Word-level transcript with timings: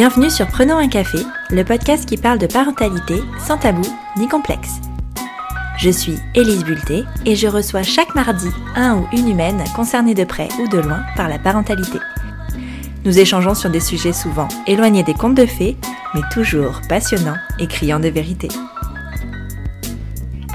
Bienvenue 0.00 0.30
sur 0.30 0.46
Prenons 0.46 0.78
un 0.78 0.88
café, 0.88 1.18
le 1.50 1.62
podcast 1.62 2.08
qui 2.08 2.16
parle 2.16 2.38
de 2.38 2.46
parentalité 2.46 3.16
sans 3.38 3.58
tabou 3.58 3.86
ni 4.16 4.28
complexe. 4.28 4.80
Je 5.76 5.90
suis 5.90 6.16
Élise 6.34 6.64
Bulté 6.64 7.04
et 7.26 7.36
je 7.36 7.46
reçois 7.46 7.82
chaque 7.82 8.14
mardi 8.14 8.48
un 8.76 8.96
ou 8.96 9.06
une 9.12 9.28
humaine 9.28 9.62
concernée 9.76 10.14
de 10.14 10.24
près 10.24 10.48
ou 10.58 10.68
de 10.68 10.78
loin 10.78 11.02
par 11.16 11.28
la 11.28 11.38
parentalité. 11.38 11.98
Nous 13.04 13.18
échangeons 13.18 13.54
sur 13.54 13.68
des 13.68 13.80
sujets 13.80 14.14
souvent 14.14 14.48
éloignés 14.66 15.02
des 15.02 15.12
contes 15.12 15.34
de 15.34 15.44
fées, 15.44 15.76
mais 16.14 16.22
toujours 16.32 16.80
passionnants 16.88 17.36
et 17.58 17.66
criants 17.66 18.00
de 18.00 18.08
vérité. 18.08 18.48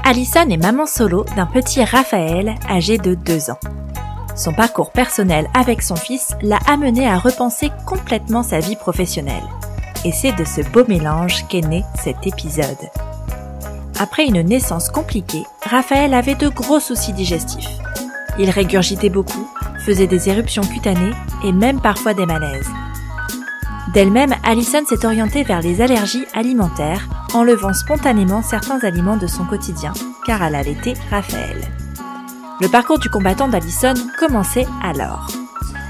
Alison 0.02 0.50
est 0.50 0.60
maman 0.60 0.86
solo 0.86 1.24
d'un 1.36 1.46
petit 1.46 1.84
Raphaël 1.84 2.56
âgé 2.68 2.98
de 2.98 3.14
2 3.14 3.50
ans. 3.52 3.60
Son 4.36 4.52
parcours 4.52 4.92
personnel 4.92 5.48
avec 5.54 5.80
son 5.80 5.96
fils 5.96 6.34
l'a 6.42 6.58
amené 6.66 7.08
à 7.08 7.18
repenser 7.18 7.70
complètement 7.86 8.42
sa 8.42 8.60
vie 8.60 8.76
professionnelle. 8.76 9.42
Et 10.04 10.12
c'est 10.12 10.32
de 10.32 10.44
ce 10.44 10.60
beau 10.60 10.84
mélange 10.86 11.46
qu'est 11.48 11.66
né 11.66 11.84
cet 11.94 12.26
épisode. 12.26 12.90
Après 13.98 14.26
une 14.26 14.42
naissance 14.42 14.90
compliquée, 14.90 15.44
Raphaël 15.62 16.12
avait 16.12 16.34
de 16.34 16.48
gros 16.48 16.80
soucis 16.80 17.14
digestifs. 17.14 17.78
Il 18.38 18.50
régurgitait 18.50 19.08
beaucoup, 19.08 19.48
faisait 19.78 20.06
des 20.06 20.28
éruptions 20.28 20.62
cutanées 20.62 21.14
et 21.42 21.52
même 21.52 21.80
parfois 21.80 22.12
des 22.12 22.26
malaises. 22.26 22.68
D'elle-même, 23.94 24.34
Alison 24.44 24.84
s'est 24.86 25.06
orientée 25.06 25.44
vers 25.44 25.62
les 25.62 25.80
allergies 25.80 26.26
alimentaires, 26.34 27.08
enlevant 27.32 27.72
spontanément 27.72 28.42
certains 28.42 28.80
aliments 28.80 29.16
de 29.16 29.26
son 29.26 29.46
quotidien, 29.46 29.94
car 30.26 30.42
elle 30.42 30.56
allaitait 30.56 30.94
Raphaël. 31.10 31.64
Le 32.58 32.68
parcours 32.68 32.98
du 32.98 33.10
combattant 33.10 33.48
d'Alison 33.48 33.92
commençait 34.18 34.66
alors. 34.82 35.26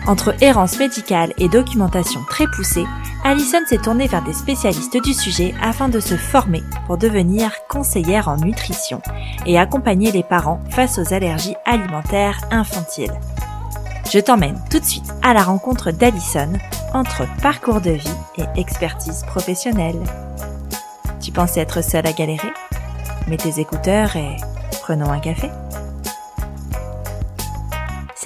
Entre 0.08 0.34
errance 0.42 0.78
médicale 0.78 1.32
et 1.38 1.48
documentation 1.48 2.22
très 2.28 2.46
poussée, 2.48 2.84
Alison 3.24 3.58
s'est 3.66 3.78
tournée 3.78 4.08
vers 4.08 4.22
des 4.22 4.32
spécialistes 4.32 5.00
du 5.02 5.14
sujet 5.14 5.54
afin 5.62 5.88
de 5.88 6.00
se 6.00 6.16
former 6.16 6.64
pour 6.86 6.98
devenir 6.98 7.52
conseillère 7.68 8.26
en 8.26 8.36
nutrition 8.36 9.00
et 9.46 9.58
accompagner 9.58 10.10
les 10.10 10.24
parents 10.24 10.60
face 10.70 10.98
aux 10.98 11.14
allergies 11.14 11.56
alimentaires 11.64 12.40
infantiles. 12.50 13.14
Je 14.12 14.18
t'emmène 14.18 14.60
tout 14.68 14.80
de 14.80 14.84
suite 14.84 15.12
à 15.22 15.34
la 15.34 15.44
rencontre 15.44 15.92
d'Alison 15.92 16.52
entre 16.94 17.24
parcours 17.42 17.80
de 17.80 17.92
vie 17.92 18.16
et 18.38 18.60
expertise 18.60 19.22
professionnelle. 19.28 20.02
Tu 21.20 21.30
pensais 21.30 21.60
être 21.60 21.82
seule 21.82 22.06
à 22.06 22.12
galérer? 22.12 22.52
Mets 23.28 23.36
tes 23.36 23.60
écouteurs 23.60 24.16
et 24.16 24.36
prenons 24.82 25.10
un 25.10 25.20
café. 25.20 25.50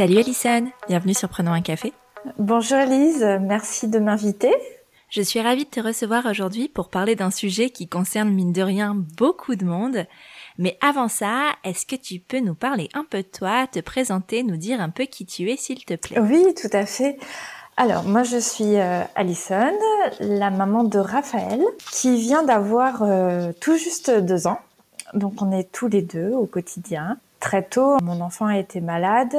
Salut 0.00 0.16
Alison, 0.16 0.64
bienvenue 0.88 1.12
sur 1.12 1.28
Prenons 1.28 1.52
un 1.52 1.60
café. 1.60 1.92
Bonjour 2.38 2.78
Elise, 2.78 3.22
merci 3.42 3.86
de 3.86 3.98
m'inviter. 3.98 4.54
Je 5.10 5.20
suis 5.20 5.42
ravie 5.42 5.66
de 5.66 5.68
te 5.68 5.80
recevoir 5.80 6.24
aujourd'hui 6.24 6.70
pour 6.70 6.88
parler 6.88 7.16
d'un 7.16 7.30
sujet 7.30 7.68
qui 7.68 7.86
concerne 7.86 8.30
mine 8.30 8.54
de 8.54 8.62
rien 8.62 8.94
beaucoup 8.94 9.56
de 9.56 9.66
monde. 9.66 10.06
Mais 10.56 10.78
avant 10.80 11.08
ça, 11.08 11.50
est-ce 11.64 11.84
que 11.84 11.96
tu 11.96 12.18
peux 12.18 12.40
nous 12.40 12.54
parler 12.54 12.88
un 12.94 13.04
peu 13.04 13.18
de 13.18 13.28
toi, 13.28 13.66
te 13.66 13.80
présenter, 13.80 14.42
nous 14.42 14.56
dire 14.56 14.80
un 14.80 14.88
peu 14.88 15.04
qui 15.04 15.26
tu 15.26 15.50
es 15.50 15.58
s'il 15.58 15.84
te 15.84 15.92
plaît? 15.92 16.18
Oui, 16.18 16.54
tout 16.54 16.74
à 16.74 16.86
fait. 16.86 17.18
Alors, 17.76 18.04
moi, 18.04 18.22
je 18.22 18.38
suis 18.38 18.78
euh, 18.78 19.02
Alison, 19.16 19.70
la 20.18 20.48
maman 20.48 20.82
de 20.82 20.98
Raphaël, 20.98 21.60
qui 21.92 22.18
vient 22.18 22.42
d'avoir 22.42 23.02
euh, 23.02 23.52
tout 23.60 23.76
juste 23.76 24.10
deux 24.10 24.46
ans. 24.46 24.60
Donc, 25.12 25.42
on 25.42 25.52
est 25.52 25.70
tous 25.70 25.88
les 25.88 26.00
deux 26.00 26.30
au 26.32 26.46
quotidien. 26.46 27.18
Très 27.38 27.62
tôt, 27.62 27.96
mon 28.02 28.20
enfant 28.20 28.46
a 28.46 28.58
été 28.58 28.82
malade. 28.82 29.34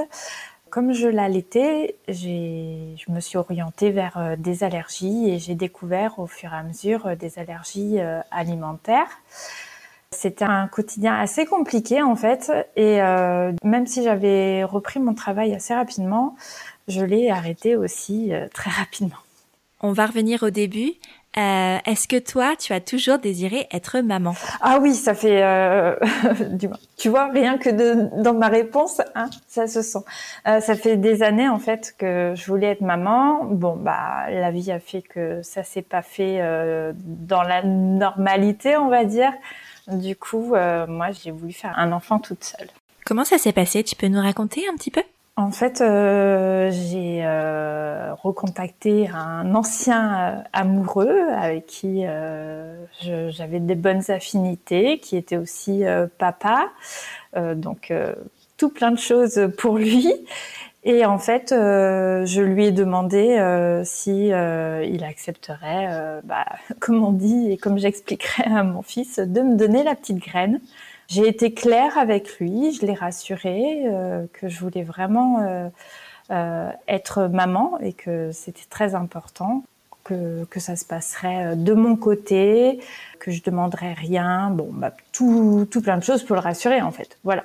Comme 0.71 0.93
je 0.93 1.09
l'allaitais, 1.09 1.97
je 2.07 3.11
me 3.11 3.19
suis 3.19 3.37
orientée 3.37 3.91
vers 3.91 4.17
euh, 4.17 4.35
des 4.37 4.63
allergies 4.63 5.29
et 5.29 5.37
j'ai 5.37 5.53
découvert 5.53 6.17
au 6.17 6.27
fur 6.27 6.53
et 6.53 6.55
à 6.55 6.63
mesure 6.63 7.07
euh, 7.07 7.15
des 7.15 7.39
allergies 7.39 7.99
euh, 7.99 8.21
alimentaires. 8.31 9.09
C'était 10.11 10.45
un 10.45 10.69
quotidien 10.69 11.13
assez 11.13 11.45
compliqué 11.45 12.01
en 12.01 12.15
fait 12.15 12.51
et 12.75 12.97
même 13.63 13.87
si 13.87 14.03
j'avais 14.03 14.65
repris 14.65 14.99
mon 14.99 15.13
travail 15.13 15.53
assez 15.55 15.73
rapidement, 15.73 16.35
je 16.89 17.01
l'ai 17.01 17.29
arrêté 17.29 17.77
aussi 17.77 18.33
très 18.53 18.69
rapidement. 18.69 19.15
On 19.79 19.93
va 19.93 20.07
revenir 20.07 20.43
au 20.43 20.49
début. 20.49 20.91
Euh, 21.37 21.77
Est-ce 21.85 22.09
que 22.09 22.19
toi, 22.19 22.55
tu 22.59 22.73
as 22.73 22.81
toujours 22.81 23.17
désiré 23.17 23.67
être 23.71 23.99
maman? 23.99 24.33
Ah 24.59 24.79
oui, 24.81 24.93
ça 24.93 25.13
fait, 25.13 25.41
euh, 25.43 25.95
tu 26.97 27.09
vois, 27.09 27.27
rien 27.27 27.57
que 27.57 27.69
de, 27.69 28.21
dans 28.21 28.33
ma 28.33 28.49
réponse, 28.49 29.01
hein, 29.15 29.29
ça 29.47 29.67
se 29.67 29.81
sent. 29.81 30.03
Euh, 30.47 30.59
ça 30.59 30.75
fait 30.75 30.97
des 30.97 31.23
années 31.23 31.47
en 31.47 31.59
fait 31.59 31.95
que 31.97 32.33
je 32.35 32.45
voulais 32.47 32.67
être 32.67 32.81
maman. 32.81 33.45
Bon, 33.45 33.77
bah, 33.77 34.29
la 34.29 34.51
vie 34.51 34.71
a 34.73 34.79
fait 34.79 35.01
que 35.01 35.41
ça 35.41 35.63
s'est 35.63 35.81
pas 35.81 36.01
fait 36.01 36.39
euh, 36.41 36.91
dans 36.95 37.43
la 37.43 37.63
normalité, 37.63 38.75
on 38.75 38.89
va 38.89 39.05
dire. 39.05 39.31
Du 39.87 40.15
coup, 40.17 40.53
euh, 40.53 40.85
moi, 40.85 41.11
j'ai 41.11 41.31
voulu 41.31 41.53
faire 41.53 41.73
un 41.77 41.93
enfant 41.93 42.19
toute 42.19 42.43
seule. 42.43 42.67
Comment 43.05 43.23
ça 43.25 43.37
s'est 43.37 43.53
passé? 43.53 43.83
Tu 43.83 43.95
peux 43.95 44.07
nous 44.07 44.21
raconter 44.21 44.63
un 44.71 44.75
petit 44.75 44.91
peu? 44.91 45.01
En 45.37 45.51
fait, 45.51 45.81
euh, 45.81 46.69
j'ai 46.71 47.21
euh, 47.23 48.13
recontacté 48.15 49.07
un 49.09 49.55
ancien 49.55 50.39
euh, 50.39 50.43
amoureux 50.53 51.21
avec 51.35 51.65
qui 51.67 52.03
euh, 52.05 52.85
j'avais 53.01 53.59
des 53.59 53.75
bonnes 53.75 54.11
affinités, 54.11 54.99
qui 54.99 55.15
était 55.15 55.37
aussi 55.37 55.85
euh, 55.85 56.07
papa, 56.17 56.69
donc 57.55 57.93
tout 58.57 58.69
plein 58.69 58.91
de 58.91 58.99
choses 58.99 59.49
pour 59.57 59.77
lui. 59.77 60.11
Et 60.83 61.05
en 61.05 61.17
fait, 61.17 61.51
je 61.51 62.41
lui 62.41 62.65
ai 62.65 62.71
demandé 62.71 63.37
si 63.85 64.27
il 64.27 65.03
accepterait, 65.03 66.21
bah, 66.25 66.45
comme 66.81 67.03
on 67.03 67.13
dit 67.13 67.51
et 67.51 67.57
comme 67.57 67.77
j'expliquerai 67.77 68.43
à 68.43 68.63
mon 68.63 68.81
fils, 68.81 69.19
de 69.19 69.41
me 69.41 69.55
donner 69.55 69.83
la 69.83 69.95
petite 69.95 70.17
graine. 70.17 70.59
J'ai 71.11 71.27
été 71.27 71.53
claire 71.53 71.97
avec 71.97 72.39
lui, 72.39 72.71
je 72.71 72.85
l'ai 72.85 72.93
rassuré 72.93 73.81
euh, 73.85 74.25
que 74.31 74.47
je 74.47 74.61
voulais 74.61 74.83
vraiment 74.83 75.39
euh, 75.41 75.67
euh, 76.31 76.69
être 76.87 77.27
maman 77.27 77.77
et 77.81 77.91
que 77.91 78.31
c'était 78.31 78.63
très 78.69 78.95
important, 78.95 79.65
que, 80.05 80.45
que 80.45 80.61
ça 80.61 80.77
se 80.77 80.85
passerait 80.85 81.57
de 81.57 81.73
mon 81.73 81.97
côté, 81.97 82.79
que 83.19 83.29
je 83.29 83.43
demanderais 83.43 83.91
rien, 83.91 84.51
bon, 84.51 84.69
bah, 84.71 84.93
tout, 85.11 85.67
tout 85.69 85.81
plein 85.81 85.97
de 85.97 86.03
choses 86.03 86.23
pour 86.23 86.37
le 86.37 86.41
rassurer 86.41 86.81
en 86.81 86.91
fait. 86.91 87.17
Voilà. 87.25 87.43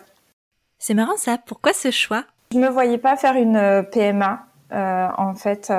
C'est 0.79 0.95
marrant 0.95 1.17
ça. 1.17 1.37
Pourquoi 1.37 1.73
ce 1.73 1.91
choix? 1.91 2.23
Je 2.53 2.59
me 2.59 2.69
voyais 2.69 2.99
pas 2.99 3.17
faire 3.17 3.35
une 3.35 3.85
PMA. 3.91 4.47
en 4.71 5.35
fait, 5.35 5.73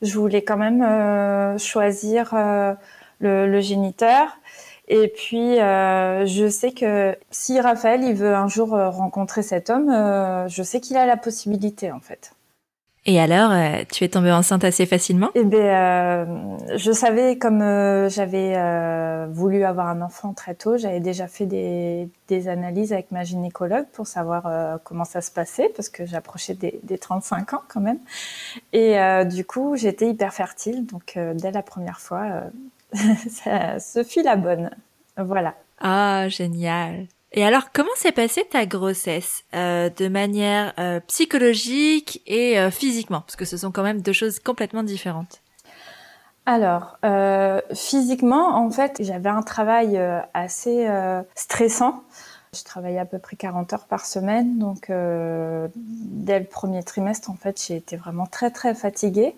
je 0.00 0.18
voulais 0.18 0.42
quand 0.42 0.56
même 0.56 1.58
choisir 1.58 2.30
le, 2.32 3.46
le 3.46 3.60
géniteur 3.60 4.38
et 4.92 5.06
puis, 5.06 5.60
euh, 5.60 6.26
je 6.26 6.48
sais 6.48 6.72
que 6.72 7.16
si 7.30 7.60
Raphaël, 7.60 8.02
il 8.02 8.14
veut 8.14 8.34
un 8.34 8.48
jour 8.48 8.74
euh, 8.74 8.90
rencontrer 8.90 9.44
cet 9.44 9.70
homme, 9.70 9.88
euh, 9.88 10.48
je 10.48 10.64
sais 10.64 10.80
qu'il 10.80 10.96
a 10.96 11.06
la 11.06 11.16
possibilité, 11.16 11.92
en 11.92 12.00
fait. 12.00 12.32
Et 13.06 13.20
alors, 13.20 13.52
tu 13.90 14.04
es 14.04 14.08
tombée 14.08 14.32
enceinte 14.32 14.62
assez 14.62 14.84
facilement? 14.84 15.30
Eh 15.34 15.44
bien, 15.44 16.26
je 16.76 16.92
savais, 16.92 17.38
comme 17.38 17.60
j'avais 18.10 19.26
voulu 19.28 19.64
avoir 19.64 19.86
un 19.86 20.02
enfant 20.02 20.34
très 20.34 20.54
tôt, 20.54 20.76
j'avais 20.76 21.00
déjà 21.00 21.26
fait 21.26 21.46
des, 21.46 22.10
des, 22.28 22.46
analyses 22.46 22.92
avec 22.92 23.10
ma 23.10 23.24
gynécologue 23.24 23.86
pour 23.94 24.06
savoir 24.06 24.78
comment 24.84 25.06
ça 25.06 25.22
se 25.22 25.30
passait, 25.30 25.70
parce 25.74 25.88
que 25.88 26.04
j'approchais 26.04 26.52
des, 26.52 26.78
des, 26.82 26.98
35 26.98 27.54
ans 27.54 27.62
quand 27.68 27.80
même. 27.80 28.00
Et 28.74 28.98
du 29.24 29.46
coup, 29.46 29.76
j'étais 29.76 30.10
hyper 30.10 30.34
fertile, 30.34 30.84
donc 30.84 31.18
dès 31.36 31.52
la 31.52 31.62
première 31.62 32.00
fois, 32.00 32.42
ça, 33.28 33.78
ce 33.78 34.02
fut 34.02 34.22
la 34.22 34.36
bonne. 34.36 34.70
Voilà. 35.16 35.54
Ah, 35.80 36.28
génial. 36.28 37.06
Et 37.32 37.44
alors, 37.44 37.70
comment 37.72 37.90
s'est 37.96 38.12
passée 38.12 38.44
ta 38.50 38.66
grossesse 38.66 39.44
euh, 39.54 39.88
de 39.88 40.08
manière 40.08 40.72
euh, 40.78 40.98
psychologique 41.06 42.22
et 42.26 42.58
euh, 42.58 42.70
physiquement? 42.70 43.20
Parce 43.20 43.36
que 43.36 43.44
ce 43.44 43.56
sont 43.56 43.70
quand 43.70 43.84
même 43.84 44.02
deux 44.02 44.12
choses 44.12 44.40
complètement 44.40 44.82
différentes. 44.82 45.40
Alors, 46.46 46.96
physiquement, 47.74 48.56
en 48.56 48.70
fait, 48.70 48.96
j'avais 48.98 49.28
un 49.28 49.42
travail 49.42 50.00
assez 50.34 50.88
stressant. 51.36 52.02
Je 52.52 52.64
travaillais 52.64 52.98
à 52.98 53.04
peu 53.04 53.20
près 53.20 53.36
40 53.36 53.72
heures 53.72 53.86
par 53.86 54.04
semaine, 54.04 54.58
donc 54.58 54.90
dès 55.76 56.40
le 56.40 56.46
premier 56.46 56.82
trimestre, 56.82 57.30
en 57.30 57.36
fait, 57.36 57.62
j'ai 57.64 57.76
été 57.76 57.96
vraiment 57.96 58.26
très 58.26 58.50
très 58.50 58.74
fatiguée. 58.74 59.36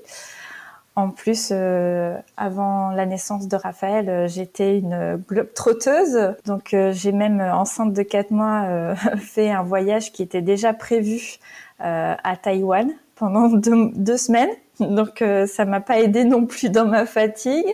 En 0.95 1.09
plus, 1.09 1.49
euh, 1.53 2.19
avant 2.37 2.91
la 2.91 3.07
naissance 3.07 3.49
de 3.49 3.57
Raphaël, 3.57 4.11
euh, 4.11 4.29
j'étais 4.29 4.77
une 4.77 5.17
globe 5.27 5.55
trotteuse. 5.55 6.35
Donc, 6.45 6.75
euh, 6.75 6.93
j'ai 6.93 7.13
même, 7.13 7.41
enceinte 7.41 7.95
de 7.95 8.03
quatre 8.03 8.31
mois, 8.31 8.95
fait 9.19 9.51
un 9.51 9.63
voyage 9.63 10.13
qui 10.13 10.23
était 10.23 10.43
déjà 10.43 10.75
prévu 10.75 11.39
à 11.79 12.37
Taïwan 12.41 12.93
pendant 13.17 13.49
deux, 13.49 13.91
deux 13.95 14.19
semaines. 14.19 14.51
Donc, 14.81 15.25
ça 15.47 15.65
m'a 15.65 15.81
pas 15.81 15.99
aidé 15.99 16.25
non 16.25 16.47
plus 16.47 16.71
dans 16.71 16.87
ma 16.87 17.07
fatigue, 17.07 17.67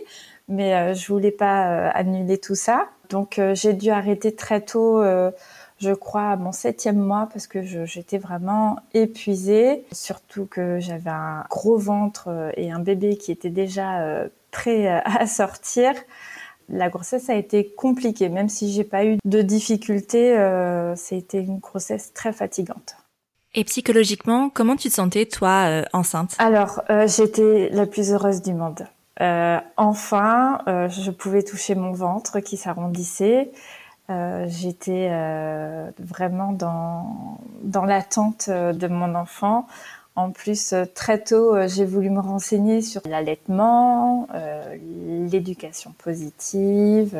mais 0.47 0.93
je 0.95 1.07
voulais 1.11 1.31
pas 1.31 1.89
annuler 1.89 2.37
tout 2.37 2.55
ça. 2.55 2.87
Donc, 3.09 3.39
j'ai 3.53 3.73
dû 3.73 3.89
arrêter 3.89 4.35
très 4.35 4.61
tôt 4.61 5.03
je 5.79 5.91
crois, 5.91 6.31
à 6.31 6.35
mon 6.35 6.51
septième 6.51 6.97
mois 6.97 7.29
parce 7.31 7.47
que 7.47 7.61
j'étais 7.63 8.17
vraiment 8.17 8.79
épuisée. 8.93 9.85
Surtout 9.91 10.45
que 10.45 10.79
j'avais 10.79 11.09
un 11.09 11.45
gros 11.49 11.77
ventre 11.77 12.27
euh, 12.27 12.51
et 12.55 12.71
un 12.71 12.79
bébé 12.79 13.17
qui 13.17 13.31
était 13.31 13.49
déjà 13.49 14.01
euh, 14.01 14.27
prêt 14.51 14.87
à 14.87 15.27
sortir. 15.27 15.93
La 16.69 16.89
grossesse 16.89 17.29
a 17.29 17.35
été 17.35 17.65
compliquée, 17.65 18.29
même 18.29 18.49
si 18.49 18.71
j'ai 18.71 18.83
pas 18.83 19.03
eu 19.05 19.17
de 19.25 19.41
difficultés. 19.41 20.37
Euh, 20.37 20.95
C'était 20.95 21.41
une 21.41 21.59
grossesse 21.59 22.13
très 22.13 22.31
fatigante. 22.31 22.95
Et 23.55 23.63
psychologiquement, 23.63 24.49
comment 24.49 24.75
tu 24.75 24.89
te 24.89 24.93
sentais 24.93 25.25
toi 25.25 25.65
euh, 25.67 25.83
enceinte? 25.93 26.35
Alors, 26.37 26.81
euh, 26.91 27.07
j'étais 27.07 27.69
la 27.71 27.87
plus 27.87 28.11
heureuse 28.11 28.43
du 28.43 28.53
monde. 28.53 28.85
Euh, 29.21 29.59
enfin, 29.75 30.61
euh, 30.67 30.87
je 30.87 31.09
pouvais 31.11 31.41
toucher 31.43 31.73
mon 31.75 31.91
ventre 31.91 32.39
qui 32.39 32.57
s'arrondissait. 32.57 33.51
J'étais 34.47 35.09
vraiment 35.99 36.51
dans 36.53 37.39
dans 37.63 37.85
l'attente 37.85 38.49
de 38.49 38.87
mon 38.87 39.15
enfant. 39.15 39.67
En 40.15 40.31
plus, 40.31 40.73
très 40.95 41.19
tôt, 41.19 41.55
j'ai 41.67 41.85
voulu 41.85 42.09
me 42.09 42.19
renseigner 42.19 42.81
sur 42.81 43.01
l'allaitement, 43.07 44.27
l'éducation 45.29 45.93
positive, 45.97 47.17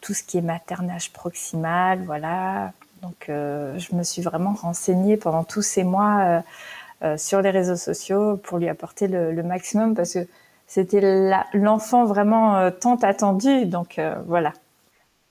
tout 0.00 0.14
ce 0.14 0.22
qui 0.22 0.38
est 0.38 0.42
maternage 0.42 1.12
proximal, 1.12 2.02
voilà, 2.04 2.72
donc, 3.04 3.28
euh, 3.28 3.78
je 3.78 3.94
me 3.94 4.02
suis 4.02 4.22
vraiment 4.22 4.54
renseignée 4.54 5.18
pendant 5.18 5.44
tous 5.44 5.60
ces 5.60 5.84
mois 5.84 6.20
euh, 6.20 6.40
euh, 7.02 7.16
sur 7.18 7.42
les 7.42 7.50
réseaux 7.50 7.76
sociaux 7.76 8.38
pour 8.38 8.56
lui 8.56 8.66
apporter 8.66 9.08
le, 9.08 9.42
maximum 9.42 9.94
parce 9.94 10.14
que 10.14 10.26
c'était 10.66 11.02
l'enfant 11.52 12.06
vraiment 12.06 12.70
tant 12.70 12.96
attendu. 12.96 13.66
Donc, 13.66 14.00
voilà. 14.26 14.54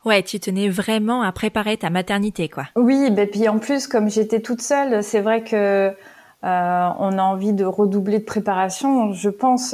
Ouais, 0.06 0.24
tu 0.24 0.40
tenais 0.40 0.70
vraiment 0.70 1.22
à 1.22 1.32
préparer 1.32 1.78
ta 1.78 1.90
maternité, 1.90 2.50
quoi. 2.50 2.66
Oui, 2.76 3.10
ben 3.12 3.28
puis 3.28 3.48
en 3.48 3.60
plus, 3.60 3.88
comme 3.88 4.10
j'étais 4.10 4.42
toute 4.42 4.62
seule, 4.62 5.04
c'est 5.04 5.22
vrai 5.22 5.44
que 5.44 5.94
on 6.46 7.18
a 7.18 7.22
envie 7.22 7.54
de 7.54 7.64
redoubler 7.64 8.20
de 8.20 8.26
préparation, 8.26 9.14
je 9.14 9.30
pense, 9.30 9.74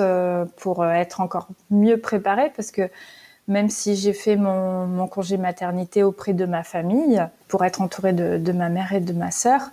pour 0.58 0.86
être 0.86 1.20
encore 1.20 1.48
mieux 1.72 1.98
préparé, 1.98 2.52
parce 2.56 2.70
que 2.70 2.90
même 3.50 3.70
si 3.70 3.96
j'ai 3.96 4.14
fait 4.14 4.36
mon, 4.36 5.08
congé 5.08 5.38
maternité 5.38 6.04
auprès 6.04 6.34
de 6.34 6.46
ma 6.46 6.64
famille, 6.64 7.22
pour 7.48 7.66
être 7.66 7.82
entourée 7.82 8.14
de, 8.14 8.52
ma 8.52 8.70
mère 8.70 8.94
et 8.94 9.00
de 9.02 9.12
ma 9.12 9.32
sœur, 9.32 9.72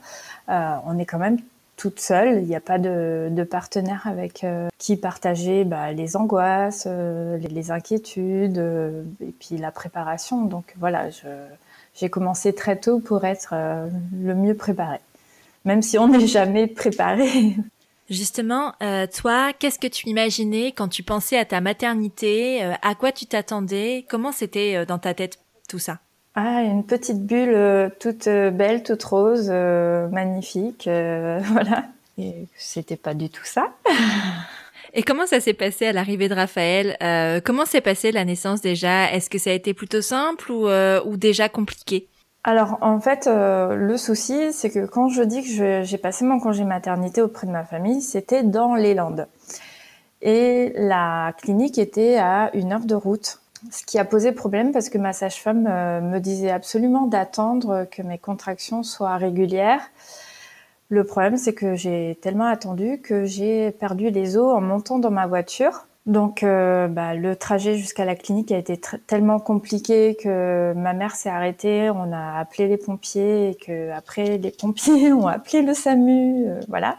euh, 0.48 0.74
on 0.86 0.98
est 0.98 1.04
quand 1.04 1.18
même 1.18 1.38
toute 1.76 2.00
seule. 2.00 2.42
Il 2.42 2.48
n'y 2.48 2.56
a 2.56 2.60
pas 2.60 2.78
de, 2.78 3.46
partenaire 3.48 4.02
avec 4.06 4.44
euh, 4.44 4.68
qui 4.78 4.96
partager 4.96 5.64
bah, 5.64 5.92
les 5.92 6.16
angoisses, 6.16 6.84
euh, 6.86 7.38
les, 7.38 7.70
inquiétudes 7.70 8.58
et 9.20 9.32
puis 9.38 9.56
la 9.56 9.70
préparation. 9.70 10.44
Donc 10.44 10.74
voilà, 10.78 11.08
j'ai 11.94 12.08
commencé 12.10 12.54
très 12.54 12.76
tôt 12.76 12.98
pour 12.98 13.24
être 13.24 13.54
le 13.54 14.34
mieux 14.34 14.54
préparée, 14.54 15.00
même 15.64 15.82
si 15.82 15.98
on 15.98 16.08
n'est 16.08 16.26
jamais 16.26 16.66
préparé. 16.66 17.56
Justement, 18.08 18.72
euh, 18.82 19.06
toi, 19.08 19.52
qu'est-ce 19.52 19.80
que 19.80 19.88
tu 19.88 20.08
imaginais 20.08 20.68
quand 20.70 20.88
tu 20.88 21.02
pensais 21.02 21.36
à 21.38 21.44
ta 21.44 21.60
maternité? 21.60 22.62
Euh, 22.62 22.74
À 22.82 22.94
quoi 22.94 23.10
tu 23.10 23.26
t'attendais? 23.26 24.06
Comment 24.08 24.30
c'était 24.30 24.76
euh, 24.76 24.84
dans 24.84 24.98
ta 24.98 25.12
tête 25.12 25.40
tout 25.68 25.80
ça? 25.80 25.98
Ah, 26.36 26.62
une 26.62 26.84
petite 26.84 27.24
bulle 27.24 27.90
toute 27.98 28.28
belle, 28.28 28.82
toute 28.82 29.02
rose, 29.02 29.50
magnifique, 29.50 30.84
voilà. 30.84 31.84
Et 32.18 32.46
c'était 32.56 32.96
pas 32.96 33.14
du 33.14 33.30
tout 33.30 33.44
ça. 33.44 33.68
Et 34.94 35.02
comment 35.02 35.26
ça 35.26 35.40
s'est 35.40 35.54
passé 35.54 35.86
à 35.86 35.92
l'arrivée 35.92 36.28
de 36.28 36.34
Raphaël 36.34 36.96
Comment 37.44 37.64
s'est 37.64 37.80
passée 37.80 38.12
la 38.12 38.24
naissance 38.24 38.60
déjà? 38.60 39.10
Est-ce 39.12 39.30
que 39.30 39.38
ça 39.38 39.50
a 39.50 39.54
été 39.54 39.74
plutôt 39.74 40.02
simple 40.02 40.52
ou, 40.52 40.68
ou 40.68 41.16
déjà 41.16 41.48
compliqué? 41.48 42.06
Alors 42.46 42.78
en 42.80 43.00
fait, 43.00 43.26
euh, 43.26 43.74
le 43.74 43.96
souci, 43.96 44.52
c'est 44.52 44.70
que 44.70 44.86
quand 44.86 45.08
je 45.08 45.22
dis 45.22 45.42
que 45.42 45.82
j'ai 45.82 45.98
passé 45.98 46.24
mon 46.24 46.38
congé 46.38 46.62
maternité 46.62 47.20
auprès 47.20 47.44
de 47.44 47.50
ma 47.50 47.64
famille, 47.64 48.00
c'était 48.00 48.44
dans 48.44 48.76
les 48.76 48.94
Landes. 48.94 49.26
Et 50.22 50.72
la 50.76 51.34
clinique 51.42 51.76
était 51.76 52.18
à 52.18 52.52
une 52.54 52.72
heure 52.72 52.84
de 52.84 52.94
route, 52.94 53.40
ce 53.70 53.84
qui 53.84 53.98
a 53.98 54.04
posé 54.04 54.32
problème 54.32 54.72
parce 54.72 54.88
que 54.88 54.98
ma 54.98 55.12
sage-femme 55.12 55.66
euh, 55.66 56.00
me 56.00 56.18
disait 56.18 56.50
absolument 56.50 57.06
d'attendre 57.06 57.86
que 57.90 58.02
mes 58.02 58.18
contractions 58.18 58.82
soient 58.82 59.16
régulières. 59.16 59.82
Le 60.88 61.04
problème, 61.04 61.36
c'est 61.36 61.54
que 61.54 61.74
j'ai 61.74 62.16
tellement 62.20 62.46
attendu 62.46 63.00
que 63.00 63.24
j'ai 63.24 63.72
perdu 63.72 64.10
les 64.10 64.36
os 64.36 64.54
en 64.54 64.60
montant 64.60 64.98
dans 64.98 65.10
ma 65.10 65.26
voiture. 65.26 65.86
Donc, 66.06 66.44
euh, 66.44 66.86
bah, 66.86 67.14
le 67.14 67.34
trajet 67.34 67.76
jusqu'à 67.76 68.04
la 68.04 68.14
clinique 68.14 68.52
a 68.52 68.58
été 68.58 68.80
tellement 69.08 69.40
compliqué 69.40 70.16
que 70.22 70.72
ma 70.76 70.92
mère 70.92 71.16
s'est 71.16 71.28
arrêtée. 71.28 71.90
On 71.90 72.12
a 72.12 72.38
appelé 72.38 72.68
les 72.68 72.76
pompiers 72.76 73.50
et 73.50 73.54
que 73.56 73.90
après 73.90 74.38
les 74.38 74.52
pompiers 74.52 75.12
ont 75.12 75.26
appelé 75.26 75.62
le 75.62 75.74
SAMU, 75.74 76.46
euh, 76.46 76.60
voilà. 76.68 76.96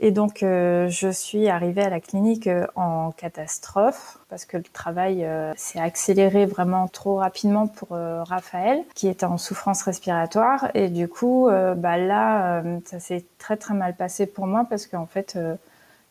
Et 0.00 0.12
donc, 0.12 0.42
euh, 0.42 0.88
je 0.88 1.08
suis 1.08 1.48
arrivée 1.48 1.82
à 1.82 1.90
la 1.90 2.00
clinique 2.00 2.48
en 2.76 3.10
catastrophe 3.10 4.18
parce 4.28 4.44
que 4.44 4.56
le 4.56 4.62
travail 4.62 5.26
s'est 5.56 5.80
accéléré 5.80 6.46
vraiment 6.46 6.86
trop 6.86 7.16
rapidement 7.16 7.66
pour 7.66 7.88
Raphaël, 7.90 8.84
qui 8.94 9.08
était 9.08 9.26
en 9.26 9.38
souffrance 9.38 9.82
respiratoire. 9.82 10.70
Et 10.74 10.88
du 10.88 11.08
coup, 11.08 11.48
bah 11.76 11.96
là, 11.96 12.62
ça 12.84 13.00
s'est 13.00 13.24
très 13.38 13.56
très 13.56 13.74
mal 13.74 13.96
passé 13.96 14.26
pour 14.26 14.46
moi 14.46 14.66
parce 14.68 14.86
qu'en 14.86 15.06
fait 15.06 15.36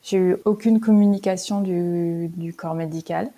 j'ai 0.03 0.17
eu 0.17 0.37
aucune 0.45 0.79
communication 0.79 1.61
du, 1.61 2.29
du 2.29 2.53
corps 2.53 2.75
médical. 2.75 3.29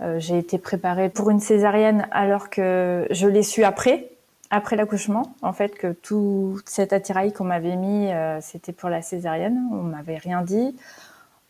Euh, 0.00 0.18
j'ai 0.18 0.38
été 0.38 0.58
préparée 0.58 1.08
pour 1.08 1.30
une 1.30 1.40
césarienne 1.40 2.06
alors 2.10 2.50
que 2.50 3.06
je 3.10 3.26
l'ai 3.26 3.42
su 3.42 3.64
après, 3.64 4.09
après 4.50 4.76
l'accouchement. 4.76 5.34
En 5.42 5.52
fait, 5.52 5.76
que 5.76 5.92
tout 5.92 6.60
cet 6.66 6.92
attirail 6.92 7.32
qu'on 7.32 7.44
m'avait 7.44 7.76
mis, 7.76 8.12
euh, 8.12 8.40
c'était 8.40 8.72
pour 8.72 8.88
la 8.90 9.00
césarienne. 9.00 9.62
On 9.72 9.82
m'avait 9.82 10.18
rien 10.18 10.42
dit. 10.42 10.76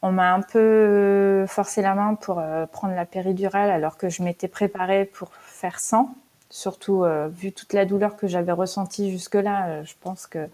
On 0.03 0.13
m'a 0.13 0.33
un 0.33 0.43
peu 0.43 1.45
forcé 1.49 1.83
la 1.83 1.95
main 1.95 2.15
pour 2.15 2.39
euh, 2.39 2.67
prendre 2.67 2.95
la 2.95 3.05
péridurale 3.05 3.71
alors 3.71 3.97
que 3.97 4.09
je 4.09 4.23
m'étais 4.23 4.49
préparée 4.49 5.07
pour 5.07 5.33
faire 5.35 5.81
sans. 5.81 6.15
Surtout 6.51 7.05
euh, 7.05 7.29
vu 7.29 7.53
toute 7.53 7.73
la 7.73 7.85
douleur 7.85 8.17
que 8.17 8.27
j'avais 8.27 8.53
ressentie 8.53 9.11
jusque-là, 9.11 9.83
je 9.85 9.95
pense 10.01 10.27
que 10.27 10.49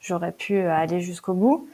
j'aurais 0.00 0.32
pu 0.32 0.58
aller 0.58 1.00
jusqu'au 1.00 1.34
bout. 1.34 1.68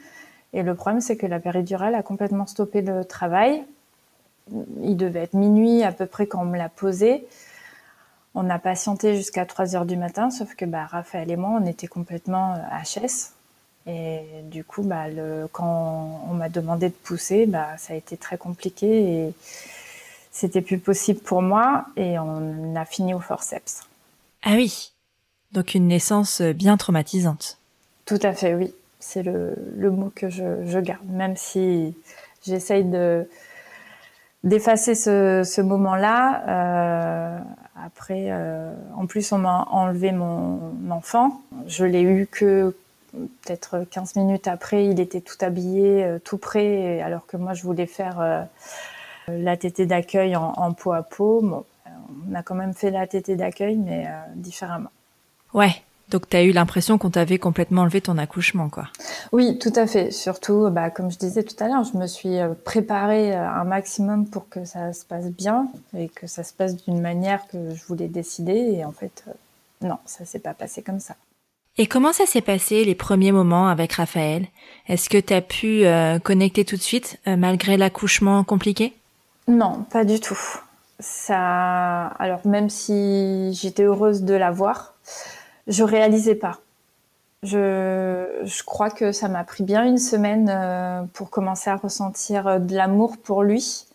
Et 0.53 0.63
le 0.63 0.75
problème, 0.75 1.01
c'est 1.01 1.17
que 1.17 1.27
la 1.27 1.39
péridurale 1.39 1.95
a 1.95 2.01
complètement 2.01 2.47
stoppé 2.47 2.81
le 2.81 3.03
travail. 3.03 3.63
Il 4.81 4.95
devait 4.95 5.23
être 5.23 5.33
minuit 5.33 5.83
à 5.83 5.91
peu 5.91 6.05
près 6.05 6.25
quand 6.25 6.41
on 6.41 6.45
me 6.45 6.57
l'a 6.57 6.69
posé. 6.69 7.27
On 8.39 8.49
a 8.49 8.59
patienté 8.59 9.15
jusqu'à 9.15 9.45
3 9.45 9.75
heures 9.75 9.85
du 9.85 9.97
matin, 9.97 10.29
sauf 10.29 10.53
que 10.55 10.65
bah, 10.65 10.85
Raphaël 10.85 11.31
et 11.31 11.35
moi, 11.35 11.59
on 11.61 11.65
était 11.65 11.87
complètement 11.87 12.55
HS. 12.55 13.33
Euh, 13.87 13.89
et 13.89 14.43
du 14.43 14.63
coup, 14.63 14.83
bah, 14.83 15.07
le, 15.07 15.47
quand 15.51 16.21
on 16.29 16.33
m'a 16.33 16.49
demandé 16.49 16.89
de 16.89 16.93
pousser, 16.93 17.45
bah, 17.47 17.69
ça 17.77 17.93
a 17.93 17.95
été 17.95 18.15
très 18.15 18.37
compliqué 18.37 18.87
et 18.87 19.33
c'était 20.31 20.61
plus 20.61 20.77
possible 20.77 21.19
pour 21.19 21.41
moi. 21.41 21.85
Et 21.95 22.19
on 22.19 22.75
a 22.75 22.85
fini 22.85 23.13
au 23.13 23.19
forceps. 23.19 23.81
Ah 24.43 24.53
oui, 24.53 24.91
donc 25.51 25.73
une 25.73 25.87
naissance 25.87 26.41
bien 26.41 26.77
traumatisante. 26.77 27.57
Tout 28.05 28.19
à 28.21 28.33
fait, 28.33 28.53
oui 28.53 28.73
c'est 28.99 29.23
le, 29.23 29.55
le, 29.77 29.91
mot 29.91 30.11
que 30.13 30.29
je, 30.29 30.65
je, 30.65 30.79
garde, 30.79 31.05
même 31.09 31.37
si 31.37 31.95
j'essaye 32.45 32.83
de 32.83 33.27
d'effacer 34.43 34.95
ce, 34.95 35.43
ce 35.45 35.61
moment-là. 35.61 36.43
Euh, 36.47 37.39
après, 37.83 38.27
euh, 38.29 38.73
en 38.95 39.05
plus, 39.05 39.31
on 39.31 39.37
m'a 39.37 39.67
enlevé 39.69 40.11
mon 40.11 40.73
enfant. 40.89 41.41
Je 41.67 41.85
l'ai 41.85 42.01
eu 42.01 42.27
que 42.27 42.75
peut-être 43.11 43.85
15 43.89 44.15
minutes 44.15 44.47
après. 44.47 44.85
Il 44.85 44.99
était 44.99 45.21
tout 45.21 45.37
habillé, 45.41 46.03
euh, 46.03 46.19
tout 46.19 46.37
prêt, 46.37 47.01
alors 47.01 47.25
que 47.25 47.37
moi, 47.37 47.53
je 47.53 47.63
voulais 47.63 47.85
faire 47.85 48.19
euh, 48.19 48.43
la 49.27 49.57
tétée 49.57 49.85
d'accueil 49.85 50.35
en, 50.35 50.73
peau 50.73 50.91
à 50.93 51.03
peau. 51.03 51.41
Bon, 51.41 51.65
on 52.29 52.35
a 52.35 52.43
quand 52.43 52.55
même 52.55 52.73
fait 52.73 52.91
la 52.91 53.07
tétée 53.07 53.35
d'accueil, 53.35 53.77
mais 53.77 54.05
euh, 54.07 54.11
différemment. 54.35 54.91
Ouais, 55.53 55.81
donc, 56.09 56.29
tu 56.29 56.37
as 56.37 56.43
eu 56.43 56.51
l'impression 56.51 56.97
qu'on 56.97 57.09
t'avait 57.09 57.37
complètement 57.37 57.81
enlevé 57.81 57.99
ton 57.99 58.17
accouchement, 58.17 58.69
quoi. 58.69 58.87
Oui, 59.33 59.59
tout 59.59 59.73
à 59.75 59.87
fait. 59.87 60.11
Surtout, 60.11 60.69
bah, 60.69 60.89
comme 60.89 61.11
je 61.11 61.17
disais 61.17 61.43
tout 61.43 61.61
à 61.61 61.67
l'heure, 61.67 61.83
je 61.83 61.97
me 61.97 62.07
suis 62.07 62.39
euh, 62.39 62.53
préparée 62.63 63.35
euh, 63.35 63.49
un 63.49 63.65
maximum 63.65 64.25
pour 64.25 64.47
que 64.47 64.63
ça 64.63 64.93
se 64.93 65.03
passe 65.03 65.25
bien 65.25 65.67
et 65.97 66.07
que 66.07 66.25
ça 66.25 66.43
se 66.43 66.53
passe 66.53 66.77
d'une 66.77 67.01
manière 67.01 67.45
que 67.47 67.57
je 67.75 67.83
voulais 67.85 68.07
décider. 68.07 68.53
Et 68.53 68.85
en 68.85 68.93
fait, 68.93 69.25
euh, 69.27 69.31
non, 69.85 69.97
ça 70.05 70.23
s'est 70.23 70.39
pas 70.39 70.53
passé 70.53 70.81
comme 70.81 71.01
ça. 71.01 71.15
Et 71.77 71.87
comment 71.87 72.13
ça 72.13 72.25
s'est 72.25 72.41
passé 72.41 72.85
les 72.85 72.95
premiers 72.95 73.33
moments 73.33 73.67
avec 73.67 73.93
Raphaël? 73.93 74.47
Est-ce 74.87 75.09
que 75.09 75.17
tu 75.17 75.33
as 75.33 75.41
pu 75.41 75.83
connecter 76.23 76.65
tout 76.65 76.75
de 76.75 76.81
suite 76.81 77.19
malgré 77.27 77.77
l'accouchement 77.77 78.43
compliqué? 78.43 78.95
Non, 79.47 79.85
pas 79.91 80.03
du 80.03 80.19
tout. 80.19 80.39
Ça, 80.99 82.07
alors 82.17 82.39
même 82.45 82.71
si 82.71 83.53
j'étais 83.53 83.83
heureuse 83.83 84.23
de 84.23 84.33
l'avoir, 84.33 84.95
je 85.67 85.83
réalisais 85.83 86.35
pas. 86.35 86.59
Je, 87.43 88.63
crois 88.63 88.89
que 88.89 89.11
ça 89.11 89.27
m'a 89.27 89.43
pris 89.43 89.63
bien 89.63 89.85
une 89.85 89.99
semaine 89.99 90.49
euh, 90.49 91.03
pour 91.13 91.29
commencer 91.29 91.69
à 91.69 91.75
ressentir 91.75 92.47
euh, 92.47 92.59
de 92.59 92.75
l'amour 92.75 93.17
pour 93.17 93.43
lui. 93.43 93.85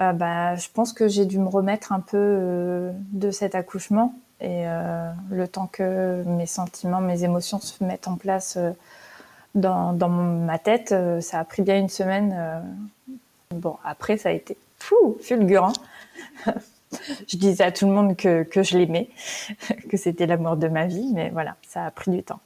Euh, 0.00 0.12
bah, 0.12 0.56
je 0.56 0.68
pense 0.72 0.92
que 0.92 1.06
j'ai 1.06 1.26
dû 1.26 1.38
me 1.38 1.48
remettre 1.48 1.92
un 1.92 2.00
peu 2.00 2.16
euh, 2.16 2.92
de 3.12 3.30
cet 3.30 3.54
accouchement 3.54 4.14
et 4.40 4.66
le 5.30 5.48
temps 5.48 5.66
que 5.66 6.22
mes 6.26 6.44
sentiments, 6.44 7.00
mes 7.00 7.24
émotions 7.24 7.58
se 7.58 7.82
mettent 7.82 8.06
en 8.06 8.16
place 8.16 8.58
dans, 9.54 9.94
dans, 9.94 10.10
ma 10.10 10.58
tête, 10.58 10.94
ça 11.22 11.40
a 11.40 11.44
pris 11.44 11.62
bien 11.62 11.78
une 11.78 11.88
semaine 11.88 12.62
Bon, 13.54 13.76
après, 13.82 14.18
ça 14.18 14.28
a 14.28 14.32
été 14.32 14.58
fou, 14.78 15.16
fulgurant. 15.22 15.72
je 17.28 17.36
disais 17.36 17.64
à 17.64 17.72
tout 17.72 17.86
le 17.86 17.92
monde 17.92 18.16
que, 18.16 18.42
que 18.42 18.62
je 18.62 18.78
l'aimais, 18.78 19.08
que 19.90 19.96
c'était 19.96 20.26
l'amour 20.26 20.56
de 20.56 20.68
ma 20.68 20.86
vie, 20.86 21.10
mais 21.14 21.30
voilà, 21.30 21.56
ça 21.66 21.84
a 21.84 21.90
pris 21.90 22.10
du 22.10 22.22
temps. 22.22 22.40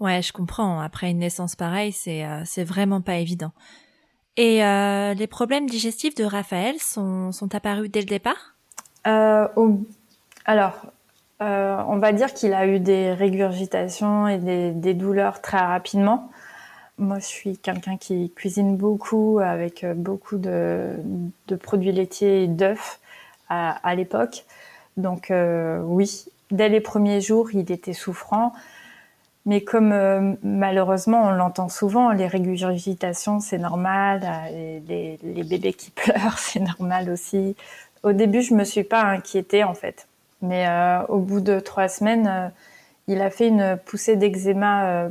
Ouais, 0.00 0.22
je 0.22 0.32
comprends. 0.32 0.80
Après 0.80 1.10
une 1.10 1.18
naissance 1.18 1.56
pareille, 1.56 1.92
c'est 1.92 2.24
euh, 2.24 2.42
c'est 2.44 2.62
vraiment 2.64 3.00
pas 3.00 3.16
évident. 3.16 3.52
Et 4.38 4.64
euh, 4.64 5.14
les 5.14 5.26
problèmes 5.26 5.68
digestifs 5.68 6.14
de 6.14 6.22
Raphaël 6.22 6.76
sont, 6.78 7.32
sont 7.32 7.56
apparus 7.56 7.90
dès 7.90 7.98
le 7.98 8.06
départ? 8.06 8.54
Euh, 9.08 9.48
Alors, 10.44 10.86
euh, 11.42 11.82
on 11.88 11.98
va 11.98 12.12
dire 12.12 12.32
qu'il 12.32 12.54
a 12.54 12.64
eu 12.68 12.78
des 12.78 13.12
régurgitations 13.12 14.28
et 14.28 14.38
des, 14.38 14.70
des, 14.70 14.94
douleurs 14.94 15.42
très 15.42 15.58
rapidement. 15.58 16.30
Moi, 16.98 17.18
je 17.18 17.26
suis 17.26 17.58
quelqu'un 17.58 17.96
qui 17.96 18.30
cuisine 18.30 18.76
beaucoup 18.76 19.40
avec 19.40 19.84
beaucoup 19.96 20.38
de, 20.38 20.94
de 21.48 21.56
produits 21.56 21.92
laitiers 21.92 22.44
et 22.44 22.46
d'œufs 22.46 23.00
à, 23.48 23.94
l'époque. 23.94 24.44
Donc 24.96 25.30
euh, 25.30 25.80
oui, 25.84 26.26
dès 26.50 26.68
les 26.68 26.80
premiers 26.80 27.20
jours, 27.20 27.50
il 27.52 27.70
était 27.70 27.92
souffrant. 27.92 28.52
Mais 29.46 29.62
comme 29.62 29.92
euh, 29.92 30.34
malheureusement 30.42 31.22
on 31.24 31.30
l'entend 31.30 31.68
souvent, 31.68 32.10
les 32.10 32.26
régurgitations 32.26 33.40
c'est 33.40 33.58
normal, 33.58 34.20
les, 34.86 35.18
bébés 35.44 35.72
qui 35.72 35.90
pleurent 35.96 36.38
c'est 36.38 36.60
normal 36.60 37.08
aussi. 37.08 37.56
Au 38.02 38.12
début 38.12 38.42
je 38.42 38.52
me 38.54 38.64
suis 38.64 38.84
pas 38.84 39.02
inquiétée 39.02 39.64
en 39.64 39.74
fait, 39.74 40.06
mais 40.42 40.68
euh, 40.68 41.02
au 41.06 41.18
bout 41.18 41.40
de 41.40 41.60
trois 41.60 41.88
semaines, 41.88 42.52
il 43.06 43.22
a 43.22 43.30
fait 43.30 43.48
une 43.48 43.78
poussée 43.86 44.16
d'eczéma 44.16 45.08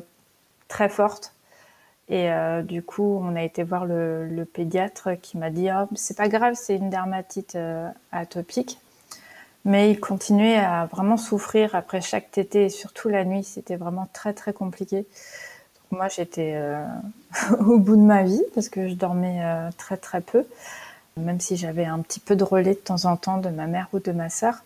très 0.67 0.89
forte 0.89 1.33
et 2.09 2.29
du 2.63 2.81
coup 2.83 3.19
on 3.21 3.35
a 3.35 3.43
été 3.43 3.63
voir 3.63 3.85
le, 3.85 4.45
pédiatre 4.45 5.09
qui 5.21 5.37
m'a 5.37 5.49
dit 5.49 5.67
oh, 5.71 5.87
c'est 5.95 6.15
pas 6.15 6.29
grave 6.29 6.53
c'est 6.55 6.75
une 6.75 6.89
dermatite 6.89 7.57
atopique 8.11 8.79
mais 9.67 9.91
il 9.91 9.99
continuait 9.99 10.55
à 10.55 10.85
vraiment 10.85 11.17
souffrir 11.17 11.75
après 11.75 11.99
chaque 11.99 12.31
tétée 12.31 12.65
et 12.65 12.69
surtout 12.69 13.09
la 13.09 13.25
nuit. 13.25 13.43
C'était 13.43 13.75
vraiment 13.75 14.07
très 14.13 14.33
très 14.33 14.53
compliqué. 14.53 15.05
Moi 15.91 16.07
j'étais 16.07 16.53
euh, 16.55 16.85
au 17.59 17.77
bout 17.77 17.97
de 17.97 18.01
ma 18.01 18.23
vie 18.23 18.43
parce 18.55 18.69
que 18.69 18.87
je 18.87 18.93
dormais 18.93 19.41
euh, 19.43 19.69
très 19.77 19.97
très 19.97 20.21
peu, 20.21 20.45
même 21.17 21.41
si 21.41 21.57
j'avais 21.57 21.83
un 21.83 21.99
petit 21.99 22.21
peu 22.21 22.37
de 22.37 22.45
relais 22.45 22.75
de 22.75 22.79
temps 22.79 23.03
en 23.03 23.17
temps 23.17 23.39
de 23.39 23.49
ma 23.49 23.67
mère 23.67 23.89
ou 23.91 23.99
de 23.99 24.13
ma 24.13 24.29
sœur. 24.29 24.63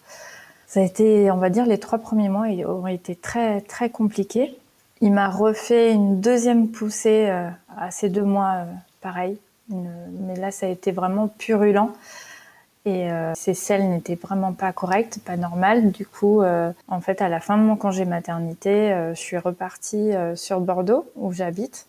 Ça 0.67 0.81
a 0.81 0.83
été, 0.83 1.31
on 1.31 1.37
va 1.37 1.49
dire, 1.49 1.65
les 1.65 1.79
trois 1.79 1.97
premiers 1.97 2.29
mois 2.29 2.45
ont 2.45 2.87
été 2.87 3.15
très 3.15 3.61
très 3.61 3.89
compliqués. 3.89 4.55
Il 5.01 5.11
m'a 5.11 5.29
refait 5.29 5.91
une 5.91 6.21
deuxième 6.21 6.69
poussée 6.69 7.27
euh, 7.29 7.49
à 7.75 7.91
ces 7.91 8.09
deux 8.09 8.23
mois, 8.23 8.53
euh, 8.55 8.65
pareil. 9.01 9.37
Mais 9.69 10.35
là 10.35 10.51
ça 10.51 10.65
a 10.65 10.69
été 10.69 10.91
vraiment 10.91 11.27
purulent. 11.27 11.91
Et 12.83 13.11
euh, 13.11 13.33
ces 13.35 13.53
selles 13.53 13.87
n'étaient 13.89 14.15
vraiment 14.15 14.53
pas 14.53 14.73
correctes, 14.73 15.19
pas 15.23 15.37
normales. 15.37 15.91
Du 15.91 16.05
coup, 16.05 16.41
euh, 16.41 16.71
en 16.87 16.99
fait, 16.99 17.21
à 17.21 17.29
la 17.29 17.39
fin 17.39 17.57
de 17.57 17.61
mon 17.61 17.75
congé 17.75 18.05
maternité, 18.05 18.91
euh, 18.91 19.13
je 19.13 19.19
suis 19.19 19.37
repartie 19.37 20.13
euh, 20.13 20.35
sur 20.35 20.59
Bordeaux, 20.59 21.05
où 21.15 21.31
j'habite. 21.31 21.85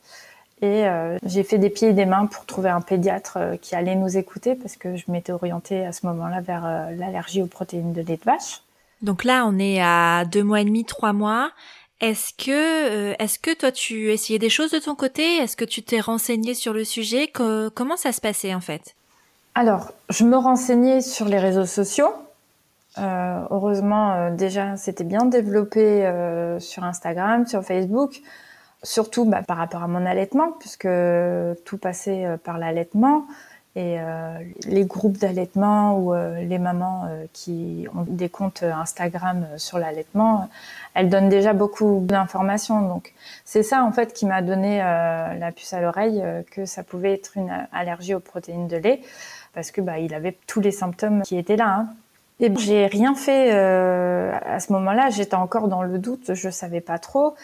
Et 0.61 0.85
j'ai 1.27 1.43
fait 1.43 1.59
des 1.59 1.71
pieds 1.71 1.89
et 1.89 1.93
des 1.93 2.07
mains 2.07 2.27
pour 2.27 2.47
trouver 2.47 2.71
un 2.71 2.81
pédiatre 2.81 3.37
qui 3.61 3.75
allait 3.75 3.97
nous 3.97 4.17
écouter, 4.17 4.55
parce 4.55 4.77
que 4.77 4.95
je 4.95 5.03
m'étais 5.09 5.33
orientée 5.33 5.85
à 5.85 5.91
ce 5.91 6.07
moment-là 6.07 6.41
vers 6.41 6.63
l'allergie 6.97 7.43
aux 7.43 7.49
protéines 7.49 7.93
de 7.93 8.01
lait 8.01 8.17
de 8.17 8.23
vache. 8.23 8.63
Donc 9.01 9.25
là, 9.25 9.45
on 9.45 9.59
est 9.59 9.83
à 9.83 10.25
deux 10.25 10.45
mois 10.45 10.61
et 10.61 10.65
demi, 10.65 10.85
trois 10.85 11.13
mois. 11.13 11.51
Est-ce 12.03 12.33
que, 12.35 13.15
est-ce 13.23 13.39
que 13.39 13.55
toi, 13.55 13.73
tu 13.73 14.11
essayais 14.11 14.41
des 14.41 14.51
choses 14.51 14.73
de 14.73 14.81
ton 14.81 14.95
côté? 14.97 15.37
Est-ce 15.37 15.57
que 15.57 15.65
tu 15.65 15.83
t'es 15.83 16.01
renseigné 16.01 16.53
sur 16.53 16.73
le 16.73 16.85
sujet? 16.85 17.29
Que, 17.29 17.69
Comment 17.69 17.97
ça 17.97 18.13
se 18.13 18.21
passait 18.21 18.55
en 18.55 18.61
fait? 18.61 18.95
Alors, 19.55 19.93
je 20.09 20.25
me 20.25 20.37
renseignais 20.37 21.01
sur 21.01 21.27
les 21.27 21.39
réseaux 21.39 21.67
sociaux. 21.67 22.13
Euh, 22.99 23.41
heureusement, 23.51 24.13
euh, 24.13 24.31
déjà, 24.31 24.77
c'était 24.77 25.05
bien 25.05 25.25
développé 25.25 26.05
euh, 26.05 26.59
sur 26.59 26.85
Instagram, 26.85 27.47
sur 27.47 27.63
Facebook, 27.63 28.21
surtout 28.83 29.25
bah, 29.25 29.43
par 29.43 29.57
rapport 29.57 29.83
à 29.83 29.89
mon 29.89 30.05
allaitement, 30.05 30.53
puisque 30.59 30.89
tout 31.65 31.79
passait 31.79 32.27
euh, 32.27 32.37
par 32.37 32.59
l'allaitement. 32.59 33.27
Et 33.75 33.99
euh, 33.99 34.39
les 34.67 34.85
groupes 34.85 35.17
d'allaitement 35.17 35.99
ou 35.99 36.13
les 36.15 36.59
mamans 36.59 37.09
qui 37.33 37.87
ont 37.95 38.05
des 38.07 38.29
comptes 38.29 38.63
Instagram 38.63 39.47
sur 39.57 39.79
l'allaitement, 39.79 40.51
elles 40.95 41.09
donnent 41.09 41.31
déjà 41.31 41.55
beaucoup 41.55 42.01
d'informations. 42.03 42.83
Donc, 42.83 43.15
c'est 43.47 43.63
ça, 43.63 43.83
en 43.83 43.93
fait, 43.93 44.13
qui 44.13 44.27
m'a 44.27 44.43
donné 44.43 44.79
la 44.79 45.53
puce 45.53 45.73
à 45.73 45.81
l'oreille 45.81 46.23
que 46.51 46.67
ça 46.67 46.83
pouvait 46.83 47.15
être 47.15 47.37
une 47.37 47.51
allergie 47.73 48.15
aux 48.15 48.21
protéines 48.21 48.69
de 48.69 48.77
lait 48.77 49.01
parce 49.55 49.71
que 49.71 49.81
bah, 49.81 49.99
il 49.99 50.15
avait 50.15 50.37
tous 50.47 50.61
les 50.61 50.71
symptômes 50.71 51.23
qui 51.23 51.37
étaient 51.39 51.57
là. 51.57 51.77
Hein. 51.79 51.89
Et 52.41 52.53
j'ai 52.59 52.87
rien 52.87 53.15
fait 53.15 53.53
euh, 53.53 54.33
à 54.45 54.59
ce 54.59 54.73
moment-là. 54.73 55.11
J'étais 55.11 55.35
encore 55.35 55.69
dans 55.69 55.83
le 55.83 55.99
doute, 55.99 56.35
je 56.35 56.51
savais 56.51 56.81
pas 56.81 56.99
trop. 56.99 57.35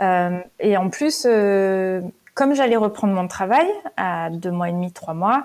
Euh, 0.00 0.38
et 0.60 0.76
en 0.76 0.90
plus, 0.90 1.26
euh, 1.28 2.00
comme 2.34 2.54
j'allais 2.54 2.76
reprendre 2.76 3.14
mon 3.14 3.26
travail 3.26 3.66
à 3.96 4.30
deux 4.30 4.50
mois 4.50 4.68
et 4.68 4.72
demi, 4.72 4.92
trois 4.92 5.14
mois, 5.14 5.44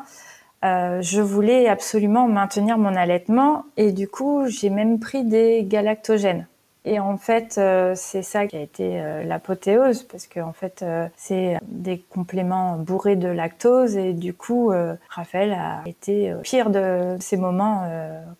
euh, 0.63 1.01
je 1.01 1.21
voulais 1.21 1.67
absolument 1.67 2.27
maintenir 2.27 2.77
mon 2.77 2.95
allaitement 2.95 3.65
et 3.77 3.91
du 3.91 4.07
coup, 4.07 4.47
j'ai 4.47 4.69
même 4.69 4.99
pris 4.99 5.23
des 5.23 5.63
galactogènes. 5.63 6.47
Et 6.85 6.99
en 6.99 7.17
fait, 7.17 7.57
euh, 7.57 7.93
c'est 7.95 8.23
ça 8.23 8.47
qui 8.47 8.55
a 8.55 8.61
été 8.61 9.01
euh, 9.01 9.23
l'apothéose, 9.23 10.03
parce 10.03 10.27
que 10.27 10.39
en 10.39 10.53
fait, 10.53 10.81
euh, 10.81 11.07
c'est 11.17 11.57
des 11.63 11.99
compléments 11.99 12.77
bourrés 12.77 13.17
de 13.17 13.27
lactose, 13.27 13.97
et 13.97 14.13
du 14.13 14.33
coup, 14.33 14.71
Raphaël 15.09 15.51
a 15.51 15.81
été 15.85 16.33
pire 16.41 16.69
de 16.69 17.17
ces 17.19 17.35
moments 17.35 17.83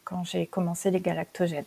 quand 0.05 0.23
j'ai 0.23 0.47
commencé 0.47 0.89
les 0.89 1.01
galactogènes. 1.01 1.65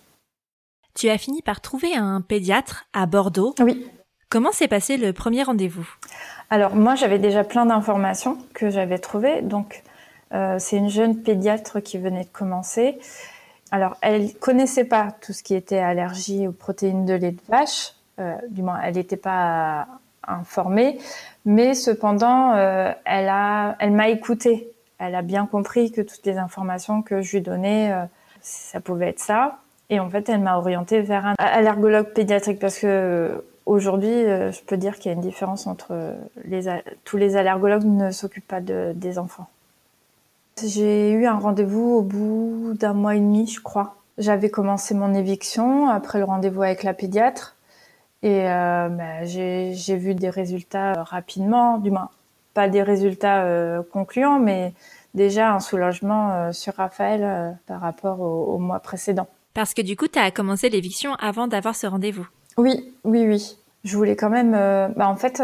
Tu 0.95 1.11
as 1.11 1.19
fini 1.19 1.43
par 1.43 1.61
trouver 1.61 1.95
un 1.95 2.21
pédiatre 2.21 2.87
à 2.95 3.07
Bordeaux? 3.07 3.55
Oui. 3.61 3.87
Comment 4.29 4.51
s'est 4.51 4.67
passé 4.67 4.97
le 4.97 5.13
premier 5.13 5.43
rendez-vous? 5.43 5.87
Alors 6.49 6.75
moi, 6.75 6.95
j'avais 6.95 7.19
déjà 7.19 7.45
plein 7.45 7.67
d'informations 7.67 8.39
que 8.55 8.71
j'avais 8.71 8.99
trouvées, 8.99 9.43
donc 9.43 9.83
c'est 10.59 10.77
une 10.77 10.89
jeune 10.89 11.23
pédiatre 11.23 11.81
qui 11.81 11.99
venait 11.99 12.25
de 12.25 12.31
commencer 12.33 12.99
alors, 13.73 13.97
elle 14.03 14.35
connaissait 14.35 14.85
pas 14.85 15.09
tout 15.23 15.33
ce 15.33 15.43
qui 15.43 15.55
était 15.55 15.79
allergie 15.79 16.47
aux 16.47 16.53
protéines 16.53 17.07
de 17.07 17.15
lait 17.15 17.33
de 17.33 17.41
vache. 17.49 17.95
Euh, 18.21 18.37
du 18.51 18.63
moins, 18.63 18.79
elle 18.85 18.97
n'était 18.97 19.17
pas 19.17 19.89
informée, 20.29 20.99
mais 21.47 21.73
cependant, 21.73 22.53
euh, 22.53 22.93
elle 23.07 23.93
m'a 23.93 24.09
écoutée. 24.11 24.71
Elle 24.99 25.15
a 25.15 25.23
bien 25.23 25.47
compris 25.47 25.91
que 25.91 26.03
toutes 26.03 26.25
les 26.27 26.37
informations 26.37 27.01
que 27.01 27.23
je 27.23 27.33
lui 27.33 27.41
donnais, 27.41 27.91
euh, 27.93 28.05
ça 28.43 28.81
pouvait 28.81 29.09
être 29.09 29.21
ça. 29.21 29.57
Et 29.89 29.99
en 29.99 30.11
fait, 30.11 30.29
elle 30.29 30.41
m'a 30.41 30.59
orientée 30.59 31.01
vers 31.01 31.25
un 31.25 31.35
allergologue 31.39 32.13
pédiatrique 32.13 32.59
parce 32.59 32.79
que 32.79 33.43
aujourd'hui, 33.65 34.11
je 34.11 34.63
peux 34.65 34.77
dire 34.77 34.97
qu'il 34.99 35.11
y 35.11 35.15
a 35.15 35.17
une 35.17 35.23
différence 35.23 35.67
entre 35.67 36.15
tous 37.05 37.17
les 37.17 37.37
allergologues 37.37 37.85
ne 37.85 38.11
s'occupent 38.11 38.47
pas 38.47 38.61
de, 38.61 38.93
des 38.95 39.19
enfants. 39.19 39.49
J'ai 40.61 41.13
eu 41.13 41.27
un 41.27 41.39
rendez-vous 41.39 41.95
au 41.97 42.03
bout 42.03 42.75
d'un 42.75 42.93
mois 42.93 43.17
et 43.17 43.21
demi, 43.21 43.47
je 43.47 43.61
crois. 43.61 43.97
J'avais 44.19 44.51
commencé 44.51 44.95
mon 44.95 45.15
éviction 45.15 45.89
après 45.89 46.19
le 46.19 46.25
rendez-vous 46.25 46.63
avec 46.63 46.83
la 46.83 46.93
pédiatre 46.93 47.57
et 48.23 48.49
euh, 48.49 48.89
bah, 48.89 49.25
j'ai 49.25 49.97
vu 49.97 50.15
des 50.15 50.31
résultats 50.31 50.93
euh, 50.93 51.03
rapidement, 51.03 51.79
du 51.79 51.91
moins 51.91 52.11
pas 52.55 52.69
des 52.69 52.83
résultats 52.83 53.45
euh, 53.45 53.83
concluants, 53.83 54.39
mais 54.39 54.75
déjà 55.15 55.55
un 55.55 55.61
soulagement 55.61 56.33
euh, 56.33 56.53
sur 56.53 56.75
Raphaël 56.75 57.59
par 57.67 57.81
rapport 57.81 58.21
au, 58.21 58.55
au, 58.55 58.59
mois 58.59 58.79
précédent. 58.79 59.27
Parce 59.55 59.73
que 59.73 59.81
du 59.81 59.97
coup, 59.97 60.07
tu 60.07 60.19
as 60.19 60.31
commencé 60.31 60.69
l'éviction 60.69 61.15
avant 61.15 61.47
d'avoir 61.49 61.75
ce 61.75 61.87
rendez-vous. 61.87 62.29
Oui, 62.59 62.95
oui, 63.05 63.27
oui. 63.27 63.57
Je 63.85 63.97
voulais 63.97 64.17
quand 64.17 64.29
même. 64.29 64.53
Bah, 64.53 65.09
en 65.09 65.17
fait, 65.17 65.43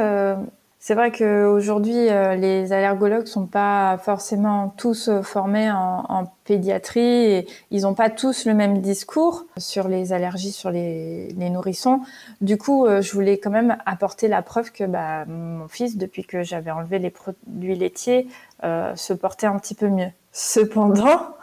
c'est 0.80 0.94
vrai 0.94 1.10
qu'aujourd'hui, 1.10 2.08
euh, 2.08 2.34
les 2.36 2.72
allergologues 2.72 3.26
sont 3.26 3.46
pas 3.46 3.98
forcément 3.98 4.68
tous 4.76 5.08
euh, 5.08 5.22
formés 5.22 5.70
en, 5.70 6.04
en 6.08 6.26
pédiatrie 6.44 7.00
et 7.00 7.46
ils 7.70 7.82
n'ont 7.82 7.94
pas 7.94 8.08
tous 8.08 8.46
le 8.46 8.54
même 8.54 8.80
discours 8.80 9.44
sur 9.58 9.86
les 9.86 10.12
allergies 10.12 10.52
sur 10.52 10.70
les, 10.70 11.28
les 11.36 11.50
nourrissons. 11.50 12.00
Du 12.40 12.56
coup, 12.56 12.86
euh, 12.86 13.02
je 13.02 13.12
voulais 13.12 13.38
quand 13.38 13.50
même 13.50 13.76
apporter 13.84 14.28
la 14.28 14.40
preuve 14.40 14.72
que 14.72 14.84
bah, 14.84 15.24
mon 15.26 15.68
fils, 15.68 15.98
depuis 15.98 16.24
que 16.24 16.42
j'avais 16.42 16.70
enlevé 16.70 16.98
les 16.98 17.10
produits 17.10 17.74
laitiers, 17.74 18.28
euh, 18.64 18.96
se 18.96 19.12
portait 19.12 19.46
un 19.46 19.58
petit 19.58 19.74
peu 19.74 19.88
mieux. 19.88 20.10
Cependant, 20.32 21.36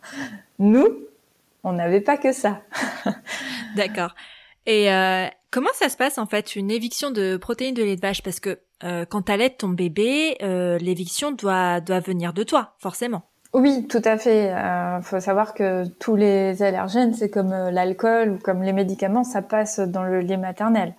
nous, 0.58 0.86
on 1.64 1.72
n'avait 1.72 2.00
pas 2.00 2.16
que 2.16 2.32
ça. 2.32 2.60
D'accord. 3.76 4.14
Et 4.66 4.92
euh, 4.92 5.26
comment 5.52 5.70
ça 5.74 5.88
se 5.88 5.96
passe 5.96 6.18
en 6.18 6.26
fait 6.26 6.56
une 6.56 6.72
éviction 6.72 7.12
de 7.12 7.36
protéines 7.36 7.74
de 7.74 7.84
lait 7.84 7.94
de 7.94 8.00
vache? 8.00 8.22
Parce 8.22 8.40
que 8.40 8.58
euh, 8.82 9.04
quand 9.04 9.22
t'allaites 9.22 9.58
ton 9.58 9.68
bébé, 9.68 10.36
euh, 10.42 10.78
l'éviction 10.78 11.30
doit 11.30 11.80
doit 11.80 12.00
venir 12.00 12.32
de 12.32 12.42
toi, 12.42 12.74
forcément. 12.80 13.22
Oui, 13.54 13.86
tout 13.86 14.00
à 14.04 14.16
fait. 14.16 14.50
Euh, 14.50 15.02
faut 15.02 15.20
savoir 15.20 15.52
que 15.52 15.86
tous 15.98 16.16
les 16.16 16.62
allergènes, 16.62 17.12
c'est 17.12 17.28
comme 17.28 17.52
euh, 17.52 17.70
l'alcool 17.70 18.30
ou 18.30 18.38
comme 18.38 18.62
les 18.62 18.72
médicaments, 18.72 19.24
ça 19.24 19.42
passe 19.42 19.78
dans 19.78 20.04
le 20.04 20.20
lait 20.20 20.38
maternel. 20.38 20.94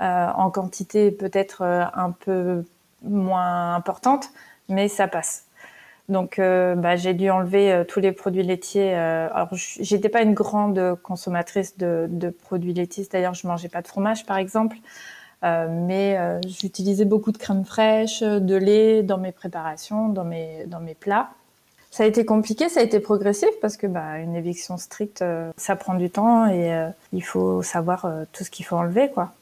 Euh, 0.00 0.28
en 0.36 0.50
quantité 0.52 1.10
peut-être 1.10 1.62
un 1.62 2.12
peu 2.12 2.64
moins 3.02 3.74
importante, 3.74 4.30
mais 4.68 4.86
ça 4.86 5.08
passe. 5.08 5.47
Donc, 6.08 6.38
bah, 6.38 6.96
j'ai 6.96 7.12
dû 7.12 7.28
enlever 7.28 7.84
tous 7.86 8.00
les 8.00 8.12
produits 8.12 8.42
laitiers. 8.42 8.94
alors, 8.94 9.48
j'étais 9.52 10.08
pas 10.08 10.22
une 10.22 10.32
grande 10.32 10.96
consommatrice 11.02 11.76
de, 11.76 12.30
produits 12.30 12.72
laitiers, 12.72 13.04
c'est-à-dire 13.04 13.34
je 13.34 13.46
mangeais 13.46 13.68
pas 13.68 13.82
de 13.82 13.88
fromage, 13.88 14.24
par 14.24 14.38
exemple. 14.38 14.78
Euh, 15.44 15.68
mais 15.70 16.16
euh, 16.18 16.40
j'utilisais 16.48 17.04
beaucoup 17.04 17.30
de 17.30 17.38
crème 17.38 17.64
fraîche, 17.64 18.22
de 18.22 18.56
lait 18.56 19.02
dans 19.02 19.18
mes 19.18 19.32
préparations, 19.32 20.08
dans 20.08 20.24
mes, 20.24 20.64
dans 20.66 20.80
mes 20.80 20.94
plats. 20.94 21.30
Ça 21.90 22.02
a 22.02 22.06
été 22.06 22.24
compliqué, 22.24 22.68
ça 22.68 22.80
a 22.80 22.82
été 22.82 23.00
progressif 23.00 23.48
parce 23.62 23.76
que 23.76 23.86
bah, 23.86 24.18
une 24.18 24.34
éviction 24.34 24.76
stricte, 24.76 25.22
euh, 25.22 25.50
ça 25.56 25.74
prend 25.76 25.94
du 25.94 26.10
temps 26.10 26.48
et 26.48 26.90
il 27.12 27.22
faut 27.22 27.62
savoir 27.62 28.06
tout 28.32 28.44
ce 28.44 28.50
qu'il 28.50 28.64
faut 28.66 28.76
enlever, 28.76 29.10
quoi. 29.10 29.32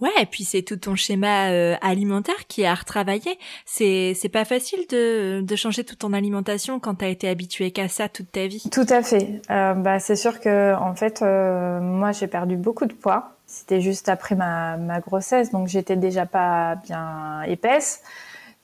Ouais, 0.00 0.10
et 0.20 0.26
puis 0.26 0.44
c'est 0.44 0.62
tout 0.62 0.76
ton 0.76 0.96
schéma 0.96 1.76
alimentaire 1.80 2.46
qui 2.48 2.62
est 2.62 2.66
à 2.66 2.74
retravailler. 2.74 3.38
C'est 3.64 4.12
c'est 4.14 4.28
pas 4.28 4.44
facile 4.44 4.80
de 4.90 5.40
de 5.40 5.56
changer 5.56 5.84
toute 5.84 6.00
ton 6.00 6.12
alimentation 6.12 6.80
quand 6.80 6.96
t'as 6.96 7.08
été 7.08 7.28
habitué 7.28 7.70
qu'à 7.70 7.88
ça 7.88 8.08
toute 8.08 8.32
ta 8.32 8.46
vie. 8.46 8.64
Tout 8.70 8.86
à 8.88 9.02
fait. 9.02 9.40
bah 9.48 9.98
c'est 10.00 10.16
sûr 10.16 10.40
que 10.40 10.74
en 10.74 10.94
fait 10.94 11.22
moi 11.22 12.12
j'ai 12.12 12.26
perdu 12.26 12.56
beaucoup 12.56 12.86
de 12.86 12.92
poids 12.92 13.34
c'était 13.46 13.80
juste 13.80 14.08
après 14.08 14.34
ma, 14.34 14.76
ma 14.76 15.00
grossesse, 15.00 15.50
donc 15.50 15.68
j'étais 15.68 15.96
déjà 15.96 16.26
pas 16.26 16.76
bien 16.76 17.42
épaisse. 17.42 18.02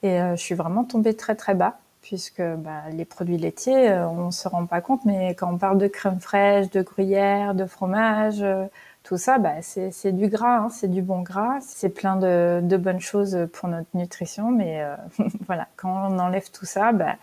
Et 0.03 0.21
euh, 0.21 0.37
je 0.37 0.41
suis 0.41 0.55
vraiment 0.55 0.85
tombée 0.85 1.15
très 1.15 1.35
très 1.35 1.55
bas, 1.55 1.79
puisque 2.03 2.43
bah, 2.43 2.85
les 2.93 3.05
produits 3.05 3.37
laitiers, 3.37 3.91
euh, 3.91 4.09
on 4.09 4.31
se 4.31 4.49
rend 4.49 4.67
pas 4.67 4.81
compte, 4.81 5.05
mais 5.05 5.35
quand 5.35 5.53
on 5.53 5.59
parle 5.59 5.79
de 5.79 5.87
crème 5.89 6.21
fraîche, 6.21 6.71
de 6.71 6.83
gruyère, 6.83 7.55
de 7.55 7.67
fromage, 7.67 8.43
euh, 8.43 8.65
tout 9.11 9.17
ça, 9.17 9.38
bah, 9.38 9.61
c'est 9.61 10.12
du 10.12 10.29
gras, 10.29 10.59
hein, 10.59 10.69
c'est 10.69 10.88
du 10.88 11.02
bon 11.02 11.23
gras, 11.23 11.59
c'est 11.62 11.88
plein 11.88 12.14
de, 12.14 12.61
de, 12.62 12.76
bonnes 12.76 13.00
choses 13.00 13.37
pour 13.52 13.69
notre 13.69 13.88
nutrition, 13.95 14.52
mais 14.52 14.85
voilà, 15.49 15.67
quand 15.75 16.12
on 16.12 16.21
enlève 16.21 16.49
tout 16.52 16.64
ça, 16.64 16.93
bah, 16.93 17.17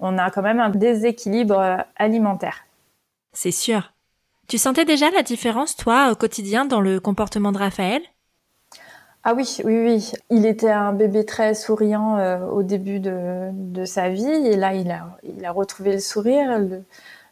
on 0.00 0.18
a 0.18 0.30
quand 0.30 0.42
même 0.42 0.60
un 0.60 0.68
déséquilibre 0.68 1.86
alimentaire. 1.96 2.66
C'est 3.32 3.52
sûr. 3.52 3.94
Tu 4.48 4.58
sentais 4.58 4.84
déjà 4.84 5.10
la 5.12 5.22
différence, 5.22 5.76
toi, 5.76 6.10
au 6.12 6.14
quotidien, 6.14 6.66
dans 6.66 6.82
le 6.82 7.00
comportement 7.00 7.52
de 7.52 7.58
Raphaël? 7.58 8.02
Ah 9.22 9.32
oui, 9.32 9.56
oui, 9.64 9.78
oui. 9.78 10.12
Il 10.28 10.44
était 10.44 10.70
un 10.70 10.92
bébé 10.92 11.24
très 11.24 11.54
souriant 11.54 12.18
euh, 12.18 12.44
au 12.48 12.62
début 12.62 13.00
de, 13.00 13.48
de, 13.50 13.86
sa 13.86 14.10
vie 14.10 14.26
et 14.26 14.56
là, 14.56 14.74
il 14.74 14.90
a, 14.90 15.18
il 15.22 15.42
a 15.46 15.52
retrouvé 15.52 15.92
le 15.92 16.00
sourire. 16.00 16.60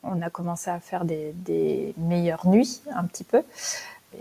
On 0.02 0.22
a 0.22 0.30
commencé 0.30 0.70
à 0.70 0.80
faire 0.80 1.04
des, 1.04 1.32
des, 1.34 1.94
meilleures 1.96 2.48
nuits, 2.48 2.82
un 2.94 3.04
petit 3.04 3.24
peu. 3.24 3.42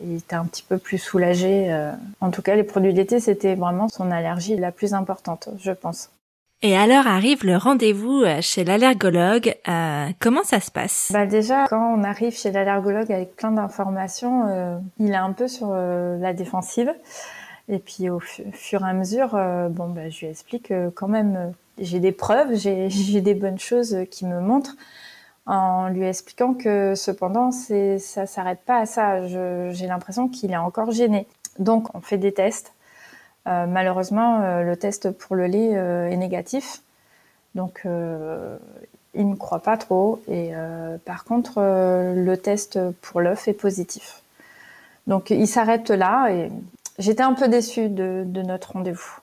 Il 0.03 0.17
était 0.17 0.35
un 0.35 0.45
petit 0.45 0.63
peu 0.63 0.77
plus 0.77 0.97
soulagé. 0.97 1.71
Euh. 1.71 1.91
En 2.21 2.31
tout 2.31 2.41
cas, 2.41 2.55
les 2.55 2.63
produits 2.63 2.93
d'été, 2.93 3.19
c'était 3.19 3.55
vraiment 3.55 3.89
son 3.89 4.11
allergie 4.11 4.55
la 4.55 4.71
plus 4.71 4.93
importante, 4.93 5.49
je 5.59 5.71
pense. 5.71 6.11
Et 6.63 6.77
alors 6.77 7.07
arrive 7.07 7.43
le 7.43 7.57
rendez-vous 7.57 8.21
euh, 8.21 8.39
chez 8.41 8.63
l'allergologue. 8.63 9.55
Euh, 9.67 10.07
comment 10.19 10.43
ça 10.43 10.59
se 10.59 10.69
passe? 10.69 11.09
Bah 11.11 11.25
déjà, 11.25 11.65
quand 11.67 11.95
on 11.95 12.03
arrive 12.03 12.37
chez 12.37 12.51
l'allergologue 12.51 13.11
avec 13.11 13.35
plein 13.35 13.51
d'informations, 13.51 14.47
euh, 14.47 14.77
il 14.99 15.09
est 15.09 15.15
un 15.15 15.31
peu 15.31 15.47
sur 15.47 15.71
la 15.73 16.33
défensive. 16.33 16.93
Et 17.67 17.79
puis 17.79 18.11
au 18.11 18.19
fur 18.19 18.85
et 18.85 18.89
à 18.89 18.93
mesure, 18.93 19.29
bon, 19.69 19.89
bah, 19.89 20.09
je 20.09 20.19
lui 20.19 20.27
explique 20.27 20.73
quand 20.93 21.07
même, 21.07 21.53
j'ai 21.79 21.99
des 21.99 22.11
preuves, 22.11 22.55
j'ai 22.55 23.21
des 23.21 23.33
bonnes 23.33 23.59
choses 23.59 23.97
qui 24.11 24.25
me 24.25 24.39
montrent, 24.39 24.75
en 25.45 25.89
lui 25.89 26.05
expliquant 26.05 26.53
que 26.53 26.93
cependant, 26.95 27.51
ça 27.51 28.25
s'arrête 28.25 28.61
pas 28.65 28.79
à 28.79 28.85
ça. 28.85 29.27
J'ai 29.27 29.87
l'impression 29.87 30.27
qu'il 30.27 30.51
est 30.51 30.57
encore 30.57 30.91
gêné. 30.91 31.27
Donc 31.59 31.93
on 31.95 32.01
fait 32.01 32.17
des 32.17 32.33
tests 32.33 32.73
euh, 33.47 33.65
malheureusement, 33.65 34.41
euh, 34.41 34.63
le 34.63 34.75
test 34.77 35.11
pour 35.11 35.35
le 35.35 35.47
lait 35.47 35.75
euh, 35.75 36.09
est 36.09 36.17
négatif. 36.17 36.81
Donc, 37.55 37.81
il 39.13 39.29
ne 39.29 39.35
croit 39.35 39.59
pas 39.59 39.75
trop. 39.75 40.21
Et 40.29 40.51
par 41.03 41.25
contre, 41.25 41.59
le 41.59 42.35
test 42.37 42.79
pour 43.01 43.19
l'œuf 43.19 43.49
est 43.49 43.53
positif. 43.53 44.21
Donc, 45.05 45.31
il 45.31 45.49
s'arrête 45.49 45.89
là. 45.89 46.29
Et 46.29 46.49
j'étais 46.97 47.23
un 47.23 47.33
peu 47.33 47.49
déçue 47.49 47.89
de 47.89 48.41
notre 48.41 48.71
rendez-vous. 48.71 49.20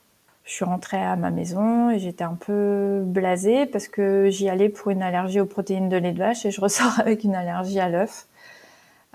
Je 0.49 0.55
suis 0.55 0.65
rentrée 0.65 0.97
à 0.97 1.15
ma 1.15 1.31
maison 1.31 1.91
et 1.91 1.99
j'étais 1.99 2.25
un 2.25 2.35
peu 2.35 3.03
blasée 3.05 3.67
parce 3.67 3.87
que 3.87 4.31
j'y 4.31 4.49
allais 4.49 4.71
pour 4.71 4.91
une 4.91 5.03
allergie 5.03 5.41
aux 5.41 5.47
protéines 5.47 5.91
de 5.91 5.97
lait 5.99 6.13
de 6.13 6.19
vache 6.19 6.47
et 6.47 6.51
je 6.51 6.59
ressors 6.63 6.99
avec 6.99 7.23
une 7.23 7.35
allergie 7.35 7.79
à 7.79 7.91
l'œuf. 7.91 8.27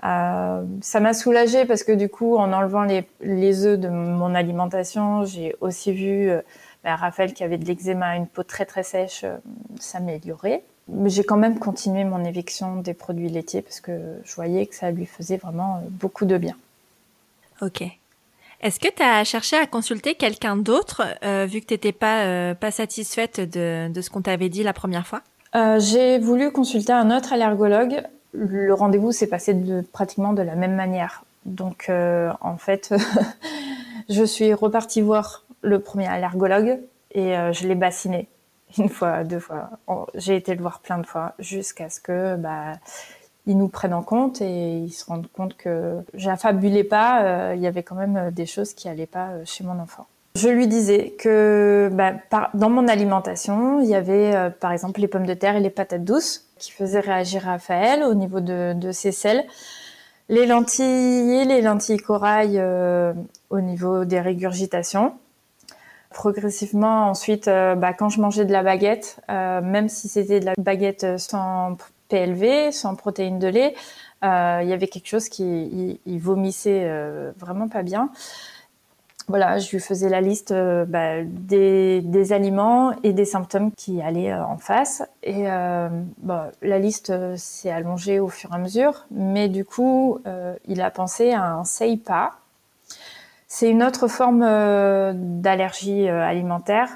Euh, 0.04 0.64
ça 0.80 1.00
m'a 1.00 1.12
soulagée 1.12 1.64
parce 1.64 1.82
que 1.82 1.90
du 1.90 2.08
coup, 2.08 2.36
en 2.36 2.52
enlevant 2.52 2.84
les, 2.84 3.04
les 3.20 3.66
œufs 3.66 3.80
de 3.80 3.88
mon 3.88 4.32
alimentation, 4.32 5.24
j'ai 5.24 5.56
aussi 5.60 5.92
vu 5.92 6.30
euh, 6.30 6.40
bah, 6.84 6.94
Raphaël 6.94 7.34
qui 7.34 7.42
avait 7.42 7.58
de 7.58 7.64
l'eczéma, 7.64 8.14
une 8.14 8.28
peau 8.28 8.44
très 8.44 8.64
très 8.64 8.84
sèche, 8.84 9.24
euh, 9.24 9.36
s'améliorer. 9.80 10.62
Mais 10.86 11.10
j'ai 11.10 11.24
quand 11.24 11.36
même 11.36 11.58
continué 11.58 12.04
mon 12.04 12.24
éviction 12.24 12.76
des 12.76 12.94
produits 12.94 13.28
laitiers 13.28 13.62
parce 13.62 13.80
que 13.80 14.20
je 14.22 14.34
voyais 14.36 14.66
que 14.66 14.76
ça 14.76 14.92
lui 14.92 15.06
faisait 15.06 15.38
vraiment 15.38 15.82
beaucoup 15.90 16.26
de 16.26 16.38
bien. 16.38 16.54
Ok. 17.60 17.82
Est-ce 18.64 18.80
que 18.80 18.88
tu 18.88 19.02
as 19.02 19.22
cherché 19.22 19.56
à 19.56 19.66
consulter 19.66 20.16
quelqu'un 20.16 20.56
d'autre 20.56 21.02
vu 21.46 21.60
que 21.60 21.66
tu 21.66 21.74
n'étais 21.74 21.92
pas, 21.92 22.54
pas 22.56 22.70
satisfaite 22.72 23.38
de, 23.38 23.92
de 23.92 24.00
ce 24.00 24.10
qu'on 24.10 24.22
t'avait 24.22 24.48
dit 24.48 24.64
la 24.64 24.72
première 24.72 25.06
fois? 25.06 25.20
J'ai 25.78 26.18
voulu 26.18 26.50
consulter 26.50 26.92
un 26.92 27.16
autre 27.16 27.32
allergologue 27.32 28.02
le 28.34 28.74
rendez-vous 28.74 29.12
s'est 29.12 29.28
passé 29.28 29.54
de, 29.54 29.80
pratiquement 29.80 30.32
de 30.32 30.42
la 30.42 30.56
même 30.56 30.74
manière. 30.74 31.24
Donc, 31.46 31.86
euh, 31.88 32.32
en 32.40 32.56
fait, 32.56 32.94
je 34.08 34.24
suis 34.24 34.52
repartie 34.52 35.00
voir 35.00 35.44
le 35.62 35.78
premier 35.78 36.06
allergologue 36.06 36.80
et 37.12 37.36
euh, 37.36 37.52
je 37.52 37.66
l'ai 37.66 37.74
bassiné 37.74 38.28
une 38.76 38.88
fois, 38.88 39.22
deux 39.22 39.38
fois. 39.38 39.70
J'ai 40.14 40.36
été 40.36 40.54
le 40.54 40.60
voir 40.60 40.80
plein 40.80 40.98
de 40.98 41.06
fois 41.06 41.34
jusqu'à 41.38 41.88
ce 41.88 42.00
que 42.00 42.36
bah, 42.36 42.72
ils 43.46 43.56
nous 43.56 43.68
prennent 43.68 43.94
en 43.94 44.02
compte 44.02 44.40
et 44.40 44.78
ils 44.78 44.92
se 44.92 45.04
rendent 45.04 45.28
compte 45.32 45.56
que 45.56 45.98
j'affabulais 46.14 46.84
pas. 46.84 47.22
Euh, 47.22 47.54
il 47.56 47.62
y 47.62 47.66
avait 47.66 47.82
quand 47.82 47.96
même 47.96 48.30
des 48.30 48.46
choses 48.46 48.74
qui 48.74 48.88
allaient 48.88 49.06
pas 49.06 49.30
chez 49.44 49.64
mon 49.64 49.78
enfant. 49.78 50.06
Je 50.36 50.48
lui 50.48 50.66
disais 50.66 51.14
que 51.18 51.90
bah, 51.92 52.14
dans 52.54 52.70
mon 52.70 52.88
alimentation, 52.88 53.80
il 53.80 53.88
y 53.88 53.94
avait 53.94 54.50
par 54.58 54.72
exemple 54.72 55.00
les 55.00 55.06
pommes 55.06 55.26
de 55.26 55.34
terre 55.34 55.54
et 55.54 55.60
les 55.60 55.70
patates 55.70 56.04
douces 56.04 56.44
qui 56.58 56.72
faisait 56.72 57.00
réagir 57.00 57.42
Raphaël 57.42 58.02
au 58.02 58.14
niveau 58.14 58.40
de, 58.40 58.90
ses 58.92 59.12
selles. 59.12 59.44
Les 60.28 60.46
lentilles, 60.46 61.44
les 61.44 61.60
lentilles 61.60 61.98
corail 61.98 62.54
euh, 62.56 63.12
au 63.50 63.60
niveau 63.60 64.04
des 64.04 64.20
régurgitations. 64.20 65.14
Progressivement, 66.10 67.08
ensuite, 67.10 67.48
euh, 67.48 67.74
bah, 67.74 67.92
quand 67.92 68.08
je 68.08 68.20
mangeais 68.20 68.44
de 68.44 68.52
la 68.52 68.62
baguette, 68.62 69.20
euh, 69.30 69.60
même 69.60 69.88
si 69.88 70.08
c'était 70.08 70.40
de 70.40 70.46
la 70.46 70.54
baguette 70.56 71.18
sans 71.18 71.76
PLV, 72.14 72.72
sans 72.72 72.94
protéines 72.94 73.38
de 73.38 73.48
lait, 73.48 73.74
il 74.22 74.68
y 74.68 74.72
avait 74.72 74.88
quelque 74.88 75.08
chose 75.08 75.28
qui 75.28 76.00
vomissait 76.06 76.88
vraiment 77.38 77.68
pas 77.68 77.82
bien 77.82 78.10
voilà, 79.26 79.58
je 79.58 79.70
lui 79.70 79.80
faisais 79.80 80.10
la 80.10 80.20
liste 80.20 80.52
euh, 80.52 80.84
bah, 80.84 81.22
des, 81.24 82.32
aliments 82.32 82.92
et 83.02 83.12
des 83.12 83.24
symptômes 83.24 83.72
qui 83.72 84.02
allaient 84.02 84.32
euh, 84.32 84.44
en 84.44 84.58
face. 84.58 85.02
Et 85.22 85.50
euh, 85.50 85.88
la 86.62 86.78
liste 86.78 87.36
s'est 87.36 87.70
allongée 87.70 88.20
au 88.20 88.28
fur 88.28 88.50
et 88.52 88.54
à 88.54 88.58
mesure, 88.58 89.06
mais 89.10 89.48
du 89.48 89.64
coup, 89.64 90.20
il 90.66 90.80
a 90.80 90.90
pensé 90.90 91.32
à 91.32 91.44
un 91.44 91.64
SEIPA. 91.64 92.32
C'est 93.48 93.70
une 93.70 93.82
autre 93.82 94.08
forme 94.08 94.40
d'allergie 95.40 96.08
alimentaire. 96.08 96.88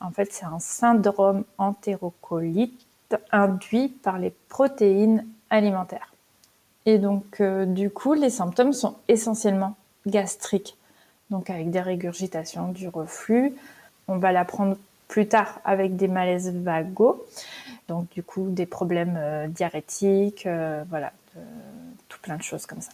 En 0.00 0.10
fait, 0.10 0.32
c'est 0.32 0.44
un 0.44 0.58
syndrome 0.58 1.44
entérocolite 1.58 2.81
induit 3.30 3.88
par 3.88 4.18
les 4.18 4.32
protéines 4.48 5.26
alimentaires. 5.50 6.12
Et 6.86 6.98
donc, 6.98 7.40
du 7.40 7.90
coup, 7.90 8.14
les 8.14 8.30
symptômes 8.30 8.72
sont 8.72 8.96
essentiellement 9.08 9.76
gastriques 10.06 10.76
donc 11.32 11.50
avec 11.50 11.70
des 11.70 11.80
régurgitations, 11.80 12.68
du 12.68 12.86
reflux. 12.86 13.54
On 14.06 14.18
va 14.18 14.30
l'apprendre 14.30 14.76
plus 15.08 15.26
tard 15.26 15.60
avec 15.64 15.96
des 15.96 16.08
malaises 16.08 16.54
vagos, 16.54 17.26
donc 17.88 18.08
du 18.10 18.22
coup 18.22 18.48
des 18.50 18.66
problèmes 18.66 19.18
euh, 19.18 19.48
diarrhétiques, 19.48 20.46
euh, 20.46 20.84
voilà, 20.88 21.12
tout 22.08 22.18
plein 22.22 22.36
de 22.36 22.42
choses 22.42 22.66
comme 22.66 22.80
ça. 22.80 22.92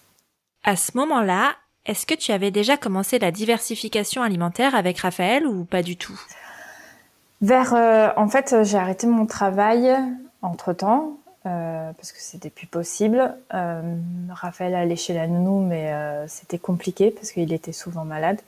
À 0.64 0.76
ce 0.76 0.96
moment-là, 0.96 1.54
est-ce 1.84 2.06
que 2.06 2.14
tu 2.14 2.32
avais 2.32 2.50
déjà 2.50 2.76
commencé 2.76 3.18
la 3.18 3.30
diversification 3.30 4.22
alimentaire 4.22 4.74
avec 4.74 4.98
Raphaël 4.98 5.46
ou 5.46 5.64
pas 5.64 5.82
du 5.82 5.96
tout? 5.96 6.20
Vers, 7.40 7.74
euh, 7.74 8.08
en 8.16 8.28
fait, 8.28 8.62
j'ai 8.62 8.78
arrêté 8.78 9.06
mon 9.06 9.26
travail 9.26 9.94
entre 10.42 10.72
temps. 10.72 11.18
Euh, 11.46 11.92
parce 11.92 12.12
que 12.12 12.18
c'était 12.20 12.50
plus 12.50 12.66
possible. 12.66 13.34
Euh, 13.54 13.80
Raphaël 14.30 14.74
allait 14.74 14.96
chez 14.96 15.14
la 15.14 15.26
nounou, 15.26 15.60
mais 15.60 15.92
euh, 15.92 16.26
c'était 16.26 16.58
compliqué 16.58 17.10
parce 17.10 17.30
qu'il 17.30 17.52
était 17.52 17.72
souvent 17.72 18.04
malade. 18.04 18.40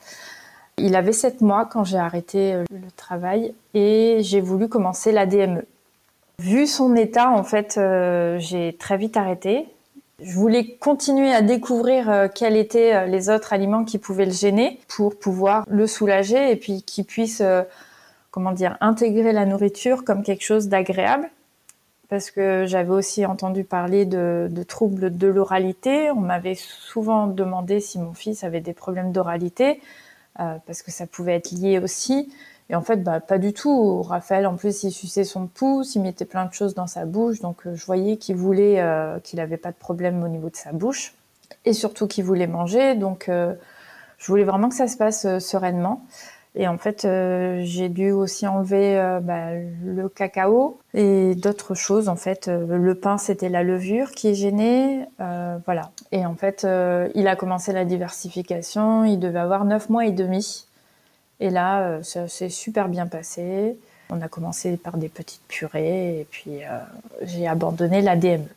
Il 0.77 0.97
avait 0.97 1.13
sept 1.13 1.41
mois 1.41 1.67
quand 1.67 1.85
j'ai 1.85 1.99
arrêté 1.99 2.55
le 2.71 2.91
travail 2.97 3.55
et 3.75 4.19
j'ai 4.23 4.41
voulu 4.41 4.69
commencer 4.69 5.13
la 5.13 5.27
DME. 5.27 5.65
Vu 6.39 6.67
son 6.67 6.97
état, 6.97 7.31
en 7.31 7.45
fait, 7.45 7.79
j'ai 8.39 8.77
très 8.79 8.97
vite 8.97 9.19
arrêté. 9.19 9.67
Je 10.23 10.33
voulais 10.33 10.77
continuer 10.81 11.35
à 11.35 11.43
découvrir 11.43 12.31
quels 12.35 12.57
étaient 12.57 13.07
les 13.09 13.29
autres 13.29 13.53
aliments 13.53 13.85
qui 13.85 13.99
pouvaient 13.99 14.25
le 14.25 14.33
gêner 14.33 14.81
pour 14.89 15.19
pouvoir 15.19 15.65
le 15.69 15.87
soulager 15.87 16.51
et 16.51 16.57
puis 16.57 16.83
qu'il 16.83 17.05
puisse 17.05 17.43
comment 18.31 18.53
dire, 18.53 18.77
intégrer 18.81 19.33
la 19.33 19.47
nourriture 19.47 20.05
comme 20.05 20.23
quelque 20.23 20.45
chose 20.45 20.69
d'agréable. 20.69 21.29
Parce 22.09 22.33
que 22.33 22.65
j'avais 22.67 22.91
aussi 22.91 23.25
entendu 23.25 23.63
parler 23.63 24.05
de, 24.05 24.49
troubles 24.67 25.17
de 25.17 25.29
l'oralité. 25.29 26.11
On 26.11 26.21
m'avait 26.21 26.57
souvent 26.57 27.29
demandé 27.29 27.79
si 27.79 28.01
mon 28.01 28.15
fils 28.15 28.43
avait 28.43 28.61
des 28.61 28.73
problèmes 28.73 29.13
d'oralité, 29.13 29.81
euh, 30.41 30.57
parce 30.67 30.83
que 30.83 30.91
ça 30.91 31.07
pouvait 31.07 31.37
être 31.37 31.53
lié 31.53 31.79
aussi. 31.79 32.33
Et 32.69 32.75
en 32.75 32.83
fait, 32.83 32.97
bah, 33.03 33.21
pas 33.21 33.39
du 33.39 33.53
tout. 33.53 34.03
Raphaël, 34.03 34.47
en 34.49 34.57
plus, 34.57 34.83
il 34.83 34.91
suçait 34.91 35.23
son 35.23 35.47
pouce, 35.47 35.95
il 35.95 36.03
mettait 36.03 36.25
plein 36.25 36.47
de 36.47 36.53
choses 36.53 36.75
dans 36.75 36.89
sa 36.89 37.05
bouche. 37.05 37.41
Donc, 37.41 37.65
euh, 37.67 37.77
je 37.77 37.87
voyais 37.87 38.17
qu'il 38.17 38.35
voulait, 38.35 38.81
euh, 38.81 39.21
qu'il 39.21 39.39
n'avait 39.39 39.57
pas 39.57 39.71
de 39.71 39.77
problème 39.77 40.25
au 40.25 40.29
niveau 40.29 40.51
de 40.51 40.57
sa 40.57 40.73
bouche. 40.73 41.15
Et 41.65 41.73
surtout 41.73 42.09
qu'il 42.09 42.25
voulait 42.25 42.49
manger. 42.49 42.97
Donc, 42.97 43.29
je 43.29 44.27
voulais 44.27 44.45
vraiment 44.45 44.69
que 44.69 44.75
ça 44.75 44.87
se 44.87 44.97
passe 44.97 45.39
sereinement. 45.39 46.05
Et 46.57 46.67
en 46.67 46.79
fait, 46.79 47.05
euh, 47.05 47.61
j'ai 47.65 47.89
dû 47.89 48.11
aussi 48.11 48.47
enlever 48.47 48.99
euh, 48.99 49.21
bah, 49.21 49.53
le 49.55 50.09
cacao 50.09 50.81
et 50.95 51.35
d'autres 51.37 51.75
choses. 51.75 52.09
En 52.09 52.17
fait, 52.17 52.49
le 52.49 52.95
pain, 52.95 53.19
c'était 53.19 53.49
la 53.49 53.63
levure 53.63 54.11
qui 54.11 54.29
est 54.29 54.35
gênée. 54.35 55.05
voilà. 55.19 55.91
Et 56.13 56.27
en 56.27 56.35
fait, 56.35 56.67
il 57.15 57.29
a 57.29 57.37
commencé 57.37 57.73
la 57.73 57.85
diversification. 57.85 59.05
Il 59.05 59.19
devait 59.19 59.39
avoir 59.39 59.65
neuf 59.65 59.89
mois 59.89 60.07
et 60.07 60.13
demi. 60.13 60.67
Et 61.39 61.51
là, 61.51 62.03
ça 62.03 62.29
s'est 62.29 62.49
super 62.49 62.89
bien 62.89 63.07
passé. 63.07 63.79
On 64.11 64.21
a 64.21 64.29
commencé 64.29 64.77
par 64.77 64.97
des 64.97 65.09
petites 65.09 65.47
purées 65.47 66.21
et 66.21 66.27
puis 66.29 66.63
j'ai 67.23 67.47
abandonné 67.47 68.03
la 68.03 68.17
DME. 68.17 68.49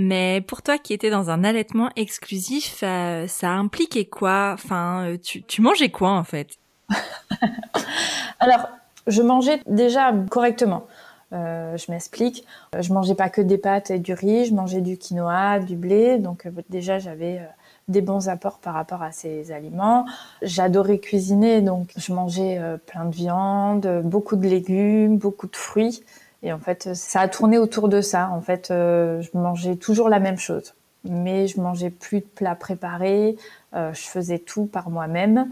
Mais 0.00 0.40
pour 0.46 0.62
toi 0.62 0.78
qui 0.78 0.92
étais 0.92 1.10
dans 1.10 1.28
un 1.28 1.42
allaitement 1.42 1.90
exclusif, 1.96 2.84
euh, 2.84 3.26
ça 3.26 3.50
impliquait 3.50 4.04
quoi? 4.04 4.52
Enfin, 4.54 5.16
tu 5.20 5.60
mangeais 5.60 5.90
quoi 5.90 6.10
en 6.10 6.22
fait? 6.22 6.56
Alors, 8.40 8.68
je 9.06 9.22
mangeais 9.22 9.60
déjà 9.66 10.12
correctement. 10.30 10.86
Euh, 11.32 11.76
je 11.76 11.90
m'explique. 11.92 12.46
Je 12.78 12.92
mangeais 12.92 13.14
pas 13.14 13.28
que 13.28 13.40
des 13.40 13.58
pâtes 13.58 13.90
et 13.90 13.98
du 13.98 14.14
riz, 14.14 14.46
je 14.46 14.54
mangeais 14.54 14.80
du 14.80 14.96
quinoa, 14.96 15.58
du 15.58 15.76
blé. 15.76 16.18
Donc 16.18 16.46
euh, 16.46 16.50
déjà, 16.70 16.98
j'avais 16.98 17.40
des 17.88 18.00
bons 18.00 18.28
apports 18.28 18.58
par 18.58 18.74
rapport 18.74 19.02
à 19.02 19.12
ces 19.12 19.52
aliments. 19.52 20.06
J'adorais 20.42 20.98
cuisiner, 20.98 21.62
donc 21.62 21.90
je 21.96 22.12
mangeais 22.12 22.60
plein 22.86 23.06
de 23.06 23.14
viande, 23.14 24.02
beaucoup 24.04 24.36
de 24.36 24.46
légumes, 24.46 25.16
beaucoup 25.16 25.46
de 25.46 25.56
fruits. 25.56 26.02
Et 26.42 26.52
en 26.52 26.58
fait, 26.58 26.94
ça 26.94 27.20
a 27.20 27.28
tourné 27.28 27.58
autour 27.58 27.88
de 27.88 28.00
ça. 28.00 28.30
En 28.30 28.40
fait, 28.40 28.70
euh, 28.70 29.20
je 29.22 29.30
mangeais 29.34 29.76
toujours 29.76 30.08
la 30.08 30.20
même 30.20 30.38
chose, 30.38 30.74
mais 31.04 31.48
je 31.48 31.60
mangeais 31.60 31.90
plus 31.90 32.20
de 32.20 32.26
plats 32.26 32.54
préparés. 32.54 33.36
Euh, 33.74 33.92
je 33.92 34.02
faisais 34.02 34.38
tout 34.38 34.66
par 34.66 34.90
moi-même, 34.90 35.48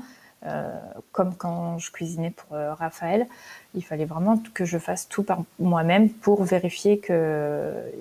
euh, 0.46 0.78
comme 1.12 1.34
quand 1.34 1.78
je 1.78 1.90
cuisinais 1.90 2.30
pour 2.30 2.56
Raphaël. 2.56 3.26
Il 3.74 3.84
fallait 3.84 4.04
vraiment 4.04 4.40
que 4.54 4.64
je 4.64 4.78
fasse 4.78 5.08
tout 5.08 5.22
par 5.22 5.42
moi-même 5.58 6.08
pour 6.08 6.42
vérifier 6.44 6.98
qu'il 6.98 7.14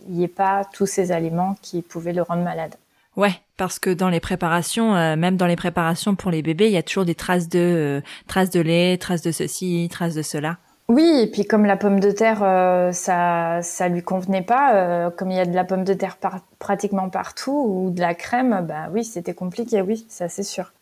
n'y 0.10 0.24
ait 0.24 0.28
pas 0.28 0.64
tous 0.74 0.86
ces 0.86 1.12
aliments 1.12 1.56
qui 1.62 1.82
pouvaient 1.82 2.14
le 2.14 2.22
rendre 2.22 2.44
malade. 2.44 2.76
Ouais, 3.16 3.34
parce 3.58 3.80
que 3.80 3.90
dans 3.90 4.10
les 4.10 4.20
préparations, 4.20 4.94
même 5.16 5.38
dans 5.38 5.48
les 5.48 5.56
préparations 5.56 6.16
pour 6.16 6.32
les 6.32 6.42
bébés, 6.42 6.68
il 6.68 6.74
y 6.74 6.78
a 6.78 6.84
toujours 6.84 7.06
des 7.06 7.16
traces 7.16 7.50
de 7.50 8.02
traces 8.28 8.50
de 8.50 8.60
lait, 8.60 8.98
traces 8.98 9.22
de 9.22 9.32
ceci, 9.32 9.88
traces 9.90 10.16
de 10.16 10.22
cela. 10.22 10.58
Oui, 10.88 11.22
et 11.24 11.28
puis 11.28 11.46
comme 11.46 11.66
la 11.66 11.78
pomme 11.78 12.00
de 12.00 12.12
terre, 12.12 12.44
euh, 12.44 12.92
ça, 12.92 13.60
ça 13.64 13.88
lui 13.88 14.04
convenait 14.04 14.44
pas, 14.44 14.76
euh, 14.76 15.10
comme 15.10 15.32
il 15.32 15.38
y 15.38 15.40
a 15.40 15.46
de 15.46 15.56
la 15.56 15.64
pomme 15.64 15.84
de 15.84 15.96
terre 15.96 16.18
pratiquement 16.60 17.10
partout 17.10 17.66
ou 17.68 17.90
de 17.90 18.00
la 18.02 18.14
crème, 18.14 18.64
bah 18.68 18.90
oui, 18.92 19.04
c'était 19.04 19.34
compliqué, 19.34 19.82
oui, 19.82 20.06
ça 20.10 20.30
c'est 20.30 20.44
sûr. 20.44 20.74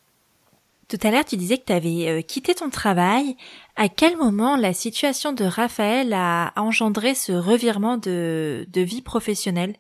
Tout 0.88 0.98
à 1.04 1.12
l'heure, 1.12 1.26
tu 1.26 1.38
disais 1.38 1.58
que 1.58 1.65
tu 1.65 1.74
avais 1.74 2.08
euh, 2.10 2.22
quitté 2.22 2.54
ton 2.54 2.69
travail. 2.69 3.36
À 3.76 3.89
quel 3.89 4.17
moment 4.17 4.56
la 4.56 4.74
situation 4.74 5.34
de 5.34 5.46
Raphaël 5.46 6.13
a 6.13 6.54
engendré 6.56 7.15
ce 7.15 7.32
revirement 7.32 7.98
de, 7.98 8.67
de 8.72 8.82
vie 8.82 9.02
professionnelle? 9.02 9.76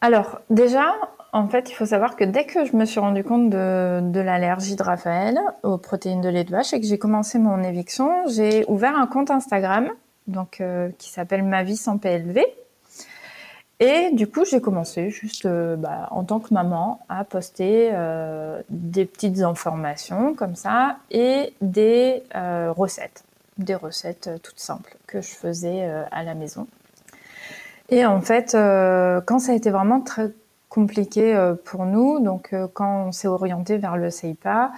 Alors, 0.00 0.38
déjà, 0.50 0.94
en 1.32 1.48
fait, 1.48 1.70
il 1.70 1.74
faut 1.74 1.86
savoir 1.86 2.16
que 2.16 2.24
dès 2.24 2.46
que 2.46 2.64
je 2.64 2.74
me 2.76 2.84
suis 2.84 3.00
rendu 3.00 3.22
compte 3.22 3.50
de, 3.50 4.20
l'allergie 4.20 4.76
de 4.76 4.82
Raphaël 4.82 5.38
aux 5.62 5.78
protéines 5.78 6.20
de 6.20 6.28
lait 6.28 6.44
de 6.44 6.50
vache 6.50 6.72
et 6.72 6.80
que 6.80 6.86
j'ai 6.86 6.98
commencé 6.98 7.38
mon 7.38 7.62
éviction, 7.62 8.26
j'ai 8.26 8.64
ouvert 8.68 8.96
un 8.96 9.06
compte 9.06 9.30
Instagram 9.30 9.90
donc 10.26 10.60
euh, 10.60 10.90
qui 10.98 11.10
s'appelle 11.10 11.44
Ma 11.44 11.62
vie 11.62 11.76
sans 11.76 11.98
PLV. 11.98 12.40
Et 13.78 14.10
du 14.12 14.26
coup, 14.26 14.44
j'ai 14.44 14.60
commencé 14.60 15.10
juste 15.10 15.44
euh, 15.44 15.76
bah, 15.76 16.08
en 16.10 16.24
tant 16.24 16.40
que 16.40 16.54
maman 16.54 17.00
à 17.08 17.24
poster 17.24 17.90
euh, 17.92 18.62
des 18.70 19.04
petites 19.04 19.40
informations 19.40 20.34
comme 20.34 20.56
ça 20.56 20.96
et 21.10 21.52
des 21.60 22.22
recettes, 22.32 23.24
des 23.58 23.74
recettes 23.74 24.30
toutes 24.42 24.60
simples 24.60 24.96
que 25.06 25.20
je 25.20 25.30
faisais 25.30 25.84
à 26.10 26.22
la 26.22 26.34
maison. 26.34 26.66
Et 27.88 28.04
en 28.04 28.20
fait, 28.20 28.52
quand 28.52 29.38
ça 29.38 29.52
a 29.52 29.54
été 29.54 29.70
vraiment 29.70 30.00
très 30.00 30.32
compliqué 30.76 31.34
euh, 31.34 31.54
pour 31.54 31.86
nous. 31.86 32.20
Donc, 32.20 32.52
euh, 32.52 32.66
quand 32.72 33.06
on 33.06 33.12
s'est 33.12 33.28
orienté 33.28 33.78
vers 33.78 33.96
le 33.96 34.10
CEIPA, 34.10 34.72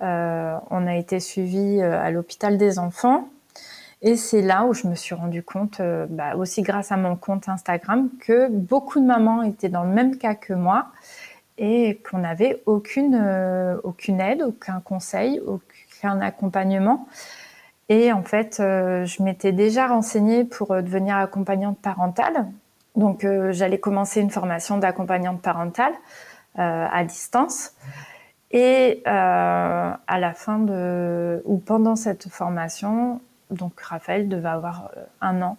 euh, 0.00 0.56
on 0.70 0.86
a 0.86 0.94
été 0.94 1.18
suivi 1.18 1.82
à 1.82 2.10
l'hôpital 2.10 2.56
des 2.56 2.78
enfants. 2.78 3.28
Et 4.02 4.16
c'est 4.16 4.42
là 4.42 4.64
où 4.64 4.72
je 4.72 4.86
me 4.86 4.94
suis 4.94 5.14
rendu 5.14 5.42
compte, 5.42 5.80
bah, 6.08 6.34
aussi 6.36 6.62
grâce 6.62 6.90
à 6.90 6.96
mon 6.96 7.16
compte 7.16 7.48
Instagram, 7.48 8.08
que 8.20 8.48
beaucoup 8.48 8.98
de 8.98 9.04
mamans 9.04 9.42
étaient 9.42 9.68
dans 9.68 9.84
le 9.84 9.90
même 9.90 10.16
cas 10.16 10.34
que 10.34 10.54
moi 10.54 10.86
et 11.58 12.00
qu'on 12.08 12.18
n'avait 12.18 12.62
aucune, 12.64 13.16
aucune 13.84 14.20
aide, 14.20 14.40
aucun 14.42 14.80
conseil, 14.80 15.40
aucun 15.46 16.20
accompagnement. 16.22 17.06
Et 17.90 18.10
en 18.10 18.22
fait, 18.22 18.54
je 18.58 19.22
m'étais 19.22 19.52
déjà 19.52 19.88
renseignée 19.88 20.44
pour 20.44 20.68
devenir 20.68 21.16
accompagnante 21.16 21.78
parentale. 21.78 22.46
Donc, 22.96 23.24
euh, 23.24 23.52
j'allais 23.52 23.78
commencer 23.78 24.20
une 24.20 24.30
formation 24.30 24.78
d'accompagnante 24.78 25.40
parentale 25.40 25.92
euh, 26.58 26.86
à 26.90 27.04
distance. 27.04 27.72
Et 28.50 29.02
euh, 29.06 29.92
à 30.06 30.18
la 30.18 30.34
fin 30.34 30.58
de, 30.58 31.40
ou 31.44 31.58
pendant 31.58 31.94
cette 31.94 32.28
formation, 32.28 33.20
donc 33.50 33.80
Raphaël 33.80 34.28
devait 34.28 34.48
avoir 34.48 34.90
un 35.20 35.42
an, 35.42 35.56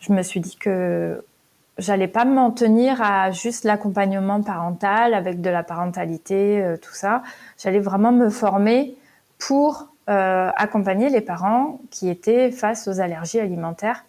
je 0.00 0.12
me 0.12 0.22
suis 0.22 0.40
dit 0.40 0.56
que 0.56 1.24
j'allais 1.78 2.08
pas 2.08 2.24
m'en 2.24 2.50
tenir 2.50 3.00
à 3.02 3.30
juste 3.30 3.64
l'accompagnement 3.64 4.42
parental 4.42 5.14
avec 5.14 5.40
de 5.40 5.50
la 5.50 5.62
parentalité, 5.62 6.74
tout 6.82 6.94
ça. 6.94 7.22
J'allais 7.56 7.80
vraiment 7.80 8.12
me 8.12 8.28
former 8.28 8.96
pour 9.38 9.88
accompagner 10.06 11.08
les 11.08 11.20
parents 11.20 11.80
qui 11.90 12.08
étaient 12.08 12.50
face 12.50 12.88
aux 12.88 13.00
allergies 13.00 13.40
alimentaires 13.40 14.04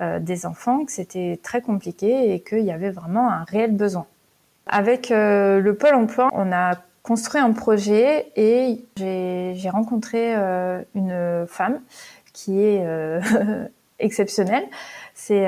euh, 0.00 0.18
des 0.18 0.46
enfants, 0.46 0.86
que 0.86 0.90
c'était 0.90 1.38
très 1.42 1.60
compliqué 1.60 2.32
et 2.32 2.40
qu'il 2.40 2.64
y 2.64 2.72
avait 2.72 2.90
vraiment 2.90 3.30
un 3.30 3.44
réel 3.44 3.76
besoin. 3.76 4.06
Avec 4.66 5.10
euh, 5.10 5.60
le 5.60 5.74
Pôle 5.74 5.94
emploi, 5.94 6.30
on 6.32 6.50
a 6.50 6.76
construit 7.02 7.42
un 7.42 7.52
projet 7.52 8.32
et 8.34 8.86
j'ai 8.96 9.68
rencontré 9.68 10.34
euh, 10.34 10.80
une 10.94 11.46
femme 11.46 11.80
qui 12.44 12.60
est 12.60 12.84
exceptionnelle. 13.98 14.64
C'est 15.14 15.46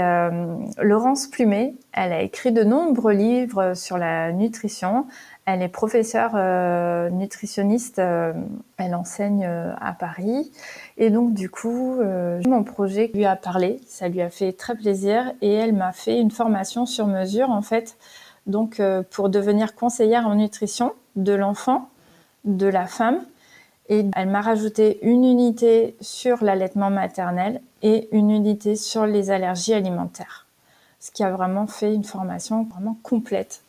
Laurence 0.80 1.26
Plumet. 1.26 1.74
Elle 1.92 2.12
a 2.12 2.22
écrit 2.22 2.52
de 2.52 2.62
nombreux 2.62 3.12
livres 3.12 3.74
sur 3.74 3.98
la 3.98 4.32
nutrition. 4.32 5.06
Elle 5.46 5.60
est 5.60 5.68
professeure 5.68 6.32
euh, 6.36 7.10
nutritionniste, 7.10 7.98
euh, 7.98 8.32
elle 8.78 8.94
enseigne 8.94 9.44
euh, 9.46 9.74
à 9.78 9.92
Paris. 9.92 10.50
Et 10.96 11.10
donc 11.10 11.34
du 11.34 11.50
coup, 11.50 12.00
mon 12.46 12.64
projet 12.64 13.10
lui 13.12 13.26
a 13.26 13.36
parlé, 13.36 13.80
ça 13.86 14.08
lui 14.08 14.22
a 14.22 14.30
fait 14.30 14.52
très 14.52 14.74
plaisir 14.74 15.32
et 15.42 15.52
elle 15.52 15.74
m'a 15.74 15.92
fait 15.92 16.18
une 16.18 16.30
formation 16.30 16.86
sur 16.86 17.06
mesure 17.06 17.50
en 17.50 17.62
fait, 17.62 17.96
donc 18.46 18.80
pour 19.10 19.28
devenir 19.28 19.74
conseillère 19.74 20.28
en 20.28 20.36
nutrition 20.36 20.92
de 21.16 21.32
l'enfant, 21.32 21.88
de 22.44 22.66
la 22.66 22.86
femme. 22.86 23.20
Et 23.88 24.04
elle 24.16 24.28
m'a 24.28 24.40
rajouté 24.40 24.98
une 25.02 25.24
unité 25.24 25.94
sur 26.00 26.42
l'allaitement 26.42 26.90
maternel 26.90 27.60
et 27.82 28.08
une 28.12 28.30
unité 28.30 28.76
sur 28.76 29.06
les 29.06 29.30
allergies 29.30 29.74
alimentaires. 29.74 30.46
Ce 31.00 31.10
qui 31.10 31.22
a 31.22 31.30
vraiment 31.30 31.66
fait 31.66 31.94
une 31.94 32.04
formation 32.04 32.64
vraiment 32.64 32.96
complète 33.02 33.60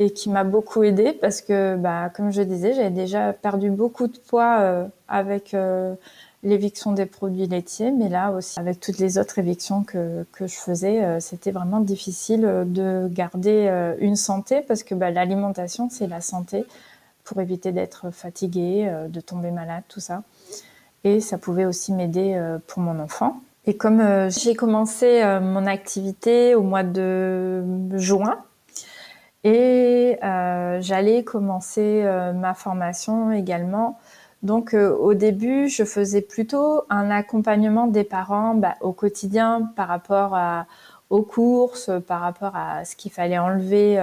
et 0.00 0.10
qui 0.10 0.28
m'a 0.28 0.44
beaucoup 0.44 0.82
aidée 0.82 1.12
parce 1.12 1.40
que, 1.40 1.76
bah, 1.76 2.10
comme 2.10 2.32
je 2.32 2.42
disais, 2.42 2.74
j'avais 2.74 2.90
déjà 2.90 3.32
perdu 3.32 3.70
beaucoup 3.70 4.08
de 4.08 4.18
poids 4.18 4.58
euh, 4.60 4.84
avec 5.06 5.54
euh, 5.54 5.94
l'éviction 6.42 6.92
des 6.92 7.06
produits 7.06 7.46
laitiers, 7.46 7.92
mais 7.92 8.08
là 8.08 8.32
aussi 8.32 8.58
avec 8.58 8.80
toutes 8.80 8.98
les 8.98 9.18
autres 9.18 9.38
évictions 9.38 9.84
que, 9.84 10.26
que 10.32 10.46
je 10.46 10.56
faisais, 10.56 11.04
euh, 11.04 11.20
c'était 11.20 11.52
vraiment 11.52 11.80
difficile 11.80 12.64
de 12.66 13.08
garder 13.08 13.94
une 14.00 14.16
santé 14.16 14.62
parce 14.66 14.82
que 14.82 14.94
bah, 14.94 15.10
l'alimentation, 15.10 15.88
c'est 15.90 16.08
la 16.08 16.20
santé 16.20 16.64
pour 17.24 17.40
éviter 17.40 17.72
d'être 17.72 18.10
fatigué, 18.10 18.90
de 19.08 19.20
tomber 19.20 19.50
malade, 19.50 19.82
tout 19.88 20.00
ça. 20.00 20.22
Et 21.04 21.20
ça 21.20 21.38
pouvait 21.38 21.64
aussi 21.64 21.92
m'aider 21.92 22.38
pour 22.66 22.82
mon 22.82 22.98
enfant. 22.98 23.40
Et 23.66 23.76
comme 23.76 24.02
j'ai 24.30 24.54
commencé 24.54 25.22
mon 25.40 25.66
activité 25.66 26.54
au 26.54 26.62
mois 26.62 26.82
de 26.82 27.64
juin, 27.94 28.44
et 29.44 30.16
euh, 30.24 30.80
j'allais 30.80 31.22
commencer 31.22 32.02
euh, 32.02 32.32
ma 32.32 32.54
formation 32.54 33.30
également 33.30 33.98
Donc 34.42 34.74
au 34.74 35.14
début, 35.14 35.68
je 35.68 35.84
faisais 35.84 36.22
plutôt 36.22 36.82
un 36.88 37.10
accompagnement 37.10 37.86
des 37.86 38.04
parents 38.04 38.54
bah, 38.54 38.74
au 38.80 38.92
quotidien 38.92 39.70
par 39.76 39.88
rapport 39.88 40.34
à, 40.34 40.66
aux 41.10 41.22
courses, 41.22 41.90
par 42.06 42.20
rapport 42.20 42.56
à 42.56 42.84
ce 42.84 42.96
qu'il 42.96 43.12
fallait 43.12 43.38
enlever 43.38 43.96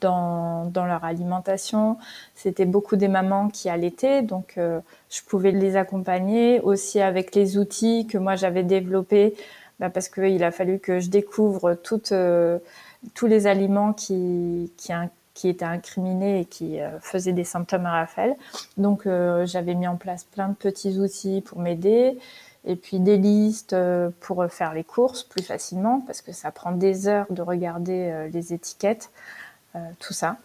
dans, 0.00 0.66
dans, 0.66 0.84
leur 0.84 1.02
alimentation. 1.04 1.96
C'était 2.34 2.66
beaucoup 2.66 2.96
des 2.96 3.08
mamans 3.08 3.48
qui 3.48 3.68
allaitaient, 3.68 4.22
donc 4.22 4.56
je 4.56 5.22
pouvais 5.26 5.50
les 5.50 5.76
accompagner 5.76 6.60
aussi 6.60 7.00
avec 7.00 7.34
les 7.34 7.58
outils 7.58 8.06
que 8.06 8.18
moi 8.18 8.36
j'avais 8.36 8.62
développés 8.62 9.34
bah 9.78 9.90
parce 9.90 10.08
qu'il 10.08 10.42
a 10.42 10.50
fallu 10.50 10.78
que 10.78 10.98
je 10.98 11.08
découvre 11.08 11.74
toutes, 11.74 12.12
euh, 12.12 12.58
tous 13.14 13.26
les 13.26 13.46
aliments 13.46 13.92
qui, 13.92 14.72
qui, 14.76 14.92
qui, 15.34 15.48
étaient 15.48 15.64
incriminés 15.64 16.40
et 16.40 16.44
qui 16.44 16.80
euh, 16.80 16.98
faisaient 17.00 17.32
des 17.32 17.44
symptômes 17.44 17.86
à 17.86 17.92
Raphaël. 17.92 18.36
Donc 18.76 19.06
euh, 19.06 19.46
j'avais 19.46 19.74
mis 19.74 19.86
en 19.86 19.96
place 19.96 20.24
plein 20.24 20.48
de 20.48 20.54
petits 20.54 20.98
outils 20.98 21.42
pour 21.42 21.60
m'aider 21.60 22.18
et 22.68 22.76
puis 22.76 23.00
des 23.00 23.16
listes 23.16 23.74
pour 24.20 24.46
faire 24.48 24.72
les 24.74 24.84
courses 24.84 25.24
plus 25.24 25.42
facilement 25.42 26.00
parce 26.02 26.22
que 26.22 26.30
ça 26.30 26.52
prend 26.52 26.70
des 26.70 27.08
heures 27.08 27.26
de 27.30 27.42
regarder 27.42 28.28
les 28.32 28.52
étiquettes, 28.52 29.10
tout 29.98 30.12
ça. 30.12 30.36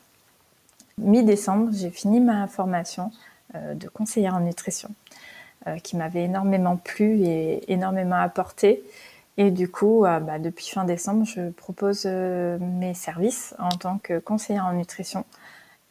Mi-décembre, 0.98 1.70
j'ai 1.74 1.92
fini 1.92 2.20
ma 2.20 2.48
formation 2.48 3.12
de 3.54 3.88
conseillère 3.90 4.36
en 4.36 4.40
nutrition 4.40 4.90
qui 5.84 5.98
m'avait 5.98 6.24
énormément 6.24 6.78
plu 6.78 7.22
et 7.24 7.72
énormément 7.72 8.16
apporté. 8.16 8.84
Et 9.38 9.52
du 9.52 9.70
coup, 9.70 10.06
euh, 10.06 10.20
bah, 10.20 10.40
depuis 10.40 10.70
fin 10.70 10.86
décembre, 10.86 11.26
je 11.26 11.50
propose 11.50 12.04
euh, 12.06 12.58
mes 12.60 12.94
services 12.94 13.56
en 13.58 13.70
tant 13.70 13.98
que 13.98 14.20
conseillère 14.20 14.66
en 14.66 14.74
nutrition. 14.74 15.26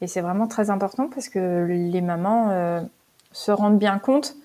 Et 0.01 0.07
c'est 0.07 0.21
vraiment 0.21 0.47
très 0.47 0.69
important 0.69 1.07
parce 1.07 1.29
que 1.29 1.65
les 1.67 2.01
mamans 2.01 2.49
euh, 2.51 2.81
se 3.31 3.51
rendent 3.51 3.79
bien 3.79 3.99
compte 3.99 4.35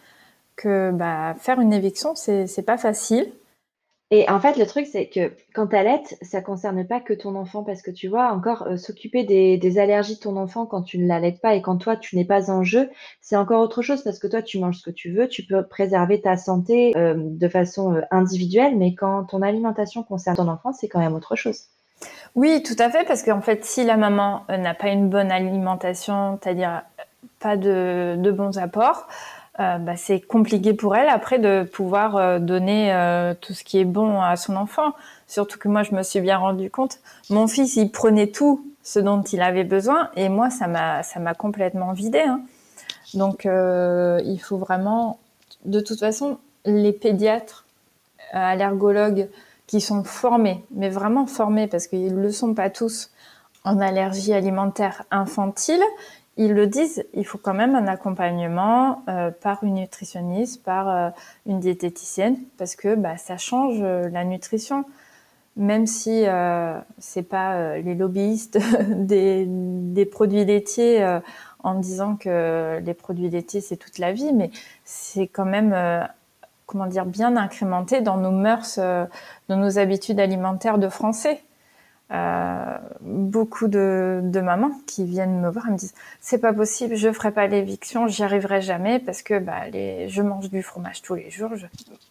que 0.59 0.90
bah, 0.90 1.35
faire 1.38 1.61
une 1.61 1.73
éviction, 1.73 2.14
c'est 2.14 2.66
pas 2.66 2.77
facile. 2.77 3.33
Et 4.11 4.29
en 4.31 4.40
fait, 4.40 4.57
le 4.57 4.66
truc, 4.66 4.87
c'est 4.87 5.07
que 5.07 5.33
quand 5.55 5.66
tu 5.66 5.77
allaites, 5.77 6.16
ça 6.23 6.40
concerne 6.40 6.87
pas 6.87 6.99
que 6.99 7.12
ton 7.12 7.35
enfant, 7.37 7.62
parce 7.62 7.83
que 7.83 7.90
tu 7.90 8.09
vois, 8.09 8.33
encore 8.33 8.62
euh, 8.62 8.79
s'occuper 8.79 9.23
des, 9.25 9.79
allergies 9.79 10.14
de 10.14 10.21
ton 10.21 10.37
enfant 10.38 10.64
quand 10.64 10.83
tu 10.83 10.99
ne 10.99 11.07
l'allaites 11.07 11.42
pas 11.42 11.55
et 11.55 11.61
quand 11.61 11.77
toi, 11.77 11.94
tu 11.94 12.16
n'es 12.16 12.25
pas 12.25 12.51
en 12.51 12.64
jeu, 12.64 12.88
c'est 13.21 13.37
encore 13.37 13.61
autre 13.61 13.83
chose, 13.83 14.03
parce 14.03 14.18
que 14.18 14.27
toi, 14.27 14.40
tu 14.40 14.59
manges 14.59 14.79
ce 14.79 14.83
que 14.83 14.90
tu 14.90 15.12
veux, 15.12 15.29
tu 15.29 15.42
peux 15.42 15.62
préserver 15.62 16.23
ta 16.23 16.38
santé 16.38 16.97
euh, 16.97 17.14
de 17.18 17.49
façon 17.49 17.97
euh, 17.97 18.01
individuelle, 18.11 18.79
mais 18.79 18.94
quand 18.94 19.25
ton 19.25 19.42
alimentation 19.42 20.03
concerne 20.03 20.37
ton 20.37 20.49
enfant, 20.49 20.73
c'est 20.73 20.88
quand 20.88 21.01
même 21.01 21.14
autre 21.14 21.37
chose. 21.37 21.64
Oui, 22.35 22.62
tout 22.62 22.77
à 22.79 22.88
fait, 22.88 23.05
parce 23.07 23.23
qu'en 23.23 23.42
fait, 23.42 23.62
si 23.66 23.85
la 23.85 23.99
maman 23.99 24.44
n'a 24.49 24.73
pas 24.73 24.88
une 24.88 25.11
bonne 25.11 25.31
alimentation, 25.31 26.38
c'est-à-dire 26.42 26.83
pas 27.40 27.59
de, 27.59 28.16
de 28.16 28.31
bons 28.31 28.57
apports, 28.57 29.07
euh, 29.61 29.79
bah, 29.79 29.97
c'est 29.97 30.21
compliqué 30.21 30.73
pour 30.73 30.94
elle 30.94 31.09
après 31.09 31.38
de 31.38 31.64
pouvoir 31.64 32.16
euh, 32.16 32.38
donner 32.38 32.92
euh, 32.92 33.35
tout 33.40 33.55
ce 33.55 33.64
qui 33.64 33.79
est 33.79 33.85
bon 33.85 34.21
à 34.21 34.37
son 34.37 34.55
enfant. 34.55 34.92
Surtout 35.27 35.59
que 35.59 35.68
moi, 35.68 35.83
je 35.83 35.94
me 35.94 36.03
suis 36.03 36.21
bien 36.21 36.38
rendu 36.38 36.71
compte. 36.71 37.01
Mon 37.29 37.49
fils, 37.49 37.77
il 37.77 37.90
prenait 37.90 38.29
tout 38.29 38.64
ce 38.85 39.01
dont 39.01 39.23
il 39.23 39.42
avait 39.42 39.64
besoin, 39.64 40.11
et 40.16 40.29
moi, 40.29 40.49
ça 40.49 40.66
m'a 40.66 41.03
ça 41.03 41.21
m'a 41.21 41.35
complètement 41.35 41.92
vidé. 41.92 42.21
Hein. 42.21 42.40
Donc, 43.14 43.44
il 43.44 44.38
faut 44.38 44.57
vraiment, 44.57 45.18
de 45.66 45.81
toute 45.81 45.99
façon, 45.99 46.38
les 46.64 46.92
pédiatres, 46.92 47.66
allergologues 48.33 49.29
qui 49.66 49.81
sont 49.81 50.05
formés, 50.05 50.64
mais 50.71 50.88
vraiment 50.88 51.27
formés 51.27 51.66
parce 51.66 51.87
qu'ils 51.87 52.14
ne 52.14 52.23
le 52.23 52.33
sont 52.33 52.55
pas 52.55 52.71
tous 52.71 53.11
en 53.64 53.81
allergie 53.81 54.33
alimentaire 54.33 55.05
infantile, 55.11 55.83
ils 56.38 56.55
le 56.55 56.68
disent, 56.68 57.05
il 57.14 57.27
faut 57.27 57.37
quand 57.37 57.53
même 57.53 57.74
un 57.74 57.88
accompagnement 57.88 59.03
euh, 59.09 59.33
par 59.33 59.64
une 59.64 59.74
nutritionniste, 59.74 60.62
par 60.62 60.88
euh, 60.88 61.11
une 61.46 61.59
diététicienne, 61.59 62.38
parce 62.57 62.77
que 62.77 62.94
bah, 62.94 63.16
ça 63.18 63.37
change 63.37 63.79
euh, 63.83 64.09
la 64.09 64.24
nutrition. 64.24 64.85
Même 65.57 65.88
si 65.88 66.24
euh, 66.24 66.79
c'est 66.98 67.24
pas 67.24 67.79
les 67.79 67.96
lobbyistes 67.96 68.61
des, 68.88 69.46
des, 69.48 70.07
produits 70.07 70.44
laitiers 70.44 71.18
en 71.64 71.74
disant 71.74 72.14
que 72.14 72.79
les 72.79 72.94
produits 72.94 73.29
laitiers 73.29 73.61
c'est 73.61 73.77
toute 73.77 73.98
la 73.98 74.12
vie, 74.12 74.33
mais 74.33 74.53
c'est 74.85 75.27
quand 75.27 75.44
même 75.44 75.74
comment 76.66 76.87
dire 76.87 77.07
bien 77.07 77.37
incrémenté 77.37 78.03
dans 78.03 78.18
nos 78.18 78.31
mœurs, 78.31 78.79
dans 79.48 79.57
nos 79.57 79.81
habitudes 79.81 80.20
alimentaires 80.20 80.79
de 80.79 80.88
Français. 80.88 81.42
Euh, 82.11 82.79
beaucoup 83.03 83.68
de, 83.68 84.21
de, 84.23 84.40
mamans 84.40 84.71
qui 84.87 85.05
viennent 85.05 85.42
me 85.42 85.51
voir 85.51 85.66
me 85.66 85.77
disent 85.77 85.92
c'est 86.21 86.38
pas 86.38 86.55
possible, 86.55 86.97
je 86.97 87.12
ferai 87.12 87.33
pas 87.33 87.47
l'éviction, 87.47 88.07
j'y 88.07 88.23
arriverai 88.23 88.62
jamais 88.62 88.99
parce 88.99 89.21
que 89.21 89.38
bah, 89.38 89.68
les, 89.71 90.09
je 90.09 90.23
mange 90.23 90.49
du 90.49 90.62
fromage 90.62 91.03
tous 91.03 91.14
les 91.14 91.29
jours. 91.29 91.51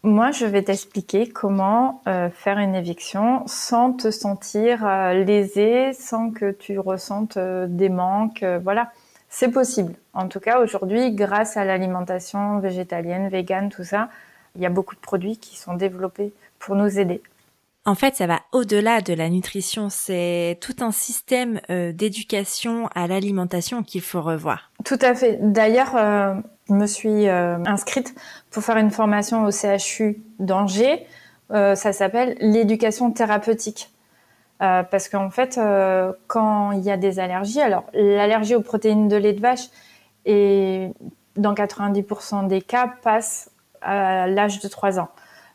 Moi, 0.04 0.30
je 0.30 0.46
vais 0.46 0.62
t'expliquer 0.62 1.28
comment 1.28 2.04
euh, 2.08 2.30
faire 2.30 2.60
une 2.60 2.76
éviction 2.76 3.42
sans 3.48 3.92
te 3.92 4.12
sentir 4.12 4.86
euh, 4.86 5.14
lésé, 5.24 5.94
sans 5.94 6.30
que 6.30 6.52
tu 6.52 6.78
ressentes 6.78 7.38
euh, 7.38 7.66
des 7.68 7.90
manques. 7.90 8.46
voilà, 8.64 8.92
c'est 9.30 9.50
possible. 9.52 9.94
En 10.14 10.28
tout 10.28 10.40
cas, 10.40 10.60
aujourd'hui, 10.60 11.12
grâce 11.12 11.58
à 11.58 11.66
l'alimentation 11.66 12.60
végétalienne, 12.60 13.30
végane, 13.30 13.70
tout 13.70 13.84
ça, 13.84 14.10
il 14.56 14.62
y 14.62 14.66
a 14.66 14.70
beaucoup 14.70 14.96
de 14.96 15.02
produits 15.02 15.38
qui 15.38 15.58
sont 15.58 15.74
développés 15.74 16.34
pour 16.60 16.76
nous 16.76 17.00
aider. 17.00 17.22
En 17.88 17.96
fait, 17.96 18.16
ça 18.18 18.28
va 18.28 18.42
au-delà 18.52 19.00
de 19.00 19.14
la 19.14 19.30
nutrition. 19.30 19.88
C'est 19.90 20.58
tout 20.60 20.76
un 20.82 20.92
système 20.92 21.62
euh, 21.70 21.94
d'éducation 21.94 22.90
à 22.94 23.08
l'alimentation 23.08 23.82
qu'il 23.82 24.02
faut 24.02 24.22
revoir. 24.22 24.74
Tout 24.84 25.00
à 25.00 25.16
fait. 25.16 25.40
D'ailleurs, 25.42 25.96
euh, 25.96 26.34
je 26.68 26.74
me 26.74 26.86
suis 26.86 27.30
euh, 27.30 27.56
inscrite 27.66 28.14
pour 28.52 28.62
faire 28.62 28.76
une 28.76 28.92
formation 28.92 29.46
au 29.46 29.52
CHU 29.52 30.22
d'Angers. 30.40 31.08
ça 31.50 31.94
s'appelle 31.94 32.36
l'éducation 32.42 33.10
thérapeutique. 33.12 33.90
parce 34.60 35.08
qu'en 35.08 35.30
fait, 35.30 35.58
quand 36.28 36.72
il 36.74 36.82
y 36.82 36.92
a 36.92 36.98
des 36.98 37.20
allergies, 37.20 37.62
alors 37.62 37.86
l'allergie 37.94 38.56
aux 38.56 38.62
protéines 38.62 39.08
de 39.08 39.16
lait 39.16 39.32
de 39.32 39.40
vache, 39.40 39.70
et 40.26 40.90
dans 41.38 41.54
90% 41.54 42.48
des 42.48 42.62
cas, 42.62 42.92
passe 43.02 43.50
à 43.82 44.28
l'âge 44.28 44.60
de 44.60 44.68
3 44.68 45.00
ans. 45.00 45.08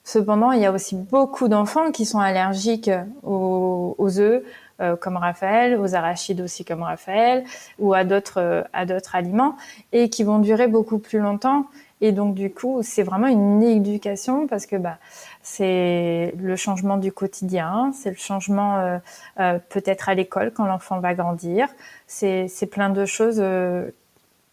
Cependant, 0.04 0.50
il 0.50 0.60
y 0.60 0.66
a 0.66 0.72
aussi 0.72 0.96
beaucoup 0.96 1.48
d'enfants 1.48 1.92
qui 1.92 2.06
sont 2.06 2.18
allergiques 2.18 2.90
aux, 3.22 4.18
œufs, 4.18 4.42
euh, 4.80 4.96
comme 4.96 5.16
Raphaël, 5.16 5.78
aux 5.78 5.94
arachides 5.94 6.40
aussi 6.40 6.64
comme 6.64 6.82
Raphaël, 6.82 7.44
ou 7.78 7.94
à 7.94 8.02
d'autres 8.02 8.40
euh, 8.40 8.62
à 8.72 8.84
d'autres 8.84 9.14
aliments, 9.14 9.56
et 9.92 10.10
qui 10.10 10.24
vont 10.24 10.40
durer 10.40 10.66
beaucoup 10.66 10.98
plus 10.98 11.20
longtemps. 11.20 11.66
Et 12.00 12.10
donc 12.10 12.34
du 12.34 12.52
coup, 12.52 12.80
c'est 12.82 13.04
vraiment 13.04 13.28
une 13.28 13.62
éducation 13.62 14.48
parce 14.48 14.66
que 14.66 14.74
bah 14.74 14.98
c'est 15.42 16.34
le 16.36 16.56
changement 16.56 16.96
du 16.96 17.12
quotidien, 17.12 17.92
c'est 17.94 18.10
le 18.10 18.16
changement 18.16 18.98
euh, 19.38 19.58
peut-être 19.68 20.08
à 20.08 20.14
l'école 20.14 20.52
quand 20.52 20.66
l'enfant 20.66 20.98
va 20.98 21.14
grandir. 21.14 21.68
C'est 22.08 22.70
plein 22.70 22.90
de 22.90 23.04
choses. 23.06 23.40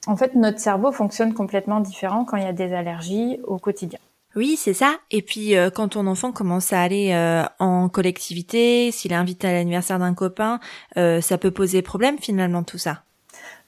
en 0.07 0.15
fait, 0.15 0.35
notre 0.35 0.59
cerveau 0.59 0.91
fonctionne 0.91 1.33
complètement 1.33 1.79
différent 1.79 2.23
quand 2.23 2.37
il 2.37 2.43
y 2.43 2.47
a 2.47 2.53
des 2.53 2.73
allergies 2.73 3.39
au 3.47 3.57
quotidien. 3.57 3.99
Oui, 4.35 4.55
c'est 4.57 4.73
ça. 4.73 4.97
Et 5.09 5.21
puis 5.21 5.55
euh, 5.55 5.69
quand 5.71 5.89
ton 5.89 6.05
enfant 6.05 6.31
commence 6.31 6.71
à 6.71 6.81
aller 6.81 7.13
euh, 7.13 7.43
en 7.57 7.89
collectivité, 7.89 8.91
s'il 8.91 9.11
est 9.11 9.15
invité 9.15 9.47
à 9.47 9.53
l'anniversaire 9.53 9.97
d'un 9.97 10.13
copain, 10.13 10.59
euh, 10.97 11.19
ça 11.19 11.37
peut 11.39 11.51
poser 11.51 11.81
problème 11.81 12.19
finalement 12.19 12.63
tout 12.63 12.77
ça. 12.77 13.01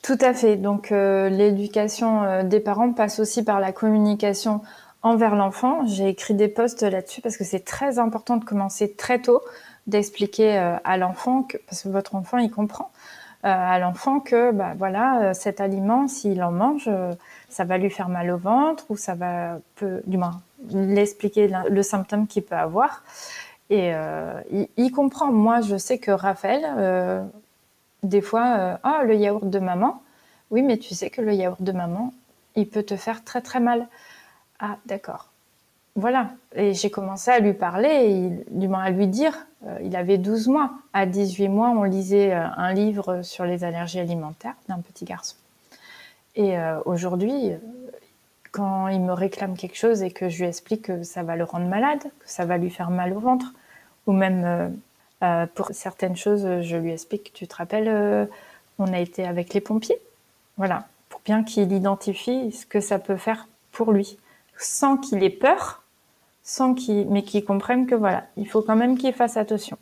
Tout 0.03 0.17
à 0.21 0.33
fait. 0.33 0.57
Donc 0.57 0.89
l'éducation 0.89 2.43
des 2.43 2.59
parents 2.59 2.91
passe 2.91 3.19
aussi 3.19 3.43
par 3.43 3.59
la 3.59 3.71
communication 3.71 4.61
envers 5.03 5.35
l'enfant. 5.35 5.85
J'ai 5.85 6.09
écrit 6.09 6.33
des 6.33 6.47
posts 6.47 6.81
là-dessus 6.81 7.21
parce 7.21 7.37
que 7.37 7.43
c'est 7.43 7.63
très 7.63 7.99
important 7.99 8.37
de 8.37 8.43
commencer 8.43 8.95
très 8.95 9.19
tôt, 9.21 9.41
d'expliquer 9.85 10.57
à 10.83 10.97
l'enfant 10.97 11.43
que 11.43 11.57
parce 11.67 11.83
que 11.83 11.89
votre 11.89 12.15
enfant 12.15 12.39
il 12.39 12.49
comprend 12.49 12.89
à 13.43 13.77
l'enfant 13.77 14.19
que 14.19 14.51
bah 14.51 14.73
voilà 14.75 15.35
cet 15.35 15.61
aliment 15.61 16.07
s'il 16.07 16.41
en 16.41 16.51
mange 16.51 16.89
ça 17.49 17.63
va 17.63 17.77
lui 17.77 17.91
faire 17.91 18.09
mal 18.09 18.31
au 18.31 18.37
ventre 18.37 18.85
ou 18.89 18.97
ça 18.97 19.13
va 19.13 19.59
peu 19.75 20.01
du 20.07 20.17
moins 20.17 20.41
l'expliquer 20.69 21.49
le 21.69 21.83
symptôme 21.83 22.27
qu'il 22.27 22.43
peut 22.43 22.55
avoir. 22.55 23.03
Et 23.71 23.95
euh, 23.95 24.41
il, 24.75 24.91
comprend. 24.91 25.31
Moi, 25.31 25.61
je 25.61 25.77
sais 25.77 25.97
que 25.97 26.11
Raphaël, 26.11 26.65
euh, 26.77 27.23
des 28.03 28.19
fois, 28.19 28.77
ah, 28.83 29.03
le 29.05 29.15
yaourt 29.15 29.49
de 29.49 29.59
maman. 29.59 30.03
Oui, 30.51 30.61
mais 30.61 30.77
tu 30.77 30.93
sais 30.93 31.09
que 31.09 31.21
le 31.21 31.33
yaourt 31.33 31.61
de 31.61 31.71
maman, 31.71 32.13
il 32.55 32.67
peut 32.67 32.83
te 32.83 32.97
faire 32.97 33.23
très 33.23 33.39
très 33.39 33.61
mal. 33.61 33.87
Ah, 34.59 34.75
d'accord. 34.87 35.29
Voilà. 35.95 36.31
Et 36.53 36.73
j'ai 36.73 36.89
commencé 36.89 37.31
à 37.31 37.39
lui 37.39 37.53
parler, 37.53 38.43
du 38.51 38.67
moins 38.67 38.83
à 38.83 38.89
lui 38.89 39.07
dire. 39.07 39.47
il 39.81 39.95
avait 39.95 40.17
12 40.17 40.49
mois. 40.49 40.71
À 40.91 41.05
18 41.05 41.47
mois, 41.47 41.69
on 41.69 41.83
lisait 41.83 42.33
un 42.33 42.73
livre 42.73 43.21
sur 43.21 43.45
les 43.45 43.63
allergies 43.63 43.99
alimentaires 43.99 44.55
d'un 44.67 44.79
petit 44.79 45.05
garçon. 45.05 45.37
Et 46.35 46.55
aujourd'hui, 46.85 47.51
quand 48.51 48.87
il 48.89 49.01
me 49.01 49.13
réclame 49.13 49.57
quelque 49.57 49.77
chose 49.77 50.03
et 50.03 50.11
que 50.11 50.29
je 50.29 50.39
lui 50.39 50.47
explique 50.47 50.83
que 50.83 51.03
ça 51.03 51.23
va 51.23 51.35
le 51.35 51.43
rendre 51.43 51.67
malade, 51.67 52.01
que 52.01 52.29
ça 52.29 52.45
va 52.45 52.57
lui 52.57 52.69
faire 52.69 52.89
mal 52.89 53.13
au 53.13 53.19
ventre, 53.19 53.53
ou 54.07 54.11
même 54.11 54.43
euh, 54.43 54.69
euh, 55.23 55.45
pour 55.53 55.69
certaines 55.71 56.15
choses, 56.15 56.61
je 56.61 56.77
lui 56.77 56.91
explique, 56.91 57.31
tu 57.33 57.47
te 57.47 57.55
rappelles, 57.55 57.87
euh, 57.87 58.25
on 58.77 58.91
a 58.91 58.99
été 58.99 59.25
avec 59.25 59.53
les 59.53 59.61
pompiers, 59.61 59.99
voilà, 60.57 60.87
pour 61.09 61.21
bien 61.23 61.43
qu'il 61.43 61.71
identifie 61.71 62.51
ce 62.51 62.65
que 62.65 62.81
ça 62.81 62.99
peut 62.99 63.17
faire 63.17 63.47
pour 63.71 63.91
lui, 63.91 64.17
sans 64.57 64.97
qu'il 64.97 65.23
ait 65.23 65.29
peur, 65.29 65.83
sans 66.43 66.73
qu'il, 66.73 67.07
mais 67.07 67.23
qu'il 67.23 67.45
comprenne 67.45 67.85
que 67.87 67.95
voilà, 67.95 68.25
il 68.35 68.47
faut 68.47 68.61
quand 68.61 68.75
même 68.75 68.97
qu'il 68.97 69.13
fasse 69.13 69.37
attention. 69.37 69.77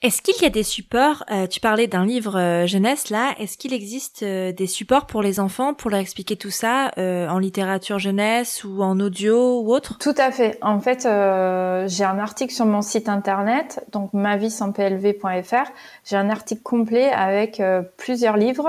Est-ce 0.00 0.22
qu'il 0.22 0.40
y 0.40 0.46
a 0.46 0.50
des 0.50 0.62
supports 0.62 1.24
euh, 1.28 1.48
Tu 1.48 1.58
parlais 1.58 1.88
d'un 1.88 2.06
livre 2.06 2.38
euh, 2.38 2.66
jeunesse 2.68 3.10
là. 3.10 3.34
Est-ce 3.40 3.58
qu'il 3.58 3.74
existe 3.74 4.22
euh, 4.22 4.52
des 4.52 4.68
supports 4.68 5.06
pour 5.06 5.22
les 5.22 5.40
enfants 5.40 5.74
pour 5.74 5.90
leur 5.90 5.98
expliquer 5.98 6.36
tout 6.36 6.52
ça 6.52 6.92
en 6.96 7.38
littérature 7.38 7.98
jeunesse 7.98 8.62
ou 8.62 8.80
en 8.84 9.00
audio 9.00 9.60
ou 9.60 9.74
autre? 9.74 9.98
Tout 9.98 10.14
à 10.16 10.30
fait. 10.30 10.56
En 10.62 10.78
fait, 10.78 11.02
j'ai 11.02 12.04
un 12.04 12.18
article 12.20 12.54
sur 12.54 12.64
mon 12.64 12.80
site 12.80 13.08
internet, 13.08 13.84
donc 13.90 14.12
plv.fr. 14.12 15.70
J'ai 16.04 16.16
un 16.16 16.30
article 16.30 16.62
complet 16.62 17.10
avec 17.10 17.60
plusieurs 17.96 18.36
livres. 18.36 18.68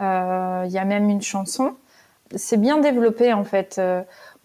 Il 0.00 0.70
y 0.70 0.78
a 0.78 0.84
même 0.84 1.10
une 1.10 1.22
chanson. 1.22 1.74
C'est 2.34 2.58
bien 2.58 2.78
développé 2.78 3.32
en 3.32 3.44
fait. 3.44 3.80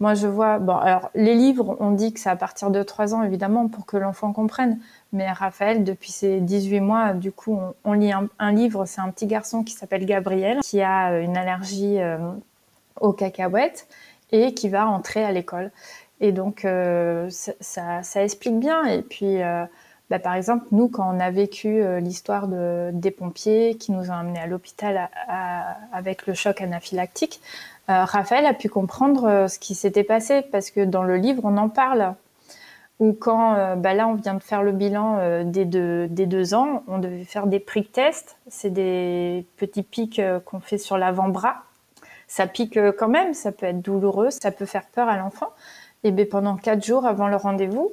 Moi, 0.00 0.14
je 0.14 0.28
vois. 0.28 0.60
Bon, 0.60 0.76
alors 0.76 1.10
les 1.14 1.34
livres, 1.34 1.76
on 1.80 1.90
dit 1.90 2.12
que 2.12 2.20
c'est 2.20 2.30
à 2.30 2.36
partir 2.36 2.70
de 2.70 2.82
3 2.82 3.14
ans 3.14 3.22
évidemment 3.24 3.68
pour 3.68 3.84
que 3.84 3.96
l'enfant 3.96 4.32
comprenne. 4.32 4.78
Mais 5.12 5.30
Raphaël, 5.32 5.82
depuis 5.82 6.12
ses 6.12 6.40
18 6.40 6.80
mois, 6.80 7.14
du 7.14 7.32
coup, 7.32 7.58
on, 7.84 7.92
lit 7.94 8.12
un, 8.12 8.52
livre. 8.52 8.86
C'est 8.86 9.00
un 9.00 9.10
petit 9.10 9.26
garçon 9.26 9.64
qui 9.64 9.72
s'appelle 9.72 10.06
Gabriel, 10.06 10.60
qui 10.60 10.82
a 10.82 11.12
euh, 11.12 11.22
une 11.22 11.36
allergie 11.36 12.00
euh, 12.00 12.18
aux 13.00 13.12
cacahuètes 13.12 13.88
et 14.30 14.54
qui 14.54 14.68
va 14.68 14.86
entrer 14.88 15.24
à 15.24 15.32
l'école. 15.32 15.72
Et 16.20 16.32
donc, 16.32 16.64
euh, 16.64 17.28
ça, 17.30 18.02
ça, 18.02 18.22
explique 18.22 18.58
bien. 18.58 18.84
Et 18.84 19.02
puis, 19.02 19.38
bah, 20.10 20.18
par 20.18 20.34
exemple, 20.34 20.66
nous, 20.72 20.88
quand 20.88 21.14
on 21.14 21.20
a 21.20 21.30
vécu 21.30 21.82
l'histoire 22.00 22.48
de, 22.48 22.90
des 22.92 23.10
pompiers 23.10 23.76
qui 23.76 23.92
nous 23.92 24.10
ont 24.10 24.14
amenés 24.14 24.40
à 24.40 24.46
l'hôpital 24.46 25.10
avec 25.92 26.26
le 26.26 26.34
choc 26.34 26.60
anaphylactique, 26.60 27.40
Raphaël 27.88 28.46
a 28.46 28.54
pu 28.54 28.68
comprendre 28.68 29.46
ce 29.48 29.58
qui 29.58 29.74
s'était 29.74 30.04
passé 30.04 30.42
parce 30.50 30.70
que 30.70 30.84
dans 30.84 31.02
le 31.02 31.16
livre, 31.16 31.42
on 31.44 31.56
en 31.58 31.68
parle 31.68 32.14
ou 33.00 33.12
quand 33.12 33.54
euh, 33.54 33.76
bah 33.76 33.94
là 33.94 34.08
on 34.08 34.14
vient 34.14 34.34
de 34.34 34.42
faire 34.42 34.62
le 34.62 34.72
bilan 34.72 35.18
euh, 35.20 35.44
des, 35.44 35.64
deux, 35.64 36.54
ans, 36.54 36.82
on 36.88 36.98
devait 36.98 37.24
faire 37.24 37.46
des 37.46 37.60
prick 37.60 37.92
tests. 37.92 38.36
C'est 38.48 38.70
des 38.70 39.46
petits 39.56 39.82
pics 39.82 40.18
euh, 40.18 40.40
qu'on 40.40 40.60
fait 40.60 40.78
sur 40.78 40.98
l'avant-bras. 40.98 41.62
Ça 42.26 42.46
pique 42.46 42.78
quand 42.98 43.08
même, 43.08 43.32
ça 43.32 43.52
peut 43.52 43.66
être 43.66 43.80
douloureux, 43.80 44.30
ça 44.30 44.50
peut 44.50 44.66
faire 44.66 44.84
peur 44.86 45.08
à 45.08 45.16
l'enfant. 45.16 45.48
Et 46.04 46.10
bien 46.10 46.26
pendant 46.30 46.56
quatre 46.56 46.84
jours 46.84 47.06
avant 47.06 47.28
le 47.28 47.36
rendez-vous, 47.36 47.92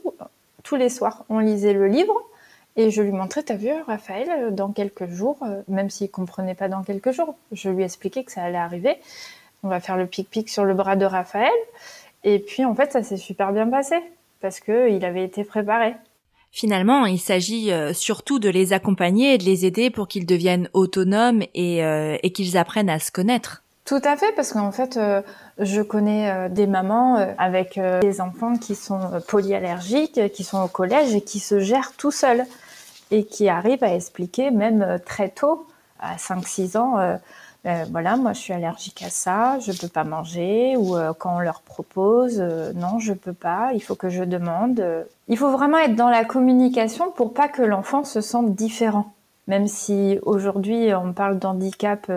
tous 0.66 0.76
les 0.76 0.90
soirs, 0.90 1.24
on 1.30 1.40
lisait 1.40 1.74
le 1.74 1.88
livre 1.88 2.20
et 2.76 2.92
je 2.92 3.02
lui 3.02 3.12
montrais, 3.12 3.44
t'as 3.44 3.56
vu 3.56 3.70
Raphaël, 3.88 4.54
dans 4.54 4.74
quelques 4.74 5.08
jours, 5.08 5.38
même 5.70 5.90
s'il 5.90 6.12
comprenait 6.12 6.56
pas 6.56 6.68
dans 6.68 6.84
quelques 6.84 7.12
jours, 7.12 7.36
je 7.54 7.70
lui 7.70 7.84
expliquais 7.84 8.26
que 8.26 8.32
ça 8.34 8.44
allait 8.44 8.58
arriver. 8.58 8.98
On 9.64 9.70
va 9.70 9.80
faire 9.80 9.96
le 9.96 10.08
pic-pic 10.08 10.50
sur 10.50 10.66
le 10.66 10.74
bras 10.74 10.98
de 10.98 11.06
Raphaël. 11.06 11.54
Et 12.26 12.40
puis 12.40 12.66
en 12.66 12.76
fait, 12.76 12.92
ça 12.92 13.04
s'est 13.04 13.18
super 13.18 13.54
bien 13.54 13.68
passé 13.68 13.96
parce 14.42 14.60
qu'il 14.60 15.06
avait 15.06 15.24
été 15.24 15.44
préparé. 15.46 15.96
Finalement, 16.52 17.06
il 17.06 17.20
s'agit 17.20 17.72
euh, 17.72 17.94
surtout 17.94 18.40
de 18.40 18.50
les 18.50 18.74
accompagner 18.74 19.34
et 19.34 19.38
de 19.38 19.44
les 19.44 19.66
aider 19.66 19.90
pour 19.90 20.08
qu'ils 20.08 20.26
deviennent 20.26 20.70
autonomes 20.74 21.44
et, 21.54 21.84
euh, 21.84 22.18
et 22.24 22.32
qu'ils 22.32 22.58
apprennent 22.58 22.90
à 22.90 23.00
se 23.00 23.12
connaître. 23.12 23.65
Tout 23.86 24.02
à 24.04 24.18
fait, 24.18 24.32
parce 24.36 24.52
qu'en 24.52 24.72
fait, 24.72 24.98
euh, 24.98 25.22
je 25.60 25.82
connais 25.82 26.50
des 26.50 26.68
mamans 26.68 27.18
avec 27.38 27.80
des 28.02 28.20
enfants 28.20 28.58
qui 28.58 28.76
sont 28.76 29.22
polyallergiques, 29.28 30.32
qui 30.34 30.44
sont 30.44 30.62
au 30.62 30.68
collège 30.68 31.14
et 31.14 31.22
qui 31.22 31.40
se 31.40 31.60
gèrent 31.60 31.94
tout 31.96 32.12
seuls 32.12 32.46
et 33.12 33.24
qui 33.24 33.48
arrivent 33.48 33.84
à 33.84 33.94
expliquer 33.94 34.50
même 34.50 35.00
très 35.06 35.30
tôt, 35.30 35.68
à 36.00 36.18
5-6 36.18 36.78
ans, 36.78 37.18
euh, 37.66 37.84
voilà, 37.92 38.16
moi 38.16 38.34
je 38.34 38.40
suis 38.40 38.54
allergique 38.54 39.02
à 39.02 39.10
ça, 39.10 39.58
je 39.60 39.72
peux 39.72 39.88
pas 39.88 40.04
manger, 40.04 40.76
ou 40.78 40.96
euh, 40.96 41.14
quand 41.18 41.38
on 41.38 41.40
leur 41.40 41.62
propose, 41.62 42.38
euh, 42.40 42.72
non, 42.74 43.00
je 43.00 43.14
peux 43.14 43.34
pas, 43.34 43.72
il 43.74 43.82
faut 43.82 43.96
que 43.96 44.10
je 44.10 44.24
demande. 44.24 44.86
Il 45.28 45.38
faut 45.38 45.50
vraiment 45.50 45.80
être 45.80 45.96
dans 45.96 46.10
la 46.10 46.26
communication 46.26 47.12
pour 47.12 47.34
pas 47.34 47.48
que 47.48 47.64
l'enfant 47.64 48.04
se 48.04 48.22
sente 48.22 48.54
différent. 48.54 49.15
Même 49.48 49.68
si 49.68 50.20
aujourd'hui 50.24 50.94
on 50.96 51.14
parle 51.14 51.38
d'handicap 51.40 52.12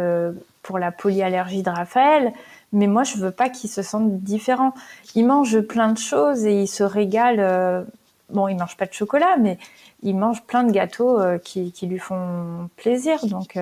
pour 0.62 0.78
la 0.78 0.92
polyallergie 0.92 1.62
de 1.62 1.70
Raphaël, 1.70 2.32
mais 2.72 2.86
moi 2.86 3.04
je 3.04 3.16
veux 3.18 3.30
pas 3.30 3.48
qu'il 3.48 3.68
se 3.68 3.82
sente 3.82 4.20
différent. 4.20 4.72
Il 5.14 5.26
mange 5.26 5.60
plein 5.60 5.92
de 5.92 5.98
choses 5.98 6.46
et 6.46 6.62
il 6.62 6.68
se 6.68 6.84
régale. 6.84 7.86
bon, 8.30 8.48
il 8.48 8.56
mange 8.56 8.76
pas 8.76 8.86
de 8.86 8.92
chocolat, 8.92 9.36
mais 9.38 9.58
il 10.02 10.16
mange 10.16 10.42
plein 10.44 10.64
de 10.64 10.72
gâteaux 10.72 11.20
qui, 11.44 11.72
qui, 11.72 11.86
lui 11.86 11.98
font 11.98 12.70
plaisir, 12.76 13.26
donc. 13.26 13.58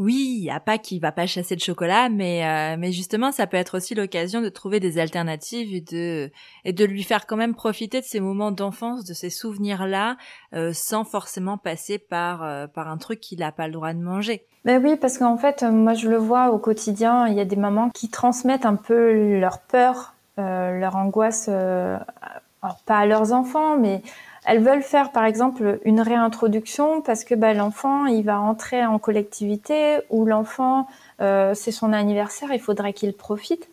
Oui, 0.00 0.48
a 0.50 0.60
pas 0.60 0.78
qu'il 0.78 0.98
va 0.98 1.12
pas 1.12 1.26
chasser 1.26 1.54
de 1.56 1.60
chocolat, 1.60 2.08
mais 2.08 2.42
euh, 2.46 2.76
mais 2.78 2.90
justement, 2.90 3.32
ça 3.32 3.46
peut 3.46 3.58
être 3.58 3.76
aussi 3.76 3.94
l'occasion 3.94 4.40
de 4.40 4.48
trouver 4.48 4.80
des 4.80 4.98
alternatives 4.98 5.74
et 5.74 5.82
de 5.82 6.30
et 6.64 6.72
de 6.72 6.86
lui 6.86 7.02
faire 7.02 7.26
quand 7.26 7.36
même 7.36 7.54
profiter 7.54 8.00
de 8.00 8.06
ces 8.06 8.18
moments 8.18 8.50
d'enfance, 8.50 9.04
de 9.04 9.12
ces 9.12 9.28
souvenirs-là, 9.28 10.16
euh, 10.54 10.72
sans 10.72 11.04
forcément 11.04 11.58
passer 11.58 11.98
par 11.98 12.42
euh, 12.42 12.66
par 12.66 12.88
un 12.88 12.96
truc 12.96 13.20
qu'il 13.20 13.42
a 13.42 13.52
pas 13.52 13.66
le 13.66 13.74
droit 13.74 13.92
de 13.92 13.98
manger. 13.98 14.46
Ben 14.64 14.82
oui, 14.82 14.96
parce 14.96 15.18
qu'en 15.18 15.36
fait, 15.36 15.62
moi 15.64 15.92
je 15.92 16.08
le 16.08 16.16
vois 16.16 16.50
au 16.50 16.58
quotidien, 16.58 17.28
il 17.28 17.34
y 17.34 17.40
a 17.40 17.44
des 17.44 17.56
mamans 17.56 17.90
qui 17.90 18.08
transmettent 18.08 18.64
un 18.64 18.76
peu 18.76 19.38
leur 19.38 19.58
peur, 19.60 20.14
leur 20.38 20.96
angoisse, 20.96 21.48
alors 21.48 22.80
pas 22.86 22.96
à 22.96 23.04
leurs 23.04 23.34
enfants, 23.34 23.76
mais 23.76 24.00
elles 24.44 24.62
veulent 24.62 24.82
faire 24.82 25.12
par 25.12 25.24
exemple 25.24 25.80
une 25.84 26.00
réintroduction 26.00 27.02
parce 27.02 27.24
que 27.24 27.34
bah, 27.34 27.52
l'enfant 27.52 28.06
il 28.06 28.24
va 28.24 28.40
entrer 28.40 28.84
en 28.84 28.98
collectivité 28.98 29.98
ou 30.08 30.24
l'enfant 30.24 30.86
euh, 31.20 31.54
c'est 31.54 31.72
son 31.72 31.92
anniversaire, 31.92 32.52
il 32.52 32.60
faudrait 32.60 32.92
qu'il 32.92 33.12
profite. 33.12 33.68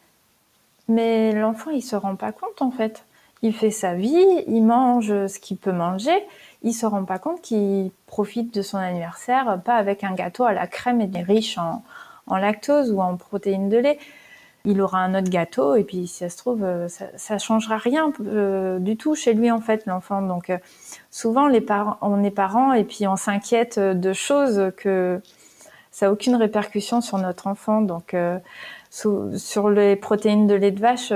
Mais 0.90 1.32
l'enfant 1.34 1.72
il 1.72 1.82
se 1.82 1.96
rend 1.96 2.16
pas 2.16 2.32
compte 2.32 2.62
en 2.62 2.72
fait. 2.72 3.06
Il 3.44 3.54
fait 3.54 3.72
sa 3.72 3.94
vie, 3.94 4.44
il 4.48 4.64
mange 4.64 5.28
ce 5.28 5.40
qu'il 5.40 5.58
peut 5.58 5.72
manger, 5.72 6.18
il 6.64 6.74
se 6.74 6.86
rend 6.86 7.06
pas 7.06 7.20
compte 7.20 7.42
qu'il 7.42 7.92
profite 8.08 8.54
de 8.54 8.62
son 8.62 8.78
anniversaire 8.78 9.62
pas 9.64 9.76
avec 9.76 10.04
un 10.04 10.14
gâteau 10.14 10.44
à 10.44 10.54
la 10.54 10.68
crème 10.68 11.02
et 11.02 11.08
des 11.08 11.22
riches 11.22 11.58
en, 11.58 11.84
en 12.26 12.38
lactose 12.38 12.92
ou 12.92 13.02
en 13.02 13.16
protéines 13.16 13.70
de 13.70 13.78
lait 13.78 14.00
il 14.66 14.82
aura 14.82 15.00
un 15.00 15.16
autre 15.16 15.30
gâteau 15.30 15.76
et 15.76 15.84
puis 15.84 16.08
si 16.08 16.20
ça 16.20 16.30
se 16.30 16.38
trouve 16.38 16.64
euh, 16.64 16.88
ça, 16.88 17.06
ça 17.16 17.38
changera 17.38 17.78
rien 17.78 18.12
euh, 18.22 18.80
du 18.80 18.98
tout 18.98 19.16
chez 19.16 19.34
lui 19.34 19.50
en 19.50 19.62
fait 19.62 19.86
l'enfant. 19.86 20.22
Donc 20.22 20.50
euh, 20.50 20.58
souvent 21.10 21.48
les 21.48 21.62
parents 21.62 21.98
on 22.02 22.24
est 22.24 22.32
parents 22.32 22.74
et 22.74 22.84
puis 22.84 23.08
on 23.08 23.16
s'inquiète 23.16 23.80
de 23.80 24.14
choses 24.14 24.72
que 24.78 25.22
ça 25.92 26.08
n'a 26.08 26.12
aucune 26.12 26.36
répercussion 26.36 27.02
sur 27.02 27.18
notre 27.18 27.48
enfant. 27.48 27.82
Donc 27.82 28.16
sur 28.92 29.70
les 29.70 29.96
protéines 29.96 30.48
de 30.48 30.54
lait 30.54 30.72
de 30.72 30.80
vache 30.80 31.14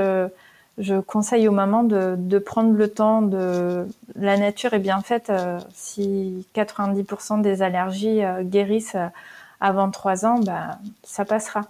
je 0.78 1.00
conseille 1.00 1.48
aux 1.48 1.52
mamans 1.52 1.84
de, 1.84 2.16
de, 2.18 2.40
prendre 2.40 2.74
le 2.74 2.88
temps 2.88 3.22
de 3.22 3.86
la 4.16 4.38
nature 4.38 4.74
est 4.74 4.80
bien 4.80 5.02
faite 5.02 5.32
si 5.74 6.48
90% 6.56 7.42
des 7.42 7.62
allergies 7.62 8.22
guérissent 8.42 8.96
avant 9.60 9.92
3 9.92 10.26
ans 10.26 10.40
bah 10.40 10.80
ça 11.04 11.26
passera 11.26 11.64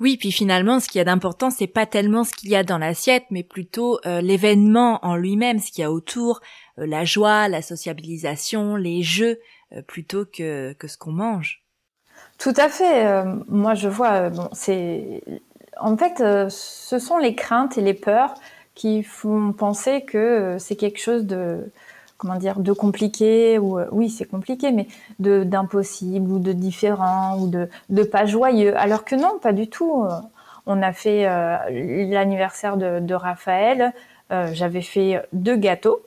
oui, 0.00 0.16
puis 0.16 0.32
finalement, 0.32 0.80
ce 0.80 0.88
qu'il 0.88 0.98
y 0.98 1.02
a 1.02 1.04
d'important, 1.04 1.50
c'est 1.50 1.66
pas 1.66 1.86
tellement 1.86 2.24
ce 2.24 2.32
qu'il 2.32 2.50
y 2.50 2.56
a 2.56 2.62
dans 2.62 2.78
l'assiette, 2.78 3.24
mais 3.30 3.42
plutôt 3.42 3.98
euh, 4.06 4.20
l'événement 4.20 5.04
en 5.04 5.16
lui-même, 5.16 5.58
ce 5.58 5.70
qu'il 5.70 5.82
y 5.82 5.84
a 5.84 5.92
autour, 5.92 6.40
euh, 6.78 6.86
la 6.86 7.04
joie, 7.04 7.48
la 7.48 7.62
sociabilisation, 7.62 8.76
les 8.76 9.02
jeux, 9.02 9.38
euh, 9.72 9.82
plutôt 9.82 10.24
que, 10.24 10.72
que 10.74 10.88
ce 10.88 10.96
qu'on 10.96 11.12
mange. 11.12 11.64
Tout 12.38 12.54
à 12.56 12.68
fait. 12.68 13.24
moi, 13.48 13.74
je 13.74 13.88
vois. 13.88 14.30
bon, 14.30 14.48
c'est 14.52 15.22
en 15.80 15.96
fait, 15.96 16.18
ce 16.50 16.98
sont 16.98 17.18
les 17.18 17.34
craintes 17.34 17.78
et 17.78 17.80
les 17.80 17.94
peurs 17.94 18.34
qui 18.74 19.02
font 19.02 19.52
penser 19.52 20.02
que 20.02 20.56
c'est 20.58 20.76
quelque 20.76 21.00
chose 21.00 21.26
de 21.26 21.70
comment 22.18 22.34
dire 22.34 22.58
de 22.58 22.72
compliqué 22.72 23.58
ou 23.58 23.78
euh, 23.78 23.86
oui 23.92 24.10
c'est 24.10 24.26
compliqué 24.26 24.72
mais 24.72 24.88
de 25.20 25.44
d'impossible 25.44 26.30
ou 26.30 26.38
de 26.38 26.52
différent 26.52 27.38
ou 27.38 27.48
de 27.48 27.68
de 27.88 28.02
pas 28.02 28.26
joyeux. 28.26 28.76
Alors 28.76 29.04
que 29.04 29.16
non 29.16 29.38
pas 29.40 29.52
du 29.52 29.68
tout. 29.68 30.04
On 30.70 30.82
a 30.82 30.92
fait 30.92 31.26
euh, 31.26 31.56
l'anniversaire 31.70 32.76
de, 32.76 33.00
de, 33.00 33.14
Raphaël. 33.14 33.94
Euh, 34.32 34.50
j'avais 34.52 34.82
fait 34.82 35.26
deux 35.32 35.56
gâteaux. 35.56 36.02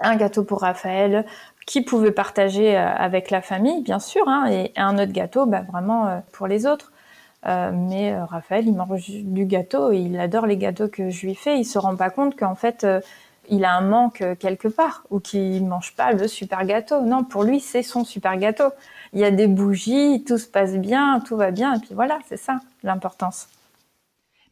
Un 0.00 0.16
gâteau 0.16 0.44
pour 0.44 0.60
Raphaël 0.60 1.24
qui 1.66 1.80
pouvait 1.82 2.10
partager 2.10 2.76
avec 2.76 3.30
la 3.30 3.40
famille 3.40 3.80
bien 3.82 4.00
sûr 4.00 4.28
hein, 4.28 4.50
et 4.50 4.72
un 4.76 4.98
autre 4.98 5.12
gâteau 5.12 5.46
bah, 5.46 5.62
vraiment 5.70 6.22
pour 6.32 6.46
les 6.46 6.66
autres. 6.66 6.92
Mais 7.44 8.18
Raphaël, 8.22 8.66
il 8.66 8.74
mange 8.74 9.08
du 9.08 9.44
gâteau 9.44 9.92
il 9.92 10.18
adore 10.18 10.46
les 10.46 10.56
gâteaux 10.56 10.88
que 10.88 11.10
je 11.10 11.26
lui 11.26 11.34
fais. 11.34 11.58
Il 11.58 11.64
se 11.64 11.78
rend 11.78 11.96
pas 11.96 12.10
compte 12.10 12.36
qu'en 12.36 12.54
fait, 12.54 12.86
il 13.48 13.64
a 13.64 13.74
un 13.76 13.80
manque 13.80 14.22
quelque 14.38 14.68
part 14.68 15.04
ou 15.10 15.20
qu'il 15.20 15.66
mange 15.66 15.94
pas 15.96 16.12
le 16.12 16.28
super 16.28 16.64
gâteau. 16.64 17.00
Non, 17.02 17.24
pour 17.24 17.44
lui, 17.44 17.60
c'est 17.60 17.82
son 17.82 18.04
super 18.04 18.36
gâteau. 18.36 18.70
Il 19.12 19.20
y 19.20 19.24
a 19.24 19.30
des 19.30 19.46
bougies, 19.46 20.24
tout 20.24 20.38
se 20.38 20.46
passe 20.46 20.76
bien, 20.76 21.20
tout 21.20 21.36
va 21.36 21.50
bien, 21.50 21.74
et 21.74 21.80
puis 21.80 21.94
voilà, 21.94 22.18
c'est 22.28 22.36
ça 22.36 22.60
l'importance. 22.82 23.48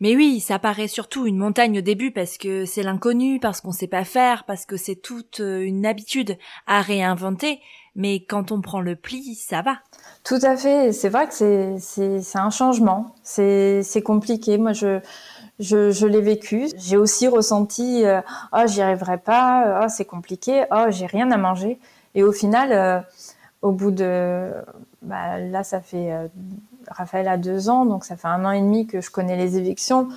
Mais 0.01 0.15
oui, 0.15 0.41
ça 0.41 0.59
paraît 0.59 0.87
surtout 0.87 1.27
une 1.27 1.39
montagne 1.39 1.79
au 1.79 1.81
début 1.81 2.13
parce 2.13 2.39
que 2.39 2.65
c'est 2.65 2.85
l'inconnu, 2.85 3.41
parce 3.41 3.61
qu'on 3.61 3.73
sait 3.73 3.89
pas 3.89 4.05
faire, 4.05 4.45
parce 4.45 4.65
que 4.65 4.77
c'est 4.77 4.95
toute 4.95 5.41
euh, 5.41 5.61
une 5.61 5.85
habitude 5.87 6.39
à 6.67 6.83
réinventer. 6.83 7.61
mais 7.97 8.25
quand 8.25 8.53
on 8.53 8.61
prend 8.61 8.81
le 8.81 8.95
pli, 8.95 9.35
ça 9.35 9.61
va. 9.61 9.79
Tout 10.23 10.39
à 10.43 10.57
fait. 10.57 10.93
C'est 10.93 11.09
vrai 11.09 11.27
que 11.27 11.35
c'est 11.35 11.79
c'est 11.81 12.39
un 12.39 12.51
changement. 12.51 13.15
C'est 13.25 13.83
c'est 13.83 14.03
compliqué. 14.03 14.57
Moi, 14.57 14.73
je 14.73 15.01
je, 15.59 15.91
je 15.91 16.07
l'ai 16.07 16.21
vécu. 16.21 16.69
J'ai 16.77 16.97
aussi 16.97 17.29
ressenti, 17.29 18.05
euh, 18.05 18.21
oh, 18.53 18.63
j'y 18.67 18.83
arriverai 18.83 19.19
pas, 19.19 19.83
oh, 19.83 19.87
c'est 19.89 20.05
compliqué, 20.05 20.65
oh, 20.71 20.87
j'ai 20.91 21.07
rien 21.07 21.31
à 21.31 21.37
manger. 21.37 21.79
Et 22.15 22.23
au 22.23 22.33
final, 22.33 22.73
euh, 22.73 23.01
au 23.63 23.73
bout 23.73 23.91
de, 23.91 24.53
bah, 25.03 25.39
là, 25.39 25.65
ça 25.65 25.81
fait, 25.81 26.13
euh, 26.13 26.29
Raphaël 26.89 27.29
a 27.29 27.37
deux 27.37 27.69
ans, 27.69 27.85
donc 27.85 28.05
ça 28.05 28.17
fait 28.17 28.29
un 28.29 28.45
an 28.45 28.51
et 28.51 28.61
demi 28.61 28.87
que 28.87 29.01
je 29.01 29.11
connais 29.11 29.37
les 29.37 29.57
évictions. 29.57 30.09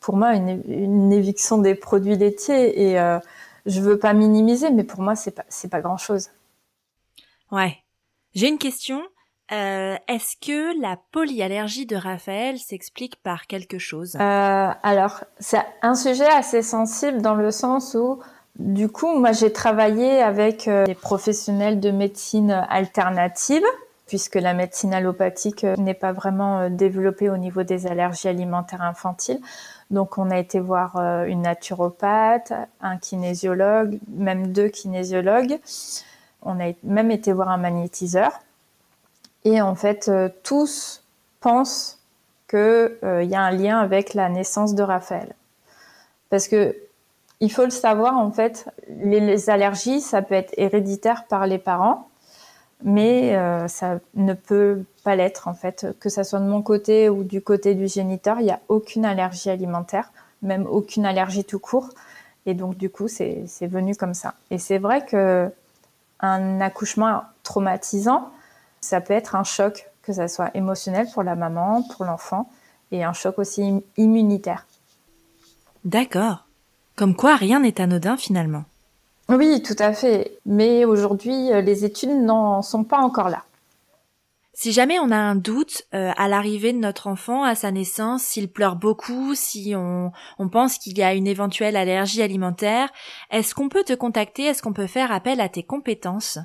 Pour 0.00 0.16
moi, 0.16 0.34
une, 0.34 0.62
une 0.68 1.12
éviction 1.12 1.58
des 1.58 1.74
produits 1.74 2.16
laitiers, 2.16 2.90
et 2.90 2.98
euh, 2.98 3.18
je 3.66 3.80
veux 3.80 3.98
pas 3.98 4.12
minimiser, 4.12 4.70
mais 4.70 4.84
pour 4.84 5.00
moi, 5.00 5.16
c'est 5.16 5.30
pas, 5.32 5.44
c'est 5.48 5.68
pas 5.68 5.80
grand 5.80 5.96
chose. 5.96 6.30
Ouais. 7.50 7.78
J'ai 8.34 8.48
une 8.48 8.58
question. 8.58 9.00
Euh, 9.52 9.96
Est-ce 10.08 10.36
que 10.36 10.80
la 10.80 10.96
polyallergie 11.12 11.84
de 11.86 11.96
Raphaël 11.96 12.58
s'explique 12.58 13.16
par 13.22 13.46
quelque 13.46 13.78
chose? 13.78 14.16
Euh, 14.16 14.70
Alors, 14.82 15.24
c'est 15.38 15.62
un 15.82 15.94
sujet 15.94 16.26
assez 16.26 16.62
sensible 16.62 17.20
dans 17.20 17.34
le 17.34 17.50
sens 17.50 17.94
où, 17.94 18.20
du 18.58 18.88
coup, 18.88 19.18
moi, 19.18 19.32
j'ai 19.32 19.52
travaillé 19.52 20.22
avec 20.22 20.66
euh, 20.66 20.86
des 20.86 20.94
professionnels 20.94 21.78
de 21.78 21.90
médecine 21.90 22.52
alternative, 22.70 23.64
puisque 24.06 24.36
la 24.36 24.54
médecine 24.54 24.94
allopathique 24.94 25.64
n'est 25.78 25.94
pas 25.94 26.12
vraiment 26.12 26.70
développée 26.70 27.28
au 27.28 27.36
niveau 27.36 27.62
des 27.62 27.86
allergies 27.86 28.28
alimentaires 28.28 28.82
infantiles. 28.82 29.40
Donc, 29.90 30.16
on 30.16 30.30
a 30.30 30.38
été 30.38 30.60
voir 30.60 30.96
une 31.26 31.42
naturopathe, 31.42 32.52
un 32.80 32.96
kinésiologue, 32.96 33.98
même 34.08 34.48
deux 34.48 34.68
kinésiologues. 34.68 35.58
On 36.42 36.60
a 36.60 36.72
même 36.82 37.10
été 37.10 37.32
voir 37.32 37.48
un 37.48 37.56
magnétiseur. 37.56 38.30
Et 39.44 39.60
en 39.60 39.74
fait, 39.74 40.08
euh, 40.08 40.28
tous 40.42 41.02
pensent 41.40 42.00
qu'il 42.48 42.58
euh, 42.58 43.22
y 43.22 43.34
a 43.34 43.40
un 43.40 43.50
lien 43.50 43.78
avec 43.78 44.14
la 44.14 44.28
naissance 44.28 44.74
de 44.74 44.82
Raphaël. 44.82 45.34
Parce 46.30 46.48
que 46.48 46.76
il 47.40 47.52
faut 47.52 47.64
le 47.64 47.70
savoir, 47.70 48.16
en 48.16 48.30
fait, 48.30 48.70
les, 48.88 49.50
allergies, 49.50 50.00
ça 50.00 50.22
peut 50.22 50.34
être 50.34 50.54
héréditaire 50.56 51.24
par 51.26 51.46
les 51.46 51.58
parents, 51.58 52.08
mais 52.82 53.36
euh, 53.36 53.68
ça 53.68 53.98
ne 54.14 54.32
peut 54.32 54.84
pas 55.02 55.16
l'être, 55.16 55.48
en 55.48 55.54
fait. 55.54 55.88
Que 56.00 56.08
ça 56.08 56.24
soit 56.24 56.38
de 56.38 56.46
mon 56.46 56.62
côté 56.62 57.10
ou 57.10 57.24
du 57.24 57.42
côté 57.42 57.74
du 57.74 57.88
géniteur, 57.88 58.40
il 58.40 58.44
n'y 58.44 58.50
a 58.50 58.60
aucune 58.68 59.04
allergie 59.04 59.50
alimentaire, 59.50 60.12
même 60.42 60.66
aucune 60.66 61.04
allergie 61.04 61.44
tout 61.44 61.58
court. 61.58 61.90
Et 62.46 62.54
donc, 62.54 62.76
du 62.76 62.88
coup, 62.88 63.08
c'est 63.08 63.46
venu 63.62 63.94
comme 63.94 64.14
ça. 64.14 64.34
Et 64.50 64.58
c'est 64.58 64.78
vrai 64.78 65.04
que 65.04 65.50
un 66.20 66.60
accouchement 66.60 67.22
traumatisant, 67.42 68.30
ça 68.84 69.00
peut 69.00 69.14
être 69.14 69.34
un 69.34 69.44
choc, 69.44 69.90
que 70.02 70.12
ça 70.12 70.28
soit 70.28 70.50
émotionnel 70.54 71.08
pour 71.12 71.22
la 71.22 71.34
maman, 71.34 71.82
pour 71.82 72.04
l'enfant, 72.04 72.50
et 72.92 73.02
un 73.02 73.12
choc 73.12 73.38
aussi 73.38 73.82
immunitaire. 73.96 74.66
D'accord. 75.84 76.46
Comme 76.96 77.16
quoi, 77.16 77.36
rien 77.36 77.60
n'est 77.60 77.80
anodin 77.80 78.16
finalement. 78.16 78.64
Oui, 79.28 79.62
tout 79.62 79.76
à 79.78 79.92
fait. 79.92 80.38
Mais 80.46 80.84
aujourd'hui, 80.84 81.50
euh, 81.52 81.60
les 81.60 81.84
études 81.84 82.10
n'en 82.10 82.62
sont 82.62 82.84
pas 82.84 82.98
encore 82.98 83.30
là. 83.30 83.44
Si 84.52 84.70
jamais 84.70 85.00
on 85.00 85.10
a 85.10 85.16
un 85.16 85.34
doute 85.34 85.82
euh, 85.94 86.12
à 86.16 86.28
l'arrivée 86.28 86.72
de 86.72 86.78
notre 86.78 87.08
enfant, 87.08 87.42
à 87.42 87.56
sa 87.56 87.72
naissance, 87.72 88.22
s'il 88.22 88.48
pleure 88.48 88.76
beaucoup, 88.76 89.34
si 89.34 89.74
on, 89.74 90.12
on 90.38 90.48
pense 90.48 90.78
qu'il 90.78 90.96
y 90.96 91.02
a 91.02 91.14
une 91.14 91.26
éventuelle 91.26 91.74
allergie 91.74 92.22
alimentaire, 92.22 92.90
est-ce 93.30 93.54
qu'on 93.54 93.68
peut 93.68 93.82
te 93.82 93.94
contacter? 93.94 94.44
Est-ce 94.44 94.62
qu'on 94.62 94.72
peut 94.72 94.86
faire 94.86 95.10
appel 95.10 95.40
à 95.40 95.48
tes 95.48 95.64
compétences? 95.64 96.38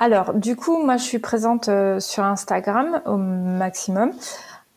Alors, 0.00 0.32
du 0.32 0.54
coup, 0.54 0.80
moi, 0.80 0.96
je 0.96 1.02
suis 1.02 1.18
présente 1.18 1.68
euh, 1.68 1.98
sur 1.98 2.22
Instagram 2.22 3.02
au 3.04 3.16
maximum, 3.16 4.12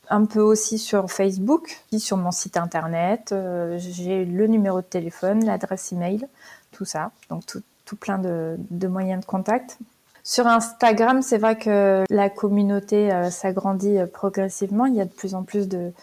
un 0.10 0.26
peu 0.26 0.40
aussi 0.40 0.80
sur 0.80 1.12
Facebook, 1.12 1.80
sur 2.00 2.18
mon 2.18 2.32
site 2.32 2.58
internet. 2.58 3.32
euh, 3.32 3.78
J'ai 3.78 4.26
le 4.26 4.48
numéro 4.48 4.82
de 4.82 4.86
téléphone, 4.86 5.46
l'adresse 5.46 5.92
email, 5.92 6.28
tout 6.72 6.86
ça. 6.86 7.12
Donc, 7.30 7.46
tout, 7.46 7.62
tout 7.86 7.96
plein 7.96 8.18
de, 8.18 8.58
moyens 8.88 9.22
de 9.22 9.26
contact. 9.28 9.78
Sur 10.24 10.48
Instagram, 10.48 11.22
c'est 11.22 11.38
vrai 11.38 11.56
que 11.56 12.04
la 12.10 12.30
communauté 12.32 13.14
euh, 13.14 13.30
s'agrandit 13.30 14.00
progressivement. 14.12 14.88
Il 14.88 14.96
y 14.96 15.02
a 15.02 15.06
de 15.06 15.14
plus 15.14 15.36
en 15.36 15.44
plus 15.44 15.68
de, 15.68 15.94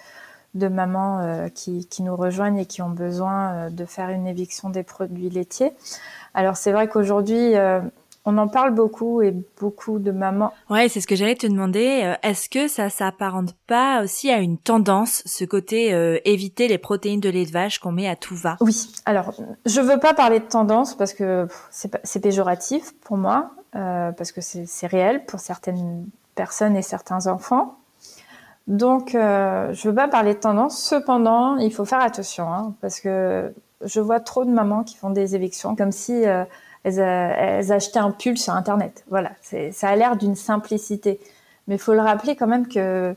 mamans 0.54 1.48
qui, 1.54 1.88
nous 2.00 2.14
rejoignent 2.14 2.58
et 2.58 2.66
qui 2.66 2.82
ont 2.82 2.90
besoin 2.90 3.68
de 3.70 3.84
faire 3.84 4.10
une 4.10 4.28
éviction 4.28 4.70
des 4.70 4.84
produits 4.84 5.30
laitiers. 5.30 5.72
Alors 6.34 6.56
c'est 6.56 6.72
vrai 6.72 6.88
qu'aujourd'hui, 6.88 7.54
on 8.28 8.36
en 8.36 8.46
parle 8.46 8.74
beaucoup 8.74 9.22
et 9.22 9.34
beaucoup 9.58 9.98
de 9.98 10.10
mamans. 10.10 10.52
Ouais, 10.68 10.90
c'est 10.90 11.00
ce 11.00 11.06
que 11.06 11.16
j'allais 11.16 11.34
te 11.34 11.46
demander. 11.46 12.02
Euh, 12.04 12.14
Est-ce 12.22 12.50
que 12.50 12.68
ça 12.68 12.90
s'apparente 12.90 13.54
pas 13.66 14.02
aussi 14.02 14.30
à 14.30 14.38
une 14.38 14.58
tendance, 14.58 15.22
ce 15.24 15.46
côté 15.46 15.94
euh, 15.94 16.18
éviter 16.26 16.68
les 16.68 16.76
protéines 16.76 17.20
de 17.20 17.30
lait 17.30 17.46
de 17.46 17.50
vache 17.50 17.78
qu'on 17.78 17.90
met 17.90 18.06
à 18.06 18.16
tout 18.16 18.36
va? 18.36 18.58
Oui, 18.60 18.92
alors 19.06 19.32
je 19.64 19.80
veux 19.80 19.98
pas 19.98 20.12
parler 20.12 20.40
de 20.40 20.44
tendance 20.44 20.94
parce 20.94 21.14
que 21.14 21.48
c'est 21.70 22.20
péjoratif 22.20 22.92
pour 23.00 23.16
moi, 23.16 23.50
euh, 23.74 24.12
parce 24.12 24.30
que 24.30 24.42
c'est 24.42 24.86
réel 24.86 25.24
pour 25.24 25.40
certaines 25.40 26.06
personnes 26.34 26.76
et 26.76 26.82
certains 26.82 27.28
enfants. 27.28 27.76
Donc, 28.66 29.14
euh, 29.14 29.72
je 29.72 29.88
veux 29.88 29.94
pas 29.94 30.08
parler 30.08 30.34
de 30.34 30.40
tendance. 30.40 30.78
Cependant, 30.78 31.56
il 31.56 31.72
faut 31.72 31.86
faire 31.86 32.00
attention, 32.00 32.52
hein, 32.52 32.74
parce 32.82 33.00
que 33.00 33.54
je 33.82 34.00
vois 34.00 34.20
trop 34.20 34.44
de 34.44 34.50
mamans 34.50 34.84
qui 34.84 34.98
font 34.98 35.08
des 35.08 35.34
évictions 35.34 35.74
comme 35.74 35.92
si 35.92 36.24
elles, 36.84 37.00
a- 37.00 37.58
elles 37.58 37.72
achetaient 37.72 37.98
un 37.98 38.10
pull 38.10 38.36
sur 38.38 38.52
Internet. 38.54 39.04
Voilà, 39.10 39.30
ça 39.42 39.88
a 39.88 39.96
l'air 39.96 40.16
d'une 40.16 40.36
simplicité, 40.36 41.20
mais 41.66 41.76
il 41.76 41.80
faut 41.80 41.94
le 41.94 42.00
rappeler 42.00 42.36
quand 42.36 42.46
même 42.46 42.68
que 42.68 43.14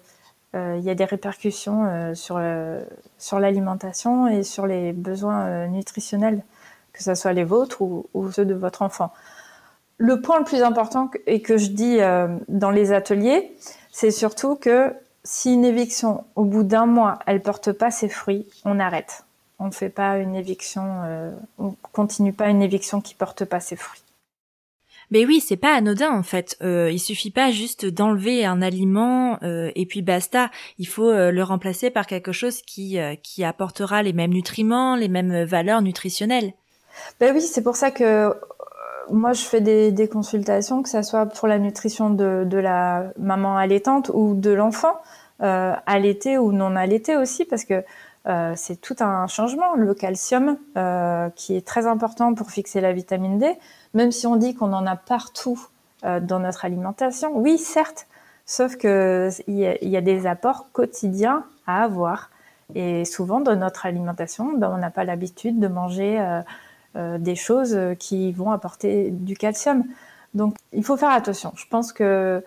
euh, 0.53 0.75
il 0.77 0.83
y 0.83 0.89
a 0.89 0.95
des 0.95 1.05
répercussions 1.05 1.85
euh, 1.85 2.13
sur 2.13 2.35
euh, 2.37 2.83
sur 3.17 3.39
l'alimentation 3.39 4.27
et 4.27 4.43
sur 4.43 4.67
les 4.67 4.91
besoins 4.91 5.45
euh, 5.45 5.67
nutritionnels, 5.67 6.43
que 6.91 7.03
ce 7.03 7.15
soit 7.15 7.31
les 7.33 7.45
vôtres 7.45 7.81
ou, 7.81 8.31
ceux 8.31 8.45
de 8.45 8.53
votre 8.53 8.81
enfant. 8.81 9.11
Le 9.97 10.19
point 10.19 10.39
le 10.39 10.43
plus 10.45 10.61
important 10.63 11.09
et 11.27 11.41
que 11.41 11.57
je 11.57 11.69
dis 11.69 12.01
euh, 12.01 12.27
dans 12.49 12.71
les 12.71 12.91
ateliers, 12.91 13.55
c'est 13.91 14.11
surtout 14.11 14.55
que 14.55 14.93
si 15.23 15.53
une 15.53 15.63
éviction, 15.63 16.25
au 16.35 16.43
bout 16.43 16.63
d'un 16.63 16.87
mois, 16.87 17.19
elle 17.27 17.41
porte 17.41 17.71
pas 17.71 17.91
ses 17.91 18.09
fruits, 18.09 18.47
on 18.65 18.79
arrête. 18.79 19.23
On 19.63 19.67
ne 19.67 19.71
fait 19.71 19.89
pas 19.89 20.17
une 20.17 20.33
éviction, 20.33 21.03
euh, 21.03 21.31
on 21.59 21.75
continue 21.91 22.33
pas 22.33 22.49
une 22.49 22.63
éviction 22.63 22.99
qui 22.99 23.13
porte 23.13 23.45
pas 23.45 23.59
ses 23.59 23.75
fruits. 23.75 24.01
Mais 25.11 25.23
oui, 25.23 25.39
c'est 25.39 25.55
pas 25.55 25.75
anodin 25.75 26.09
en 26.09 26.23
fait. 26.23 26.57
Euh, 26.63 26.89
il 26.91 26.97
suffit 26.97 27.29
pas 27.29 27.51
juste 27.51 27.85
d'enlever 27.85 28.43
un 28.43 28.63
aliment 28.63 29.37
euh, 29.43 29.69
et 29.75 29.85
puis 29.85 30.01
basta. 30.01 30.49
Il 30.79 30.87
faut 30.87 31.09
euh, 31.09 31.29
le 31.29 31.43
remplacer 31.43 31.91
par 31.91 32.07
quelque 32.07 32.31
chose 32.31 32.63
qui 32.63 32.97
euh, 32.97 33.13
qui 33.21 33.43
apportera 33.43 34.01
les 34.01 34.13
mêmes 34.13 34.33
nutriments, 34.33 34.95
les 34.95 35.09
mêmes 35.09 35.43
valeurs 35.43 35.83
nutritionnelles. 35.83 36.53
Ben 37.19 37.35
oui, 37.35 37.41
c'est 37.41 37.61
pour 37.61 37.75
ça 37.75 37.91
que 37.91 38.33
moi 39.11 39.33
je 39.33 39.43
fais 39.43 39.61
des, 39.61 39.91
des 39.91 40.07
consultations, 40.07 40.81
que 40.81 40.89
ça 40.89 41.03
soit 41.03 41.27
pour 41.27 41.47
la 41.47 41.59
nutrition 41.59 42.09
de, 42.09 42.43
de 42.45 42.57
la 42.57 43.11
maman 43.19 43.57
allaitante 43.57 44.09
ou 44.11 44.33
de 44.33 44.49
l'enfant 44.49 44.95
allaité 45.39 46.37
ou 46.37 46.51
non 46.51 46.75
allaité 46.75 47.17
aussi, 47.17 47.45
parce 47.45 47.65
que 47.65 47.83
euh, 48.27 48.53
c'est 48.55 48.79
tout 48.79 48.95
un 48.99 49.27
changement. 49.27 49.75
Le 49.75 49.93
calcium, 49.93 50.57
euh, 50.77 51.29
qui 51.35 51.55
est 51.55 51.65
très 51.65 51.87
important 51.87 52.33
pour 52.33 52.51
fixer 52.51 52.81
la 52.81 52.93
vitamine 52.93 53.39
D, 53.39 53.57
même 53.93 54.11
si 54.11 54.27
on 54.27 54.35
dit 54.35 54.53
qu'on 54.53 54.73
en 54.73 54.85
a 54.85 54.95
partout 54.95 55.59
euh, 56.03 56.19
dans 56.19 56.39
notre 56.39 56.65
alimentation, 56.65 57.31
oui, 57.35 57.57
certes, 57.57 58.07
sauf 58.45 58.75
que 58.75 59.29
il 59.47 59.55
y, 59.55 59.89
y 59.89 59.97
a 59.97 60.01
des 60.01 60.27
apports 60.27 60.67
quotidiens 60.71 61.45
à 61.67 61.83
avoir. 61.83 62.29
Et 62.75 63.05
souvent, 63.05 63.41
dans 63.41 63.55
notre 63.55 63.85
alimentation, 63.85 64.53
ben, 64.57 64.71
on 64.73 64.77
n'a 64.77 64.91
pas 64.91 65.03
l'habitude 65.03 65.59
de 65.59 65.67
manger 65.67 66.19
euh, 66.19 66.41
euh, 66.95 67.17
des 67.17 67.35
choses 67.35 67.77
qui 67.99 68.31
vont 68.31 68.51
apporter 68.51 69.11
du 69.11 69.35
calcium. 69.35 69.83
Donc, 70.33 70.55
il 70.71 70.83
faut 70.83 70.95
faire 70.95 71.11
attention. 71.11 71.51
Je 71.55 71.65
pense 71.69 71.91
que 71.91 72.43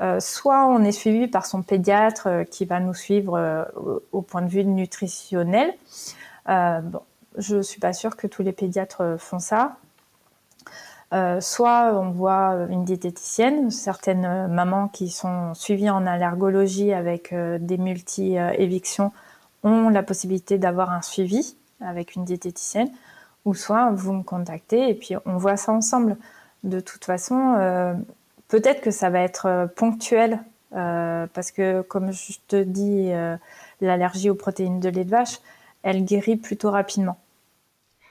euh, 0.00 0.20
soit 0.20 0.66
on 0.66 0.84
est 0.84 0.92
suivi 0.92 1.26
par 1.26 1.44
son 1.44 1.62
pédiatre 1.62 2.28
euh, 2.28 2.44
qui 2.44 2.64
va 2.64 2.78
nous 2.78 2.94
suivre 2.94 3.36
euh, 3.36 3.64
au, 4.12 4.22
point 4.22 4.42
de 4.42 4.48
vue 4.48 4.64
nutritionnel. 4.64 5.74
Je 6.46 7.60
suis 7.60 7.80
pas 7.80 7.92
sûre 7.92 8.16
que 8.16 8.26
tous 8.26 8.42
les 8.42 8.52
pédiatres 8.52 9.16
font 9.18 9.38
ça. 9.38 9.76
Soit 11.40 11.92
on 11.94 12.10
voit 12.10 12.66
une 12.68 12.84
diététicienne, 12.84 13.70
certaines 13.70 14.48
mamans 14.48 14.88
qui 14.88 15.08
sont 15.08 15.54
suivies 15.54 15.90
en 15.90 16.04
allergologie 16.04 16.92
avec 16.92 17.32
des 17.32 17.76
multi-évictions 17.76 19.12
ont 19.62 19.88
la 19.88 20.02
possibilité 20.02 20.58
d'avoir 20.58 20.90
un 20.90 21.02
suivi 21.02 21.54
avec 21.80 22.16
une 22.16 22.24
diététicienne, 22.24 22.90
ou 23.44 23.54
soit 23.54 23.90
vous 23.92 24.14
me 24.14 24.22
contactez 24.24 24.88
et 24.88 24.94
puis 24.94 25.14
on 25.26 25.36
voit 25.36 25.56
ça 25.56 25.70
ensemble. 25.70 26.16
De 26.64 26.80
toute 26.80 27.04
façon, 27.04 27.54
peut-être 28.48 28.80
que 28.80 28.90
ça 28.90 29.10
va 29.10 29.20
être 29.20 29.46
euh, 29.46 29.66
ponctuel, 29.66 30.42
euh, 30.74 31.26
parce 31.32 31.50
que 31.50 31.82
comme 31.82 32.12
je 32.12 32.34
te 32.48 32.62
dis, 32.62 33.10
euh, 33.12 33.36
l'allergie 33.80 34.30
aux 34.30 34.34
protéines 34.34 34.80
de 34.80 34.88
lait 34.88 35.04
de 35.04 35.10
vache, 35.10 35.38
elle 35.82 36.04
guérit 36.04 36.36
plutôt 36.36 36.70
rapidement. 36.70 37.18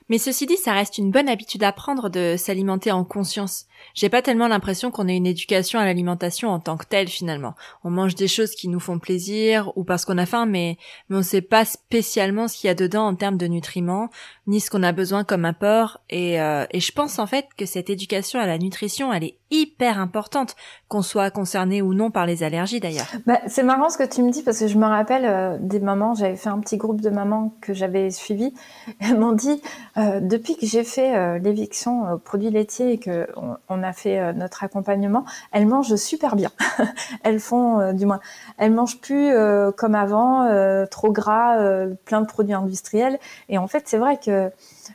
Mais 0.09 0.19
ceci 0.19 0.45
dit, 0.45 0.55
ça 0.55 0.71
reste 0.71 0.97
une 0.97 1.11
bonne 1.11 1.27
habitude 1.27 1.63
à 1.63 1.73
prendre 1.73 2.09
de 2.09 2.35
s'alimenter 2.37 2.93
en 2.93 3.03
conscience. 3.03 3.65
J'ai 3.93 4.07
pas 4.07 4.21
tellement 4.21 4.47
l'impression 4.47 4.89
qu'on 4.89 5.07
ait 5.07 5.17
une 5.17 5.25
éducation 5.25 5.79
à 5.79 5.85
l'alimentation 5.85 6.49
en 6.49 6.59
tant 6.59 6.77
que 6.77 6.85
telle 6.85 7.09
finalement. 7.09 7.55
On 7.83 7.89
mange 7.89 8.15
des 8.15 8.29
choses 8.29 8.51
qui 8.51 8.69
nous 8.69 8.79
font 8.79 8.99
plaisir 8.99 9.71
ou 9.75 9.83
parce 9.83 10.05
qu'on 10.05 10.17
a 10.17 10.25
faim, 10.25 10.45
mais, 10.45 10.77
mais 11.09 11.17
on 11.17 11.23
sait 11.23 11.41
pas 11.41 11.65
spécialement 11.65 12.47
ce 12.47 12.57
qu'il 12.57 12.69
y 12.69 12.71
a 12.71 12.75
dedans 12.75 13.05
en 13.05 13.15
termes 13.15 13.37
de 13.37 13.47
nutriments, 13.47 14.09
ni 14.47 14.61
ce 14.61 14.69
qu'on 14.69 14.83
a 14.83 14.93
besoin 14.93 15.25
comme 15.25 15.43
apport. 15.43 15.99
Et, 16.09 16.39
euh, 16.39 16.65
et 16.71 16.79
je 16.79 16.91
pense 16.93 17.19
en 17.19 17.27
fait 17.27 17.47
que 17.57 17.65
cette 17.65 17.89
éducation 17.89 18.39
à 18.39 18.47
la 18.47 18.57
nutrition, 18.57 19.11
elle 19.11 19.25
est 19.25 19.37
hyper 19.51 19.99
importante, 19.99 20.55
qu'on 20.87 21.01
soit 21.01 21.31
concerné 21.31 21.81
ou 21.81 21.93
non 21.93 22.11
par 22.11 22.25
les 22.25 22.43
allergies 22.43 22.79
d'ailleurs. 22.79 23.07
Bah, 23.25 23.39
c'est 23.47 23.63
marrant 23.63 23.89
ce 23.89 23.97
que 23.97 24.03
tu 24.03 24.21
me 24.21 24.31
dis 24.31 24.43
parce 24.43 24.59
que 24.59 24.67
je 24.67 24.77
me 24.77 24.85
rappelle 24.85 25.25
euh, 25.25 25.57
des 25.59 25.79
mamans, 25.79 26.15
j'avais 26.15 26.35
fait 26.35 26.49
un 26.49 26.59
petit 26.59 26.77
groupe 26.77 27.01
de 27.01 27.09
mamans 27.09 27.53
que 27.61 27.73
j'avais 27.73 28.11
suivi, 28.11 28.53
elles 28.99 29.17
m'ont 29.17 29.31
dit 29.31 29.61
euh, 29.97 30.19
depuis 30.19 30.57
que 30.57 30.65
j'ai 30.65 30.83
fait 30.83 31.15
euh, 31.15 31.37
l'éviction 31.39 32.13
aux 32.13 32.17
produits 32.17 32.49
laitiers 32.49 32.93
et 32.93 32.97
que 32.97 33.27
on, 33.69 33.83
a 33.83 33.93
fait 33.93 34.33
notre 34.33 34.63
accompagnement, 34.63 35.23
elles 35.51 35.67
mangent 35.67 35.95
super 35.95 36.35
bien. 36.35 36.49
elles 37.23 37.39
font 37.39 37.93
du 37.93 38.05
moins, 38.05 38.19
elles 38.57 38.73
mangent 38.73 38.99
plus 38.99 39.31
comme 39.77 39.93
avant, 39.93 40.49
trop 40.89 41.11
gras, 41.11 41.57
plein 42.05 42.21
de 42.21 42.25
produits 42.25 42.55
industriels. 42.55 43.19
Et 43.49 43.59
en 43.59 43.67
fait, 43.67 43.83
c'est 43.85 43.99
vrai 43.99 44.17
que 44.17 44.51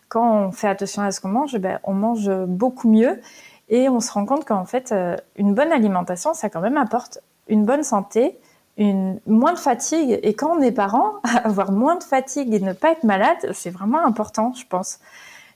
quand 0.08 0.46
on 0.46 0.52
fait 0.52 0.68
attention 0.68 1.02
à 1.02 1.12
ce 1.12 1.20
qu'on 1.20 1.28
mange, 1.28 1.56
ben, 1.58 1.78
on 1.84 1.94
mange 1.94 2.28
beaucoup 2.46 2.88
mieux. 2.90 3.20
Et 3.68 3.88
on 3.88 4.00
se 4.00 4.12
rend 4.12 4.26
compte 4.26 4.44
qu'en 4.44 4.64
fait, 4.64 4.94
une 5.36 5.54
bonne 5.54 5.72
alimentation, 5.72 6.34
ça 6.34 6.50
quand 6.50 6.60
même 6.60 6.76
apporte 6.76 7.20
une 7.48 7.64
bonne 7.64 7.82
santé, 7.82 8.38
une, 8.76 9.20
moins 9.26 9.52
de 9.52 9.58
fatigue. 9.58 10.18
Et 10.22 10.34
quand 10.34 10.56
on 10.56 10.60
est 10.60 10.72
parent, 10.72 11.14
avoir 11.44 11.72
moins 11.72 11.96
de 11.96 12.02
fatigue 12.02 12.52
et 12.54 12.60
ne 12.60 12.72
pas 12.72 12.92
être 12.92 13.04
malade, 13.04 13.52
c'est 13.52 13.70
vraiment 13.70 14.04
important, 14.04 14.52
je 14.54 14.66
pense. 14.66 14.98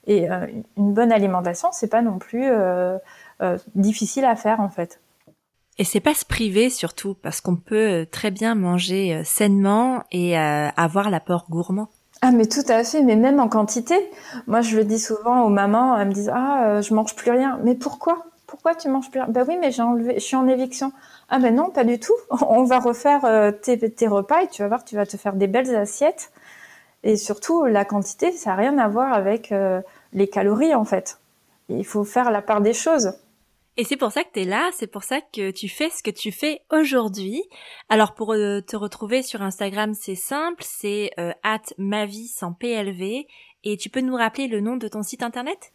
Et 0.06 0.30
euh, 0.30 0.46
une 0.76 0.94
bonne 0.94 1.12
alimentation, 1.12 1.70
c'est 1.72 1.88
pas 1.88 2.02
non 2.02 2.18
plus 2.18 2.44
euh, 2.44 2.96
euh, 3.42 3.58
difficile 3.74 4.24
à 4.24 4.36
faire 4.36 4.60
en 4.60 4.68
fait. 4.68 5.00
Et 5.78 5.84
c'est 5.84 6.00
pas 6.00 6.14
se 6.14 6.24
priver 6.24 6.70
surtout, 6.70 7.14
parce 7.14 7.40
qu'on 7.40 7.56
peut 7.56 8.06
très 8.10 8.30
bien 8.30 8.54
manger 8.54 9.22
sainement 9.24 10.04
et 10.10 10.38
avoir 10.38 11.10
l'apport 11.10 11.44
gourmand. 11.50 11.90
Ah 12.22 12.30
mais 12.32 12.46
tout 12.46 12.64
à 12.68 12.82
fait, 12.82 13.02
mais 13.02 13.16
même 13.16 13.40
en 13.40 13.48
quantité. 13.48 13.94
Moi 14.46 14.60
je 14.60 14.76
le 14.76 14.84
dis 14.84 14.98
souvent 14.98 15.42
aux 15.42 15.48
mamans, 15.48 15.98
elles 15.98 16.08
me 16.08 16.12
disent 16.12 16.32
ah 16.34 16.80
je 16.80 16.94
mange 16.94 17.14
plus 17.14 17.30
rien. 17.30 17.58
Mais 17.62 17.74
pourquoi? 17.74 18.24
Pourquoi 18.46 18.74
tu 18.74 18.88
manges 18.88 19.10
plus 19.10 19.20
rien? 19.20 19.28
Ben 19.28 19.44
oui 19.46 19.56
mais 19.60 19.70
j'ai 19.70 19.82
enlevé, 19.82 20.14
je 20.14 20.20
suis 20.20 20.36
en 20.36 20.48
éviction. 20.48 20.92
Ah 21.28 21.38
ben 21.38 21.54
non, 21.54 21.70
pas 21.70 21.84
du 21.84 21.98
tout. 21.98 22.14
On 22.48 22.64
va 22.64 22.78
refaire 22.78 23.24
euh, 23.24 23.50
tes, 23.52 23.78
tes, 23.90 24.06
repas 24.06 24.42
et 24.42 24.48
tu 24.48 24.62
vas 24.62 24.68
voir, 24.68 24.84
tu 24.84 24.96
vas 24.96 25.06
te 25.06 25.16
faire 25.16 25.34
des 25.34 25.46
belles 25.46 25.74
assiettes. 25.74 26.30
Et 27.02 27.16
surtout, 27.16 27.64
la 27.66 27.84
quantité, 27.84 28.32
ça 28.32 28.50
n'a 28.50 28.56
rien 28.56 28.78
à 28.78 28.88
voir 28.88 29.12
avec 29.12 29.52
euh, 29.52 29.80
les 30.12 30.28
calories 30.28 30.74
en 30.74 30.84
fait. 30.84 31.18
Il 31.68 31.84
faut 31.86 32.04
faire 32.04 32.30
la 32.30 32.42
part 32.42 32.60
des 32.60 32.72
choses. 32.72 33.12
Et 33.76 33.84
c'est 33.84 33.96
pour 33.96 34.12
ça 34.12 34.24
que 34.24 34.30
tu 34.32 34.40
es 34.40 34.44
là, 34.44 34.70
c'est 34.72 34.86
pour 34.86 35.04
ça 35.04 35.20
que 35.20 35.50
tu 35.50 35.68
fais 35.68 35.90
ce 35.90 36.02
que 36.02 36.10
tu 36.10 36.32
fais 36.32 36.62
aujourd'hui. 36.70 37.42
Alors 37.88 38.14
pour 38.14 38.32
euh, 38.32 38.60
te 38.60 38.76
retrouver 38.76 39.22
sur 39.22 39.42
Instagram, 39.42 39.94
c'est 39.94 40.14
simple, 40.14 40.64
c'est 40.66 41.10
at 41.42 41.62
ma 41.76 42.06
vie 42.06 42.28
sans 42.28 42.52
PLV. 42.52 43.26
Et 43.64 43.76
tu 43.76 43.90
peux 43.90 44.00
nous 44.00 44.14
rappeler 44.14 44.46
le 44.46 44.60
nom 44.60 44.76
de 44.76 44.86
ton 44.88 45.02
site 45.02 45.22
internet? 45.22 45.72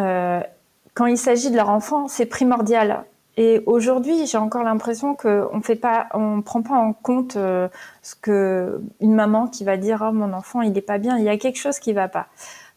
quand 0.95 1.07
il 1.07 1.19
s'agit 1.19 1.51
de 1.51 1.57
leur 1.57 1.71
enfant, 1.71 2.09
c'est 2.09 2.27
primordial. 2.27 3.05
Et 3.43 3.63
aujourd'hui, 3.65 4.27
j'ai 4.27 4.37
encore 4.37 4.65
l'impression 4.65 5.15
qu'on 5.15 5.63
fait 5.63 5.75
pas, 5.75 6.09
on 6.13 6.43
prend 6.43 6.61
pas 6.61 6.75
en 6.75 6.93
compte 6.93 7.37
euh, 7.37 7.69
ce 8.03 8.15
que 8.15 8.83
une 9.01 9.15
maman 9.15 9.47
qui 9.47 9.65
va 9.65 9.79
dire 9.79 10.07
oh, 10.07 10.13
mon 10.13 10.35
enfant 10.35 10.61
il 10.61 10.77
est 10.77 10.83
pas 10.83 10.99
bien, 10.99 11.17
il 11.17 11.25
y 11.25 11.31
a 11.31 11.39
quelque 11.39 11.57
chose 11.57 11.79
qui 11.79 11.95
va 11.95 12.07
pas. 12.07 12.27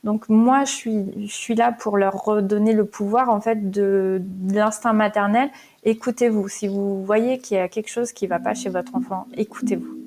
Donc 0.05 0.29
moi 0.29 0.63
je 0.63 0.71
suis 0.71 1.27
je 1.27 1.33
suis 1.33 1.53
là 1.53 1.73
pour 1.73 1.97
leur 1.97 2.13
redonner 2.13 2.71
le 2.71 2.85
pouvoir 2.85 3.29
en 3.29 3.41
fait 3.41 3.71
de, 3.71 4.21
de 4.23 4.55
l'instinct 4.55 4.93
maternel. 4.93 5.49
Écoutez-vous. 5.83 6.47
Si 6.47 6.69
vous 6.69 7.03
voyez 7.03 7.39
qu'il 7.39 7.57
y 7.57 7.59
a 7.59 7.67
quelque 7.67 7.89
chose 7.89 8.13
qui 8.13 8.25
va 8.25 8.39
pas 8.39 8.53
chez 8.53 8.69
votre 8.69 8.95
enfant, 8.95 9.27
écoutez-vous. 9.35 9.97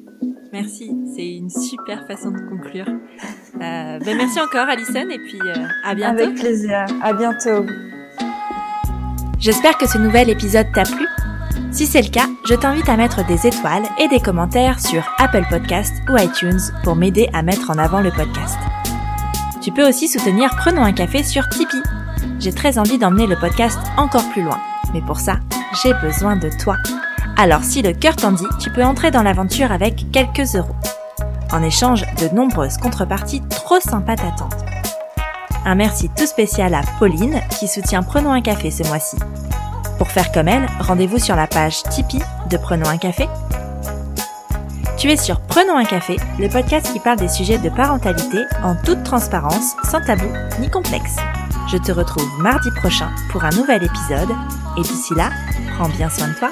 Merci, 0.55 0.91
c'est 1.15 1.37
une 1.37 1.51
super 1.51 2.07
façon 2.07 2.31
de 2.31 2.41
conclure. 2.49 2.89
Euh, 2.89 3.99
ben 3.99 4.17
merci 4.17 4.41
encore 4.41 4.71
Alison 4.71 5.07
et 5.11 5.19
puis 5.19 5.39
euh, 5.39 5.67
à 5.85 5.95
bientôt. 5.95 6.23
Avec 6.23 6.35
plaisir. 6.37 6.87
À 7.03 7.13
bientôt. 7.13 7.67
J'espère 9.39 9.77
que 9.77 9.87
ce 9.89 9.99
nouvel 9.99 10.31
épisode 10.31 10.67
t'a 10.73 10.85
plu. 10.85 11.07
Si 11.71 11.87
c'est 11.87 12.01
le 12.01 12.09
cas, 12.09 12.27
je 12.49 12.55
t'invite 12.55 12.89
à 12.89 12.97
mettre 12.97 13.25
des 13.27 13.47
étoiles 13.47 13.85
et 14.01 14.09
des 14.09 14.21
commentaires 14.21 14.81
sur 14.81 15.07
Apple 15.19 15.45
Podcast 15.51 15.93
ou 16.11 16.17
iTunes 16.17 16.61
pour 16.83 16.97
m'aider 16.97 17.29
à 17.35 17.43
mettre 17.43 17.71
en 17.71 17.79
avant 17.79 18.01
le 18.01 18.11
podcast. 18.11 18.57
Tu 19.61 19.73
peux 19.73 19.87
aussi 19.87 20.09
soutenir 20.09 20.51
Prenons 20.57 20.83
un 20.83 20.93
café 20.93 21.23
sur 21.23 21.49
Tipeee. 21.51 21.83
J'ai 22.41 22.53
très 22.53 22.79
envie 22.79 22.99
d'emmener 22.99 23.27
le 23.27 23.37
podcast 23.37 23.79
encore 23.99 24.27
plus 24.31 24.43
loin, 24.43 24.59
mais 24.95 25.03
pour 25.03 25.21
ça, 25.21 25.37
j'ai 25.83 25.93
besoin 25.95 26.37
de 26.37 26.49
toi. 26.59 26.77
Alors 27.37 27.63
si 27.63 27.83
le 27.83 27.93
cœur 27.93 28.17
t'en 28.17 28.33
dit, 28.33 28.47
tu 28.59 28.71
peux 28.71 28.85
entrer 28.85 29.11
dans 29.11 29.23
l'aventure 29.23 29.71
avec 29.71 30.07
quelques 30.13 30.55
euros. 30.55 30.77
En 31.53 31.63
échange, 31.63 32.05
de 32.21 32.35
nombreuses 32.35 32.79
contreparties 32.79 33.43
trop 33.51 33.81
sympas 33.81 34.17
t'attendent. 34.17 34.66
Un 35.69 35.75
merci 35.75 36.09
tout 36.17 36.27
spécial 36.27 36.75
à 36.75 36.83
Pauline 37.01 37.41
qui 37.59 37.67
soutient 37.67 38.05
Prenons 38.05 38.31
un 38.31 38.41
café 38.41 38.71
ce 38.71 38.85
mois-ci. 38.85 39.17
Pour 39.99 40.07
faire 40.07 40.31
comme 40.31 40.47
elle, 40.47 40.65
rendez-vous 40.79 41.19
sur 41.19 41.35
la 41.35 41.49
page 41.49 41.83
Tipeee 41.91 42.23
de 42.49 42.57
Prenons 42.57 42.89
un 42.89 42.99
café. 42.99 43.27
Tu 44.97 45.11
es 45.11 45.17
sur 45.17 45.41
Prenons 45.41 45.77
un 45.77 45.85
café, 45.85 46.19
le 46.39 46.49
podcast 46.49 46.93
qui 46.93 47.01
parle 47.01 47.19
des 47.19 47.27
sujets 47.27 47.59
de 47.59 47.69
parentalité 47.69 48.45
en 48.63 48.77
toute 48.77 49.03
transparence, 49.03 49.75
sans 49.83 50.01
tabou 50.01 50.29
ni 50.61 50.71
complexe. 50.71 51.17
Je 51.69 51.79
te 51.79 51.91
retrouve 51.91 52.31
mardi 52.41 52.71
prochain 52.77 53.11
pour 53.33 53.45
un 53.45 53.51
nouvel 53.51 53.83
épisode 53.83 54.31
et 54.79 54.83
d'ici 54.83 55.15
là, 55.17 55.31
prends 55.77 55.89
bien 55.89 56.09
soin 56.11 56.29
de 56.29 56.35
toi. 56.35 56.51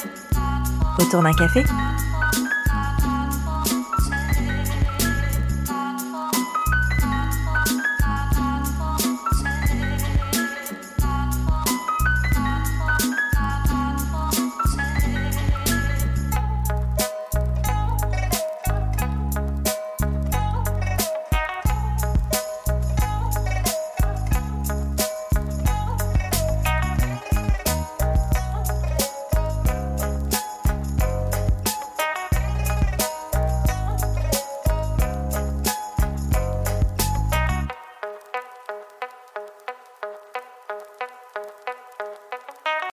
Retourne 0.99 1.29
un 1.29 1.35
café 1.35 1.63